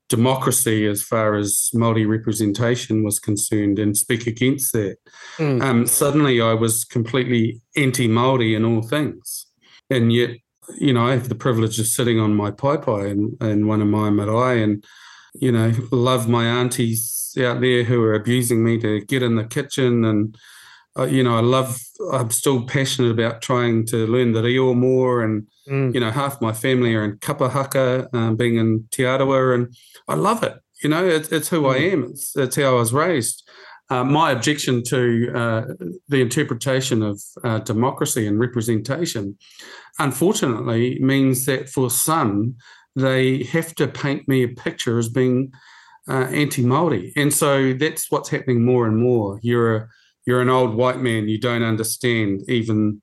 democracy 0.08 0.86
as 0.86 1.02
far 1.02 1.34
as 1.34 1.70
Maori 1.74 2.06
representation 2.06 3.04
was 3.04 3.20
concerned 3.20 3.78
and 3.78 3.96
speak 3.96 4.26
against 4.26 4.72
that. 4.72 4.96
Mm. 5.36 5.62
Um, 5.62 5.86
suddenly, 5.86 6.40
I 6.40 6.54
was 6.54 6.84
completely 6.84 7.60
anti-Maori 7.76 8.54
in 8.54 8.64
all 8.64 8.82
things, 8.82 9.46
and 9.90 10.12
yet, 10.12 10.30
you 10.78 10.92
know, 10.92 11.06
I 11.06 11.12
have 11.12 11.28
the 11.28 11.34
privilege 11.34 11.78
of 11.78 11.86
sitting 11.86 12.18
on 12.18 12.34
my 12.34 12.50
paepae 12.50 13.10
and, 13.10 13.36
and 13.40 13.68
one 13.68 13.82
of 13.82 13.88
my 13.88 14.10
marae, 14.10 14.62
and 14.62 14.84
you 15.34 15.52
know, 15.52 15.72
love 15.90 16.28
my 16.28 16.44
aunties 16.46 17.36
out 17.38 17.60
there 17.60 17.84
who 17.84 18.02
are 18.02 18.14
abusing 18.14 18.64
me 18.64 18.78
to 18.78 19.00
get 19.02 19.22
in 19.22 19.36
the 19.36 19.44
kitchen 19.44 20.04
and. 20.04 20.36
Uh, 20.98 21.04
you 21.04 21.22
know, 21.22 21.36
I 21.36 21.40
love. 21.40 21.78
I'm 22.12 22.30
still 22.32 22.64
passionate 22.64 23.12
about 23.12 23.40
trying 23.40 23.86
to 23.86 24.04
learn 24.08 24.32
the 24.32 24.42
reo 24.42 24.74
more, 24.74 25.22
and 25.22 25.46
mm. 25.68 25.94
you 25.94 26.00
know, 26.00 26.10
half 26.10 26.40
my 26.40 26.52
family 26.52 26.92
are 26.96 27.04
in 27.04 27.18
Kapahaka, 27.18 28.12
um, 28.12 28.34
being 28.34 28.56
in 28.56 28.88
Te 28.90 29.04
Arawa, 29.04 29.54
and 29.54 29.76
I 30.08 30.14
love 30.14 30.42
it. 30.42 30.58
You 30.82 30.88
know, 30.88 31.06
it's, 31.06 31.30
it's 31.30 31.50
who 31.50 31.62
mm. 31.62 31.74
I 31.74 31.78
am. 31.92 32.04
It's, 32.10 32.36
it's 32.36 32.56
how 32.56 32.70
I 32.76 32.80
was 32.80 32.92
raised. 32.92 33.48
Uh, 33.90 34.04
my 34.04 34.32
objection 34.32 34.82
to 34.84 35.32
uh, 35.34 35.62
the 36.08 36.20
interpretation 36.20 37.02
of 37.02 37.22
uh, 37.42 37.58
democracy 37.60 38.26
and 38.26 38.38
representation, 38.38 39.38
unfortunately, 39.98 40.98
means 41.00 41.46
that 41.46 41.68
for 41.68 41.90
some, 41.90 42.56
they 42.98 43.44
have 43.44 43.74
to 43.76 43.86
paint 43.86 44.28
me 44.28 44.42
a 44.42 44.48
picture 44.48 44.98
as 44.98 45.08
being 45.08 45.52
uh, 46.08 46.26
anti-Maori, 46.32 47.12
and 47.16 47.32
so 47.32 47.72
that's 47.74 48.10
what's 48.10 48.28
happening 48.28 48.64
more 48.64 48.86
and 48.86 48.96
more. 48.96 49.38
You're 49.42 49.76
a, 49.76 49.88
you're 50.26 50.40
an 50.40 50.48
old 50.48 50.74
white 50.74 51.00
man. 51.00 51.28
You 51.28 51.38
don't 51.38 51.62
understand, 51.62 52.42
even 52.48 53.02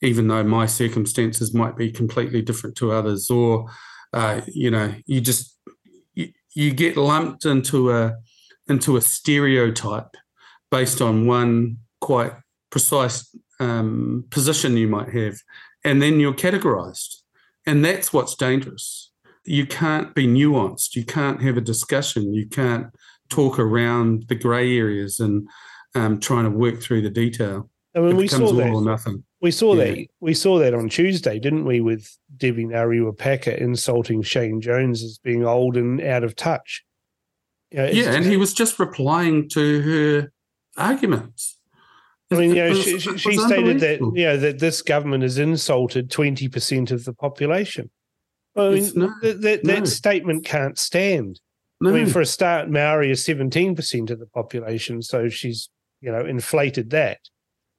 even 0.00 0.28
though 0.28 0.44
my 0.44 0.66
circumstances 0.66 1.52
might 1.52 1.76
be 1.76 1.90
completely 1.90 2.42
different 2.42 2.76
to 2.76 2.92
others, 2.92 3.30
or 3.30 3.70
uh, 4.12 4.40
you 4.46 4.70
know, 4.70 4.94
you 5.06 5.20
just 5.20 5.58
you 6.14 6.72
get 6.72 6.96
lumped 6.96 7.44
into 7.44 7.92
a 7.92 8.16
into 8.68 8.96
a 8.96 9.00
stereotype 9.00 10.14
based 10.70 11.00
on 11.00 11.26
one 11.26 11.78
quite 12.00 12.32
precise 12.70 13.34
um, 13.60 14.24
position 14.30 14.76
you 14.76 14.88
might 14.88 15.10
have, 15.10 15.36
and 15.84 16.00
then 16.02 16.20
you're 16.20 16.34
categorized, 16.34 17.16
and 17.66 17.84
that's 17.84 18.12
what's 18.12 18.34
dangerous. 18.34 19.12
You 19.48 19.66
can't 19.66 20.14
be 20.14 20.26
nuanced. 20.26 20.94
You 20.94 21.04
can't 21.04 21.40
have 21.42 21.56
a 21.56 21.62
discussion. 21.62 22.34
You 22.34 22.46
can't 22.46 22.88
talk 23.30 23.58
around 23.58 24.28
the 24.28 24.34
grey 24.34 24.76
areas 24.76 25.20
and 25.20 25.48
um, 25.94 26.20
trying 26.20 26.44
to 26.44 26.50
work 26.50 26.82
through 26.82 27.02
the 27.02 27.10
detail. 27.10 27.70
I 27.96 28.00
mean, 28.00 28.16
we 28.16 28.28
saw 28.28 28.52
that. 28.52 29.22
We 29.40 29.50
saw 29.50 29.74
yeah. 29.74 29.84
that. 29.84 30.06
We 30.20 30.34
saw 30.34 30.58
that 30.58 30.74
on 30.74 30.88
Tuesday, 30.88 31.38
didn't 31.38 31.64
we? 31.64 31.80
With 31.80 32.14
Debbie 32.36 32.66
Ngarewa-Packer 32.66 33.52
insulting 33.52 34.22
Shane 34.22 34.60
Jones 34.60 35.02
as 35.02 35.18
being 35.18 35.44
old 35.46 35.76
and 35.76 36.00
out 36.00 36.24
of 36.24 36.36
touch. 36.36 36.84
You 37.70 37.78
know, 37.78 37.86
yeah, 37.86 38.12
and 38.12 38.24
he 38.24 38.36
was 38.36 38.52
just 38.52 38.78
replying 38.78 39.48
to 39.50 39.80
her 39.82 40.32
arguments. 40.76 41.58
I 42.30 42.34
mean, 42.34 42.50
you 42.50 42.56
know, 42.56 42.68
was, 42.70 42.84
she, 42.84 42.98
she 42.98 43.36
stated 43.38 43.80
that 43.80 44.00
you 44.00 44.24
know 44.24 44.36
that 44.36 44.58
this 44.58 44.82
government 44.82 45.22
has 45.22 45.38
insulted 45.38 46.10
twenty 46.10 46.48
percent 46.48 46.90
of 46.90 47.04
the 47.04 47.14
population. 47.14 47.90
I 48.58 48.70
mean, 48.70 48.94
that, 49.22 49.38
that, 49.42 49.64
no. 49.64 49.74
that 49.74 49.86
statement 49.88 50.44
can't 50.44 50.78
stand. 50.78 51.40
No. 51.80 51.90
I 51.90 51.92
mean, 51.92 52.06
for 52.06 52.20
a 52.20 52.26
start, 52.26 52.68
Maori 52.68 53.10
is 53.10 53.24
seventeen 53.24 53.76
percent 53.76 54.10
of 54.10 54.18
the 54.18 54.26
population, 54.26 55.02
so 55.02 55.28
she's 55.28 55.70
you 56.00 56.10
know 56.10 56.24
inflated 56.24 56.90
that. 56.90 57.20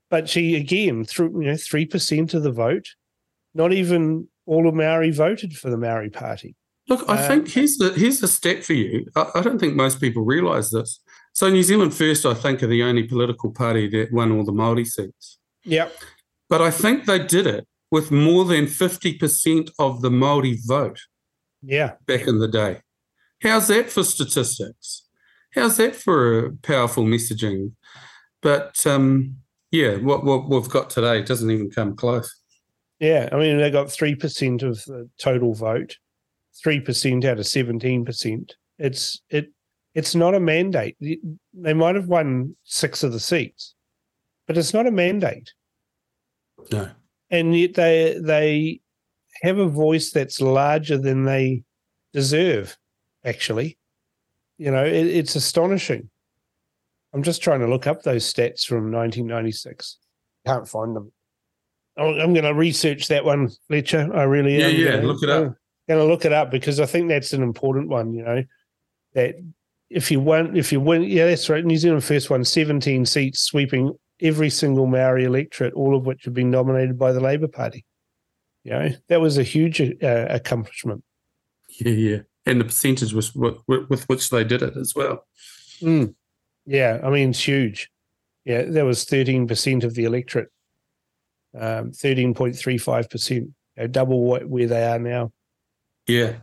But 0.09 0.29
she 0.29 0.55
again, 0.55 1.03
through 1.03 1.41
you 1.41 1.47
know, 1.49 1.57
three 1.57 1.85
percent 1.85 2.33
of 2.33 2.43
the 2.43 2.51
vote, 2.51 2.87
not 3.53 3.73
even 3.73 4.27
all 4.45 4.67
of 4.67 4.73
Maori 4.73 5.11
voted 5.11 5.57
for 5.57 5.69
the 5.69 5.77
Maori 5.77 6.09
Party. 6.09 6.55
Look, 6.87 7.07
I 7.07 7.27
think 7.27 7.43
um, 7.43 7.51
here's 7.51 7.77
the 7.77 7.91
here's 7.91 8.19
the 8.19 8.27
step 8.27 8.63
for 8.63 8.73
you. 8.73 9.05
I, 9.15 9.29
I 9.35 9.41
don't 9.41 9.59
think 9.59 9.75
most 9.75 9.99
people 9.99 10.23
realise 10.23 10.71
this. 10.71 10.99
So 11.33 11.49
New 11.49 11.63
Zealand 11.63 11.93
First, 11.93 12.25
I 12.25 12.33
think, 12.33 12.63
are 12.63 12.67
the 12.67 12.83
only 12.83 13.03
political 13.03 13.51
party 13.51 13.87
that 13.89 14.11
won 14.11 14.31
all 14.31 14.43
the 14.43 14.51
Maori 14.51 14.85
seats. 14.85 15.37
Yep. 15.65 15.93
But 16.49 16.61
I 16.61 16.71
think 16.71 17.05
they 17.05 17.19
did 17.19 17.45
it 17.45 17.67
with 17.91 18.11
more 18.11 18.45
than 18.45 18.67
fifty 18.67 19.13
percent 19.17 19.69
of 19.79 20.01
the 20.01 20.11
Maori 20.11 20.57
vote. 20.65 20.99
Yeah. 21.61 21.93
Back 22.05 22.27
in 22.27 22.39
the 22.39 22.47
day. 22.47 22.81
How's 23.41 23.67
that 23.67 23.89
for 23.89 24.03
statistics? 24.03 25.05
How's 25.53 25.77
that 25.77 25.95
for 25.95 26.51
powerful 26.61 27.03
messaging? 27.03 27.73
But 28.41 28.85
um, 28.85 29.37
yeah, 29.71 29.95
what 29.97 30.23
what 30.23 30.49
we've 30.49 30.69
got 30.69 30.89
today 30.89 31.21
doesn't 31.21 31.51
even 31.51 31.69
come 31.69 31.95
close. 31.95 32.33
Yeah, 32.99 33.29
I 33.31 33.37
mean 33.37 33.57
they 33.57 33.71
got 33.71 33.91
three 33.91 34.15
percent 34.15 34.63
of 34.63 34.83
the 34.85 35.09
total 35.19 35.53
vote, 35.53 35.97
three 36.61 36.79
percent 36.79 37.25
out 37.25 37.39
of 37.39 37.47
seventeen 37.47 38.05
percent. 38.05 38.55
It's 38.77 39.21
it 39.29 39.51
it's 39.95 40.15
not 40.15 40.35
a 40.35 40.39
mandate. 40.39 40.97
They 40.99 41.73
might 41.73 41.95
have 41.95 42.07
won 42.07 42.55
six 42.63 43.03
of 43.03 43.11
the 43.11 43.19
seats, 43.19 43.73
but 44.47 44.57
it's 44.57 44.73
not 44.73 44.87
a 44.87 44.91
mandate. 44.91 45.53
No, 46.71 46.89
and 47.31 47.57
yet 47.57 47.73
they 47.75 48.17
they 48.19 48.81
have 49.41 49.57
a 49.57 49.67
voice 49.67 50.11
that's 50.11 50.41
larger 50.41 50.97
than 50.97 51.25
they 51.25 51.63
deserve. 52.13 52.77
Actually, 53.25 53.77
you 54.57 54.71
know, 54.71 54.85
it, 54.85 55.07
it's 55.07 55.35
astonishing. 55.35 56.09
I'm 57.13 57.23
just 57.23 57.41
trying 57.41 57.61
to 57.61 57.67
look 57.67 57.87
up 57.87 58.03
those 58.03 58.31
stats 58.31 58.65
from 58.65 58.91
1996. 58.91 59.97
Can't 60.45 60.67
find 60.67 60.95
them. 60.95 61.11
I'm 61.97 62.33
going 62.33 62.45
to 62.45 62.53
research 62.53 63.07
that 63.09 63.25
one, 63.25 63.49
Fletcher. 63.67 64.09
I 64.13 64.23
really 64.23 64.63
am. 64.63 64.71
Yeah, 64.71 64.95
yeah. 64.95 65.01
Look 65.01 65.21
it 65.21 65.29
up. 65.29 65.55
Going 65.87 65.99
to 65.99 66.05
look 66.05 66.23
it 66.23 66.31
up 66.31 66.49
because 66.49 66.79
I 66.79 66.85
think 66.85 67.09
that's 67.09 67.33
an 67.33 67.43
important 67.43 67.89
one. 67.89 68.13
You 68.13 68.23
know, 68.23 68.43
that 69.15 69.35
if 69.89 70.11
you 70.11 70.19
win, 70.19 70.55
if 70.55 70.71
you 70.71 70.79
win, 70.79 71.03
yeah, 71.03 71.25
that's 71.25 71.49
right. 71.49 71.65
New 71.65 71.77
Zealand 71.77 72.03
first 72.03 72.29
won 72.29 72.45
17 72.45 73.05
seats, 73.05 73.41
sweeping 73.41 73.93
every 74.21 74.49
single 74.49 74.85
Maori 74.85 75.23
electorate, 75.23 75.73
all 75.73 75.95
of 75.95 76.05
which 76.05 76.25
have 76.25 76.33
been 76.33 76.51
nominated 76.51 76.97
by 76.97 77.11
the 77.11 77.19
Labour 77.19 77.47
Party. 77.47 77.85
You 78.63 78.71
know, 78.71 78.89
that 79.07 79.21
was 79.21 79.37
a 79.37 79.43
huge 79.43 79.81
uh, 79.81 80.25
accomplishment. 80.29 81.03
Yeah, 81.79 81.91
yeah, 81.91 82.17
and 82.45 82.59
the 82.59 82.65
percentage 82.65 83.13
was 83.13 83.33
with, 83.33 83.57
with 83.67 84.03
which 84.09 84.29
they 84.29 84.43
did 84.43 84.61
it 84.61 84.75
as 84.75 84.93
well. 84.95 85.25
Mm. 85.81 86.15
Yeah, 86.65 86.99
I 87.03 87.09
mean, 87.09 87.31
it's 87.31 87.47
huge. 87.47 87.89
Yeah, 88.45 88.63
there 88.67 88.85
was 88.85 89.05
13% 89.05 89.83
of 89.83 89.95
the 89.95 90.05
electorate, 90.05 90.49
um, 91.55 91.91
13.35%, 91.91 93.29
you 93.29 93.53
know, 93.77 93.87
double 93.87 94.23
what, 94.23 94.47
where 94.47 94.67
they 94.67 94.85
are 94.85 94.99
now. 94.99 95.31
Yeah. 96.07 96.37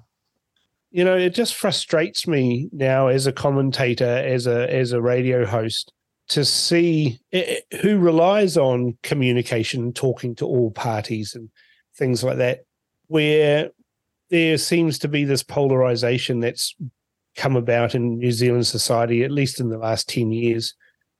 You 0.91 1.05
know, 1.05 1.17
it 1.17 1.35
just 1.35 1.55
frustrates 1.55 2.27
me 2.27 2.69
now 2.73 3.09
as 3.09 3.27
a 3.27 3.33
commentator, 3.33 4.05
as 4.05 4.47
a 4.47 4.73
as 4.73 4.93
a 4.93 5.03
radio 5.03 5.45
host, 5.45 5.93
to 6.29 6.45
see 6.45 7.21
it, 7.31 7.49
eh, 7.49 7.61
eh, 7.73 7.79
who 7.83 7.99
relies 7.99 8.57
on 8.57 8.99
communication, 9.03 9.93
talking 9.93 10.35
to 10.37 10.47
all 10.47 10.71
parties 10.71 11.35
and 11.35 11.51
things 11.97 12.25
like 12.25 12.39
that, 12.39 12.65
where 13.07 13.71
there 14.31 14.59
seems 14.59 14.99
to 14.99 15.09
be 15.09 15.25
this 15.25 15.43
polarization 15.43 16.41
that's 16.41 16.75
come 17.37 17.55
about 17.55 17.95
in 17.95 18.19
New 18.19 18.33
Zealand 18.33 18.67
society, 18.67 19.23
at 19.23 19.31
least 19.31 19.61
in 19.61 19.69
the 19.69 19.79
last 19.79 20.09
10 20.09 20.33
years, 20.33 20.75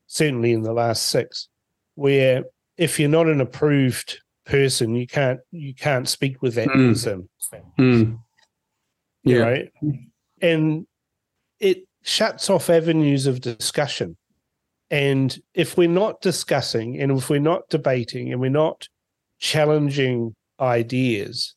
certainly 0.07 0.53
in 0.53 0.63
the 0.63 0.73
last 0.73 1.09
six, 1.09 1.49
where 1.95 2.45
if 2.77 2.99
you're 2.99 3.09
not 3.09 3.29
an 3.29 3.41
approved 3.41 4.21
person, 4.45 4.95
you 4.95 5.07
can't 5.07 5.41
you 5.51 5.75
can't 5.75 6.09
speak 6.09 6.41
with 6.43 6.55
that 6.55 6.69
mm. 6.69 6.89
person. 6.89 7.29
Mm. 7.79 8.19
Yeah. 9.25 9.39
Right. 9.39 9.73
And 10.41 10.87
it 11.61 11.87
shuts 12.03 12.49
off 12.49 12.71
avenues 12.71 13.27
of 13.27 13.41
discussion. 13.41 14.17
And 14.91 15.37
if 15.55 15.77
we're 15.77 15.89
not 15.89 16.21
discussing 16.21 17.01
and 17.01 17.13
if 17.13 17.29
we're 17.29 17.41
not 17.41 17.69
debating 17.69 18.33
and 18.33 18.41
we're 18.41 18.51
not 18.51 18.89
challenging 19.39 20.35
ideas, 20.61 21.55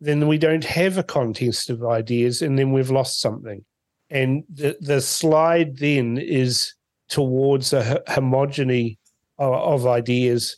then 0.00 0.28
we 0.28 0.38
don't 0.38 0.64
have 0.64 0.96
a 0.96 1.02
contest 1.02 1.70
of 1.70 1.84
ideas 1.84 2.40
and 2.40 2.58
then 2.58 2.72
we've 2.72 2.90
lost 2.90 3.20
something 3.20 3.64
and 4.10 4.44
the 4.52 4.76
the 4.80 5.00
slide 5.00 5.76
then 5.78 6.18
is 6.18 6.74
towards 7.08 7.72
a 7.72 8.02
homogeny 8.08 8.96
of, 9.38 9.52
of 9.52 9.86
ideas 9.86 10.56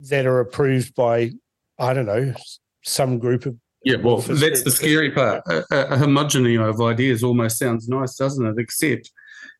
that 0.00 0.26
are 0.26 0.40
approved 0.40 0.94
by 0.94 1.30
I 1.78 1.94
don't 1.94 2.06
know 2.06 2.34
some 2.82 3.18
group 3.18 3.46
of 3.46 3.56
yeah, 3.84 3.96
well, 3.96 4.18
that's 4.18 4.62
the 4.62 4.70
scary 4.70 5.10
part. 5.10 5.42
A, 5.48 5.64
a, 5.72 5.96
homogeny 5.96 6.56
of 6.56 6.80
ideas 6.80 7.24
almost 7.24 7.58
sounds 7.58 7.88
nice, 7.88 8.14
doesn't 8.14 8.46
it? 8.46 8.54
Except 8.56 9.10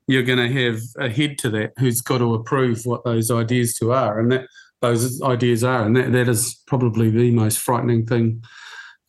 you're 0.07 0.23
going 0.23 0.39
to 0.39 0.65
have 0.65 0.81
a 0.99 1.09
head 1.09 1.39
to 1.39 1.51
that 1.51 1.73
who's 1.79 2.01
got 2.01 2.19
to 2.19 2.35
approve 2.35 2.85
what 2.85 3.05
those 3.05 3.31
ideas 3.31 3.75
to 3.75 3.93
are, 3.93 4.19
and 4.19 4.31
that 4.33 4.47
those 4.81 5.23
ideas 5.23 5.63
are, 5.63 5.85
and 5.85 5.97
that, 5.97 6.13
that 6.13 6.29
is 6.29 6.61
probably 6.67 7.09
the 7.09 7.31
most 7.31 7.59
frightening 7.59 8.05
thing 8.05 8.43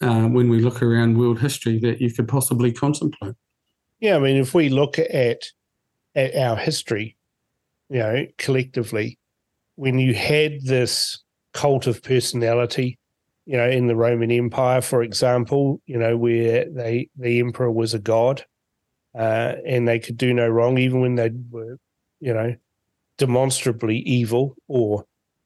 uh, 0.02 0.28
when 0.28 0.50
we 0.50 0.60
look 0.60 0.82
around 0.82 1.18
world 1.18 1.40
history 1.40 1.80
that 1.80 2.00
you 2.00 2.12
could 2.12 2.28
possibly 2.28 2.72
contemplate. 2.72 3.36
Yeah, 4.00 4.18
I 4.18 4.20
mean, 4.20 4.38
if 4.38 4.54
we 4.54 4.70
look 4.70 5.00
at 5.00 5.46
at 6.16 6.36
our 6.36 6.56
history, 6.56 7.18
you 7.90 8.00
know, 8.00 8.28
collectively, 8.38 9.18
when 9.76 9.98
you 9.98 10.14
had 10.14 10.62
this 10.64 11.24
cult 11.54 11.88
of 11.88 12.04
personality, 12.04 13.00
you 13.46 13.58
know, 13.58 13.68
in 13.70 13.88
the 13.88 13.96
Roman 13.96 14.32
Empire, 14.32 14.82
for 14.82 15.04
example, 15.04 15.82
you 15.86 15.98
know, 15.98 16.18
where 16.18 16.66
they 16.70 17.10
the 17.18 17.40
emperor 17.40 17.72
was 17.72 17.94
a 17.94 18.00
god, 18.00 18.46
uh, 19.18 19.56
and 19.66 19.88
they 19.88 20.00
could 20.00 20.18
do 20.18 20.34
no 20.34 20.48
wrong, 20.48 20.78
even 20.78 21.02
when 21.02 21.16
they 21.16 21.32
were, 21.50 21.78
you 22.20 22.34
know, 22.34 22.56
demonstrably 23.18 23.98
evil 24.00 24.56
or 24.68 25.06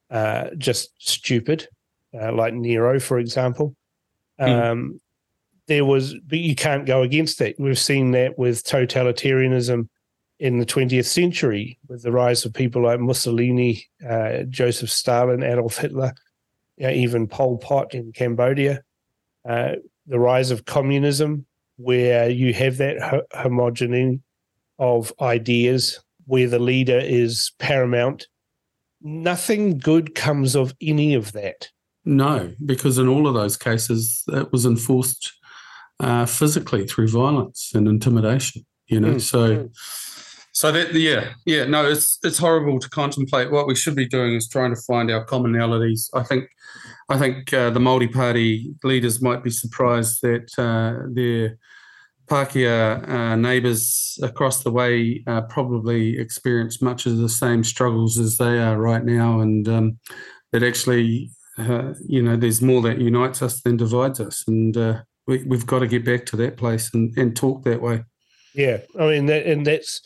uh, 0.09 0.49
just 0.57 0.91
stupid, 0.97 1.67
uh, 2.19 2.31
like 2.31 2.53
Nero, 2.53 2.99
for 2.99 3.19
example. 3.19 3.75
Mm. 4.39 4.71
Um, 4.71 5.01
there 5.67 5.83
was, 5.83 6.13
but 6.25 6.39
you 6.39 6.55
can't 6.55 6.85
go 6.85 7.01
against 7.01 7.39
that. 7.39 7.55
We've 7.59 7.77
seen 7.77 8.11
that 8.11 8.39
with 8.39 8.63
totalitarianism 8.63 9.89
in 10.39 10.59
the 10.59 10.65
20th 10.65 11.05
century, 11.05 11.77
with 11.87 12.03
the 12.03 12.11
rise 12.11 12.45
of 12.45 12.53
people 12.53 12.83
like 12.83 12.99
Mussolini, 12.99 13.85
uh, 14.07 14.43
Joseph 14.43 14.91
Stalin, 14.91 15.43
Adolf 15.43 15.77
Hitler, 15.77 16.13
even 16.79 17.27
Pol 17.27 17.57
Pot 17.57 17.93
in 17.93 18.11
Cambodia. 18.13 18.83
Uh, 19.47 19.75
the 20.05 20.19
rise 20.19 20.51
of 20.51 20.65
communism, 20.65 21.45
where 21.77 22.29
you 22.29 22.53
have 22.53 22.77
that 22.77 22.99
ho- 22.99 23.23
homogeneity 23.33 24.19
of 24.79 25.13
ideas, 25.21 25.99
where 26.25 26.47
the 26.47 26.59
leader 26.59 26.99
is 26.99 27.51
paramount. 27.59 28.27
Nothing 29.01 29.77
good 29.77 30.15
comes 30.15 30.55
of 30.55 30.75
any 30.81 31.13
of 31.13 31.31
that. 31.31 31.69
No, 32.03 32.53
because 32.65 32.97
in 32.97 33.07
all 33.07 33.27
of 33.27 33.33
those 33.33 33.57
cases, 33.57 34.23
it 34.29 34.51
was 34.51 34.65
enforced 34.65 35.33
uh, 35.99 36.25
physically 36.25 36.85
through 36.85 37.07
violence 37.09 37.71
and 37.73 37.87
intimidation. 37.87 38.65
You 38.87 38.99
know, 38.99 39.15
mm. 39.15 39.21
so. 39.21 39.57
Mm. 39.57 39.77
So 40.57 40.71
that 40.71 40.91
yeah 40.95 41.33
yeah 41.45 41.65
no 41.65 41.87
it's 41.87 42.17
it's 42.23 42.39
horrible 42.39 42.79
to 42.79 42.89
contemplate. 42.89 43.51
What 43.51 43.67
we 43.67 43.75
should 43.75 43.95
be 43.95 44.07
doing 44.07 44.33
is 44.33 44.49
trying 44.49 44.73
to 44.73 44.81
find 44.87 45.11
our 45.11 45.23
commonalities. 45.23 46.09
I 46.15 46.23
think 46.23 46.49
I 47.09 47.19
think 47.19 47.53
uh, 47.53 47.69
the 47.69 47.79
Māori 47.79 48.11
Party 48.11 48.73
leaders 48.83 49.21
might 49.21 49.43
be 49.43 49.51
surprised 49.51 50.23
that 50.23 50.49
uh, 50.57 51.05
their 51.13 51.59
Pākehā 52.25 53.07
uh, 53.07 53.35
neighbours 53.35 54.17
across 54.23 54.63
the 54.63 54.71
way 54.71 55.23
uh, 55.27 55.41
probably 55.41 56.17
experience 56.17 56.81
much 56.81 57.05
of 57.05 57.19
the 57.19 57.29
same 57.29 57.63
struggles 57.63 58.17
as 58.17 58.37
they 58.37 58.57
are 58.57 58.79
right 58.79 59.05
now, 59.05 59.41
and 59.41 59.69
um, 59.69 59.99
that 60.53 60.63
actually, 60.63 61.29
uh, 61.59 61.93
you 62.07 62.23
know, 62.23 62.35
there's 62.35 62.63
more 62.63 62.81
that 62.81 62.99
unites 62.99 63.43
us 63.43 63.61
than 63.61 63.77
divides 63.77 64.19
us, 64.19 64.43
and 64.47 64.75
uh, 64.75 65.01
we, 65.27 65.45
have 65.51 65.67
got 65.67 65.79
to 65.79 65.87
get 65.87 66.03
back 66.03 66.25
to 66.25 66.35
that 66.37 66.57
place 66.57 66.91
and, 66.95 67.15
and 67.15 67.35
talk 67.35 67.63
that 67.63 67.79
way. 67.79 68.03
Yeah, 68.55 68.79
I 68.99 69.05
mean, 69.05 69.27
that, 69.27 69.45
and 69.45 69.63
that's 69.63 70.01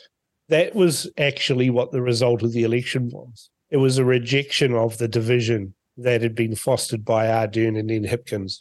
that 0.52 0.76
was 0.76 1.10
actually 1.18 1.70
what 1.70 1.92
the 1.92 2.02
result 2.02 2.44
of 2.44 2.52
the 2.52 2.64
election 2.64 3.10
was. 3.12 3.50
It 3.70 3.78
was 3.78 3.98
a 3.98 4.06
rejection 4.06 4.76
of 4.76 4.98
the 4.98 5.08
division 5.08 5.74
that 5.98 6.22
had 6.22 6.36
been 6.36 6.56
fostered 6.56 7.06
by 7.06 7.28
Ardern 7.28 7.80
and 7.80 7.90
then 7.90 8.04
Hipkins. 8.04 8.60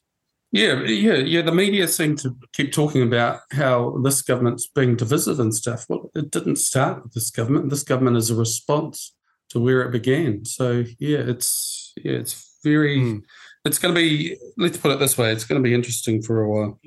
Yeah, 0.53 0.83
yeah, 0.83 1.15
yeah. 1.15 1.43
The 1.43 1.53
media 1.53 1.89
seem 1.89 2.17
to 2.19 2.37
keep 2.53 2.73
talking 2.73 3.03
about 3.03 3.41
how 3.53 3.99
this 4.05 4.23
government's 4.23 4.69
being 4.69 4.97
divisive 4.97 5.41
and 5.41 5.55
stuff. 5.55 5.85
Well, 5.89 6.11
it 6.15 6.31
didn't 6.31 6.57
start 6.57 7.03
with 7.03 7.13
this 7.13 7.31
government. 7.31 7.71
This 7.71 7.83
government 7.83 8.17
is 8.17 8.31
a 8.31 8.37
response 8.37 9.13
to 9.51 9.61
where 9.61 9.83
it 9.83 9.91
began. 9.91 10.45
So 10.45 10.85
yeah, 10.99 11.19
it's 11.19 11.93
yeah, 11.97 12.13
it's 12.13 12.59
very. 12.63 12.99
Mm. 12.99 13.23
It's 13.65 13.79
going 13.79 13.95
to 13.95 14.01
be. 14.01 14.37
Let's 14.57 14.79
put 14.79 14.93
it 14.93 15.01
this 15.01 15.19
way. 15.19 15.33
It's 15.33 15.45
going 15.45 15.63
to 15.63 15.69
be 15.69 15.75
interesting 15.75 16.23
for 16.23 16.43
a 16.43 16.49
while. 16.49 16.81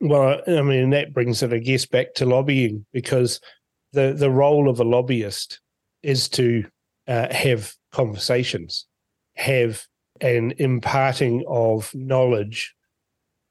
Well, 0.00 0.40
I 0.46 0.62
mean, 0.62 0.90
that 0.90 1.14
brings 1.14 1.42
it, 1.42 1.52
I 1.52 1.58
guess, 1.58 1.86
back 1.86 2.14
to 2.14 2.26
lobbying 2.26 2.86
because 2.92 3.40
the 3.96 4.12
the 4.12 4.30
role 4.30 4.68
of 4.68 4.78
a 4.78 4.84
lobbyist 4.84 5.60
is 6.02 6.28
to 6.28 6.64
uh, 7.08 7.32
have 7.32 7.72
conversations 7.90 8.86
have 9.34 9.84
an 10.20 10.52
imparting 10.58 11.44
of 11.48 11.90
knowledge 11.94 12.74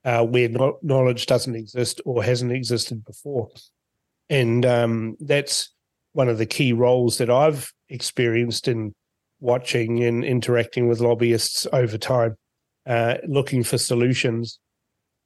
uh, 0.03 0.23
where 0.23 0.49
no- 0.49 0.77
knowledge 0.81 1.25
doesn't 1.25 1.55
exist 1.55 2.01
or 2.05 2.23
hasn't 2.23 2.51
existed 2.51 3.03
before. 3.05 3.49
And 4.29 4.65
um, 4.65 5.15
that's 5.19 5.73
one 6.13 6.29
of 6.29 6.37
the 6.37 6.45
key 6.45 6.73
roles 6.73 7.17
that 7.17 7.29
I've 7.29 7.71
experienced 7.89 8.67
in 8.67 8.93
watching 9.39 10.03
and 10.03 10.23
interacting 10.23 10.87
with 10.87 11.01
lobbyists 11.01 11.67
over 11.73 11.97
time, 11.97 12.35
uh, 12.87 13.15
looking 13.27 13.63
for 13.63 13.77
solutions 13.77 14.59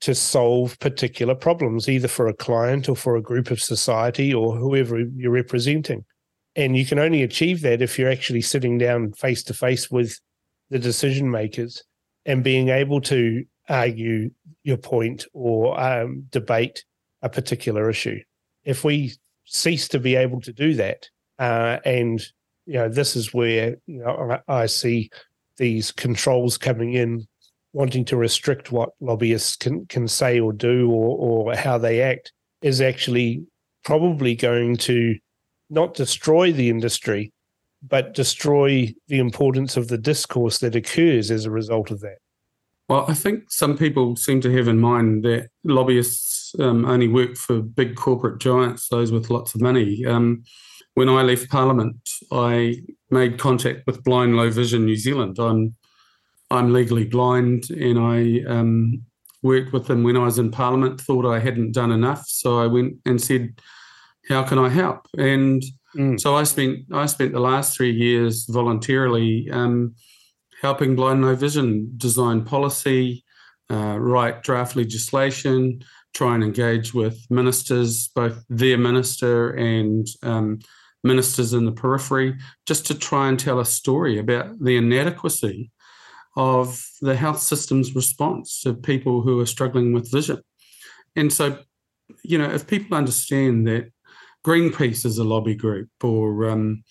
to 0.01 0.15
solve 0.15 0.79
particular 0.79 1.35
problems, 1.35 1.89
either 1.89 2.07
for 2.07 2.27
a 2.27 2.33
client 2.33 2.87
or 2.87 2.95
for 2.95 3.15
a 3.15 3.21
group 3.21 3.51
of 3.51 3.61
society 3.61 4.33
or 4.33 4.55
whoever 4.55 4.99
you're 4.99 5.31
representing. 5.31 6.05
And 6.55 6.75
you 6.75 6.85
can 6.85 6.99
only 6.99 7.23
achieve 7.23 7.61
that 7.61 7.81
if 7.81 7.99
you're 7.99 8.11
actually 8.11 8.41
sitting 8.41 8.77
down 8.77 9.13
face 9.13 9.43
to 9.43 9.53
face 9.53 9.91
with 9.91 10.19
the 10.69 10.79
decision 10.79 11.29
makers 11.29 11.83
and 12.25 12.43
being 12.43 12.69
able 12.69 13.01
to 13.01 13.43
argue 13.67 14.31
your 14.63 14.77
point 14.77 15.25
or 15.33 15.79
um, 15.79 16.25
debate 16.31 16.83
a 17.21 17.29
particular 17.29 17.89
issue. 17.89 18.19
If 18.63 18.83
we 18.83 19.13
cease 19.45 19.87
to 19.89 19.99
be 19.99 20.15
able 20.15 20.41
to 20.41 20.53
do 20.53 20.73
that, 20.75 21.09
uh, 21.37 21.79
and 21.85 22.21
you 22.65 22.73
know, 22.75 22.89
this 22.89 23.15
is 23.15 23.33
where 23.33 23.77
you 23.85 24.03
know 24.03 24.39
I, 24.47 24.61
I 24.61 24.65
see 24.67 25.09
these 25.57 25.91
controls 25.91 26.57
coming 26.57 26.93
in, 26.93 27.27
wanting 27.73 28.05
to 28.05 28.17
restrict 28.17 28.71
what 28.71 28.89
lobbyists 28.99 29.55
can 29.55 29.85
can 29.87 30.07
say 30.07 30.39
or 30.39 30.53
do 30.53 30.89
or 30.89 31.47
or 31.49 31.55
how 31.55 31.77
they 31.77 32.01
act, 32.01 32.31
is 32.61 32.81
actually 32.81 33.43
probably 33.83 34.35
going 34.35 34.75
to 34.75 35.15
not 35.69 35.93
destroy 35.93 36.51
the 36.51 36.69
industry, 36.69 37.31
but 37.87 38.13
destroy 38.13 38.93
the 39.07 39.19
importance 39.19 39.77
of 39.77 39.87
the 39.87 39.97
discourse 39.97 40.59
that 40.59 40.75
occurs 40.75 41.31
as 41.31 41.45
a 41.45 41.51
result 41.51 41.91
of 41.91 42.01
that. 42.01 42.17
Well, 42.89 43.05
I 43.07 43.13
think 43.13 43.51
some 43.51 43.77
people 43.77 44.15
seem 44.15 44.41
to 44.41 44.51
have 44.57 44.67
in 44.67 44.79
mind 44.79 45.23
that 45.23 45.49
lobbyists 45.63 46.55
um, 46.59 46.85
only 46.85 47.07
work 47.07 47.37
for 47.37 47.61
big 47.61 47.95
corporate 47.95 48.41
giants, 48.41 48.89
those 48.89 49.11
with 49.11 49.29
lots 49.29 49.53
of 49.53 49.61
money. 49.61 50.03
Um, 50.07 50.43
when 50.95 51.07
I 51.07 51.21
left 51.21 51.51
Parliament, 51.51 51.97
I 52.31 52.81
made 53.11 53.37
contact 53.37 53.85
with 53.85 54.03
Blind 54.03 54.35
Low 54.35 54.49
Vision 54.49 54.85
New 54.85 54.95
Zealand. 54.95 55.37
I'm 55.37 55.75
I'm 56.51 56.73
legally 56.73 57.05
blind, 57.05 57.69
and 57.69 57.99
I 57.99 58.43
um, 58.51 59.01
worked 59.43 59.73
with 59.73 59.87
them 59.87 60.03
when 60.03 60.17
I 60.17 60.25
was 60.25 60.39
in 60.39 60.51
Parliament. 60.51 61.01
Thought 61.01 61.25
I 61.25 61.39
hadn't 61.39 61.73
done 61.73 61.91
enough, 61.91 62.25
so 62.27 62.59
I 62.59 62.67
went 62.67 62.95
and 63.05 63.21
said, 63.21 63.61
"How 64.27 64.43
can 64.43 64.57
I 64.57 64.69
help?" 64.69 65.07
And 65.17 65.63
Mm. 65.95 66.19
So 66.19 66.35
I 66.35 66.43
spent 66.43 66.85
I 66.91 67.05
spent 67.07 67.33
the 67.33 67.39
last 67.39 67.75
three 67.75 67.91
years 67.91 68.45
voluntarily 68.45 69.49
um, 69.51 69.95
helping 70.61 70.95
Blind 70.95 71.23
Low 71.23 71.35
Vision 71.35 71.91
design 71.97 72.43
policy, 72.43 73.23
uh, 73.71 73.97
write 73.99 74.43
draft 74.43 74.75
legislation, 74.75 75.83
try 76.13 76.35
and 76.35 76.43
engage 76.43 76.93
with 76.93 77.19
ministers, 77.29 78.09
both 78.09 78.43
their 78.49 78.77
minister 78.77 79.51
and 79.51 80.07
um, 80.21 80.59
ministers 81.03 81.53
in 81.53 81.65
the 81.65 81.71
periphery, 81.71 82.37
just 82.67 82.85
to 82.87 82.93
try 82.93 83.27
and 83.27 83.39
tell 83.39 83.59
a 83.59 83.65
story 83.65 84.19
about 84.19 84.59
the 84.59 84.77
inadequacy 84.77 85.71
of 86.39 86.81
the 87.01 87.17
health 87.17 87.41
system's 87.41 87.93
response 87.93 88.61
to 88.61 88.73
people 88.73 89.21
who 89.21 89.41
are 89.41 89.45
struggling 89.45 89.91
with 89.91 90.09
vision. 90.09 90.41
And 91.17 91.33
so, 91.33 91.59
you 92.23 92.37
know, 92.37 92.49
if 92.49 92.65
people 92.65 92.97
understand 92.97 93.67
that 93.67 93.91
Greenpeace 94.45 95.05
is 95.05 95.17
a 95.17 95.25
lobby 95.25 95.53
group, 95.53 95.89
or 96.01 96.49
um, 96.49 96.83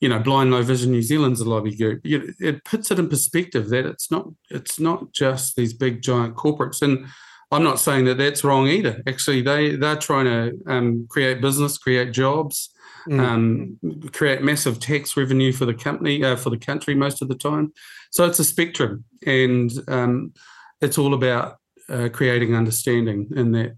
you 0.00 0.08
know, 0.08 0.18
Blind 0.20 0.50
Low 0.50 0.62
Vision 0.62 0.90
New 0.90 1.02
Zealand's 1.02 1.42
a 1.42 1.48
lobby 1.48 1.76
group. 1.76 2.00
It 2.04 2.64
puts 2.64 2.90
it 2.90 2.98
in 2.98 3.10
perspective 3.10 3.68
that 3.68 3.84
it's 3.84 4.10
not 4.10 4.28
it's 4.48 4.80
not 4.80 5.12
just 5.12 5.54
these 5.54 5.74
big 5.74 6.00
giant 6.00 6.34
corporates. 6.36 6.80
And 6.80 7.06
I'm 7.50 7.62
not 7.62 7.78
saying 7.78 8.06
that 8.06 8.16
that's 8.16 8.42
wrong 8.42 8.68
either. 8.68 9.02
Actually, 9.06 9.42
they 9.42 9.76
they're 9.76 9.96
trying 9.96 10.24
to 10.24 10.58
um, 10.66 11.06
create 11.10 11.42
business, 11.42 11.76
create 11.76 12.12
jobs, 12.12 12.70
mm. 13.06 13.20
um, 13.20 14.10
create 14.12 14.42
massive 14.42 14.80
tax 14.80 15.16
revenue 15.16 15.52
for 15.52 15.66
the 15.66 15.74
company 15.74 16.24
uh, 16.24 16.36
for 16.36 16.50
the 16.50 16.58
country 16.58 16.94
most 16.94 17.22
of 17.22 17.28
the 17.28 17.34
time. 17.34 17.72
So 18.10 18.24
it's 18.24 18.38
a 18.38 18.44
spectrum, 18.44 19.04
and 19.26 19.70
um, 19.88 20.32
it's 20.80 20.98
all 20.98 21.14
about 21.14 21.58
uh, 21.88 22.08
creating 22.12 22.54
understanding 22.54 23.28
in 23.36 23.52
that 23.52 23.76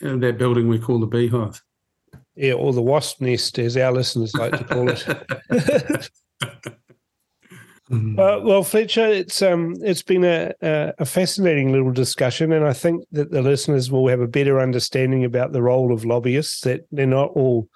in 0.00 0.20
that 0.20 0.38
building 0.38 0.68
we 0.68 0.78
call 0.78 1.00
the 1.00 1.06
beehive. 1.06 1.60
Yeah, 2.36 2.54
or 2.54 2.72
the 2.72 2.82
wasp 2.82 3.20
nest, 3.20 3.58
as 3.58 3.76
our 3.76 3.92
listeners 3.92 4.34
like 4.34 4.52
to 4.52 4.64
call 4.64 4.88
it. 4.90 6.10
Uh, 7.92 8.40
well, 8.42 8.62
Fletcher, 8.62 9.06
it's 9.06 9.42
um, 9.42 9.76
it's 9.82 10.02
been 10.02 10.24
a, 10.24 10.54
a 10.62 11.04
fascinating 11.04 11.70
little 11.70 11.92
discussion, 11.92 12.52
and 12.52 12.64
I 12.64 12.72
think 12.72 13.04
that 13.12 13.30
the 13.30 13.42
listeners 13.42 13.90
will 13.90 14.08
have 14.08 14.20
a 14.20 14.26
better 14.26 14.58
understanding 14.58 15.22
about 15.22 15.52
the 15.52 15.60
role 15.60 15.92
of 15.92 16.04
lobbyists. 16.04 16.62
That 16.62 16.86
they're 16.90 17.06
not 17.06 17.32
all 17.34 17.68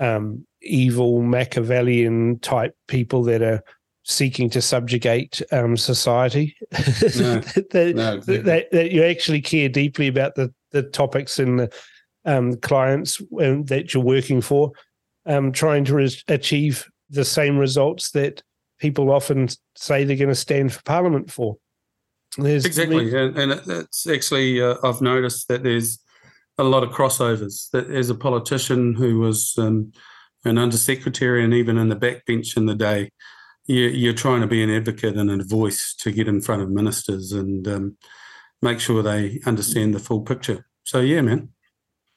um, 0.00 0.46
evil 0.62 1.22
Machiavellian 1.22 2.40
type 2.40 2.74
people 2.88 3.22
that 3.24 3.42
are 3.42 3.62
seeking 4.02 4.50
to 4.50 4.60
subjugate 4.60 5.40
um, 5.52 5.76
society. 5.76 6.56
No, 6.72 6.78
that, 6.80 7.92
no, 7.94 8.18
that, 8.20 8.68
that, 8.72 8.90
you 8.90 9.04
actually 9.04 9.40
care 9.40 9.68
deeply 9.68 10.08
about 10.08 10.34
the 10.34 10.52
the 10.72 10.82
topics 10.82 11.38
and 11.38 11.60
the 11.60 11.72
um, 12.24 12.56
clients 12.56 13.20
um, 13.40 13.64
that 13.64 13.92
you're 13.92 14.02
working 14.02 14.40
for, 14.40 14.72
um, 15.26 15.52
trying 15.52 15.84
to 15.84 15.94
res- 15.94 16.24
achieve 16.28 16.88
the 17.08 17.24
same 17.24 17.58
results 17.58 18.12
that 18.12 18.42
people 18.78 19.10
often 19.10 19.48
say 19.74 20.04
they're 20.04 20.16
going 20.16 20.28
to 20.28 20.34
stand 20.34 20.72
for 20.72 20.82
Parliament 20.82 21.30
for. 21.30 21.56
There's 22.38 22.64
exactly, 22.64 23.14
and, 23.14 23.36
and 23.36 23.60
it's 23.66 24.06
actually 24.06 24.62
uh, 24.62 24.76
I've 24.84 25.00
noticed 25.00 25.48
that 25.48 25.62
there's 25.64 25.98
a 26.60 26.64
lot 26.64 26.84
of 26.84 26.90
crossovers. 26.90 27.70
That 27.70 27.90
as 27.90 28.10
a 28.10 28.14
politician 28.14 28.94
who 28.94 29.18
was 29.18 29.54
um, 29.58 29.92
an 30.44 30.58
undersecretary 30.58 31.42
and 31.42 31.54
even 31.54 31.78
in 31.78 31.88
the 31.88 31.96
backbench 31.96 32.56
in 32.56 32.66
the 32.66 32.74
day, 32.74 33.10
you, 33.66 34.10
are 34.10 34.14
trying 34.14 34.40
to 34.40 34.46
be 34.46 34.62
an 34.62 34.70
advocate 34.70 35.16
and 35.16 35.30
a 35.30 35.44
voice 35.44 35.94
to 36.00 36.10
get 36.10 36.28
in 36.28 36.40
front 36.40 36.62
of 36.62 36.70
ministers 36.70 37.32
and 37.32 37.66
um, 37.68 37.96
make 38.62 38.80
sure 38.80 39.02
they 39.02 39.40
understand 39.46 39.94
the 39.94 39.98
full 40.00 40.22
picture. 40.22 40.66
So 40.84 41.00
yeah, 41.00 41.20
man. 41.20 41.50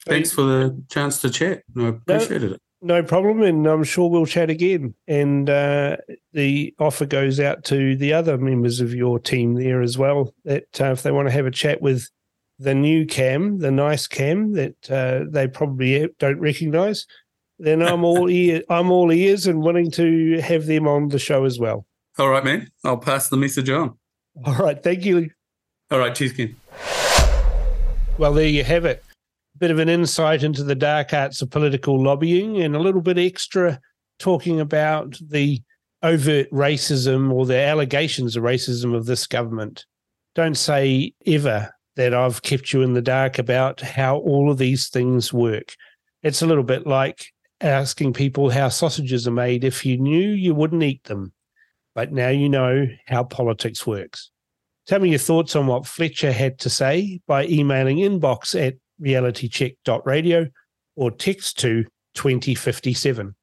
Thanks 0.05 0.33
for 0.33 0.41
the 0.41 0.83
chance 0.91 1.21
to 1.21 1.29
chat. 1.29 1.63
I 1.77 1.87
appreciated 1.87 2.49
no, 2.49 2.55
it. 2.55 2.61
No 2.81 3.03
problem, 3.03 3.41
and 3.41 3.65
I'm 3.65 3.85
sure 3.85 4.09
we'll 4.09 4.25
chat 4.25 4.49
again. 4.49 4.93
And 5.07 5.49
uh, 5.49 5.97
the 6.33 6.73
offer 6.77 7.05
goes 7.05 7.39
out 7.39 7.63
to 7.65 7.95
the 7.95 8.11
other 8.11 8.37
members 8.37 8.81
of 8.81 8.93
your 8.93 9.19
team 9.19 9.53
there 9.53 9.81
as 9.81 9.97
well. 9.97 10.33
That 10.43 10.65
uh, 10.81 10.91
if 10.91 11.03
they 11.03 11.11
want 11.11 11.29
to 11.29 11.33
have 11.33 11.45
a 11.45 11.51
chat 11.51 11.81
with 11.81 12.09
the 12.63 12.73
new 12.73 13.05
Cam, 13.05 13.59
the 13.59 13.71
nice 13.71 14.07
Cam 14.07 14.53
that 14.53 14.91
uh, 14.91 15.25
they 15.29 15.47
probably 15.47 16.07
don't 16.19 16.39
recognise, 16.39 17.05
then 17.59 17.81
I'm 17.81 18.03
all 18.03 18.29
ear. 18.29 18.63
I'm 18.69 18.91
all 18.91 19.11
ears 19.11 19.47
and 19.47 19.61
willing 19.61 19.91
to 19.91 20.39
have 20.41 20.65
them 20.65 20.87
on 20.87 21.09
the 21.09 21.19
show 21.19 21.45
as 21.45 21.59
well. 21.59 21.85
All 22.17 22.29
right, 22.29 22.43
man. 22.43 22.71
I'll 22.83 22.97
pass 22.97 23.29
the 23.29 23.37
message 23.37 23.69
on. 23.69 23.97
All 24.45 24.55
right. 24.55 24.81
Thank 24.81 25.05
you. 25.05 25.29
All 25.91 25.99
right. 25.99 26.13
Cheers, 26.13 26.33
Ken. 26.33 26.55
Well, 28.17 28.33
there 28.33 28.47
you 28.47 28.63
have 28.63 28.85
it. 28.85 29.03
A 29.55 29.57
bit 29.57 29.71
of 29.71 29.79
an 29.79 29.89
insight 29.89 30.43
into 30.43 30.63
the 30.63 30.75
dark 30.75 31.13
arts 31.13 31.41
of 31.41 31.49
political 31.49 32.01
lobbying 32.01 32.61
and 32.61 32.75
a 32.75 32.79
little 32.79 33.01
bit 33.01 33.17
extra 33.17 33.79
talking 34.19 34.59
about 34.59 35.17
the 35.21 35.61
overt 36.03 36.51
racism 36.51 37.31
or 37.31 37.45
the 37.45 37.57
allegations 37.57 38.35
of 38.35 38.43
racism 38.43 38.95
of 38.95 39.05
this 39.05 39.25
government. 39.25 39.85
Don't 40.35 40.57
say 40.57 41.13
ever 41.25 41.71
that 41.95 42.13
I've 42.13 42.41
kept 42.41 42.73
you 42.73 42.81
in 42.81 42.93
the 42.93 43.01
dark 43.01 43.39
about 43.39 43.81
how 43.81 44.17
all 44.17 44.49
of 44.49 44.57
these 44.57 44.89
things 44.89 45.31
work. 45.31 45.75
It's 46.21 46.41
a 46.41 46.47
little 46.47 46.63
bit 46.63 46.87
like 46.87 47.25
asking 47.61 48.13
people 48.13 48.49
how 48.49 48.69
sausages 48.69 49.27
are 49.27 49.31
made. 49.31 49.63
If 49.63 49.85
you 49.85 49.97
knew, 49.97 50.29
you 50.29 50.55
wouldn't 50.55 50.83
eat 50.83 51.03
them. 51.03 51.33
But 51.95 52.11
now 52.11 52.29
you 52.29 52.49
know 52.49 52.87
how 53.05 53.23
politics 53.23 53.85
works. 53.85 54.31
Tell 54.87 54.99
me 54.99 55.09
your 55.09 55.19
thoughts 55.19 55.55
on 55.55 55.67
what 55.67 55.85
Fletcher 55.85 56.31
had 56.31 56.59
to 56.59 56.69
say 56.69 57.21
by 57.27 57.45
emailing 57.45 57.97
inbox 57.97 58.59
at 58.59 58.75
realitycheck.radio 59.01 60.47
or 60.95 61.11
text 61.11 61.59
to 61.59 61.85
2057. 62.15 63.35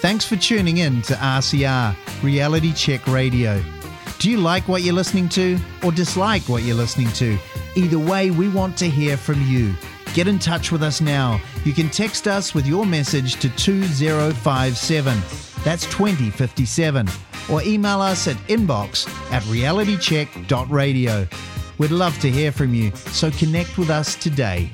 Thanks 0.00 0.24
for 0.24 0.36
tuning 0.36 0.78
in 0.78 1.02
to 1.02 1.14
RCR, 1.14 1.96
Reality 2.22 2.72
Check 2.72 3.06
Radio. 3.06 3.62
Do 4.18 4.28
you 4.30 4.38
like 4.38 4.66
what 4.66 4.82
you're 4.82 4.94
listening 4.94 5.28
to 5.30 5.56
or 5.84 5.92
dislike 5.92 6.42
what 6.48 6.64
you're 6.64 6.74
listening 6.74 7.10
to? 7.12 7.38
Either 7.76 8.00
way, 8.00 8.32
we 8.32 8.48
want 8.48 8.76
to 8.78 8.90
hear 8.90 9.16
from 9.16 9.40
you. 9.46 9.72
Get 10.12 10.26
in 10.26 10.40
touch 10.40 10.72
with 10.72 10.82
us 10.82 11.00
now. 11.00 11.40
You 11.64 11.72
can 11.72 11.88
text 11.88 12.26
us 12.26 12.52
with 12.52 12.66
your 12.66 12.84
message 12.84 13.36
to 13.36 13.48
2057. 13.50 15.18
That's 15.62 15.86
2057. 15.86 17.08
Or 17.48 17.62
email 17.62 18.00
us 18.00 18.26
at 18.26 18.36
inbox 18.48 19.08
at 19.30 19.44
realitycheck.radio. 19.44 21.28
We'd 21.78 21.90
love 21.92 22.18
to 22.18 22.28
hear 22.28 22.50
from 22.50 22.74
you, 22.74 22.90
so 22.96 23.30
connect 23.30 23.78
with 23.78 23.88
us 23.88 24.16
today. 24.16 24.72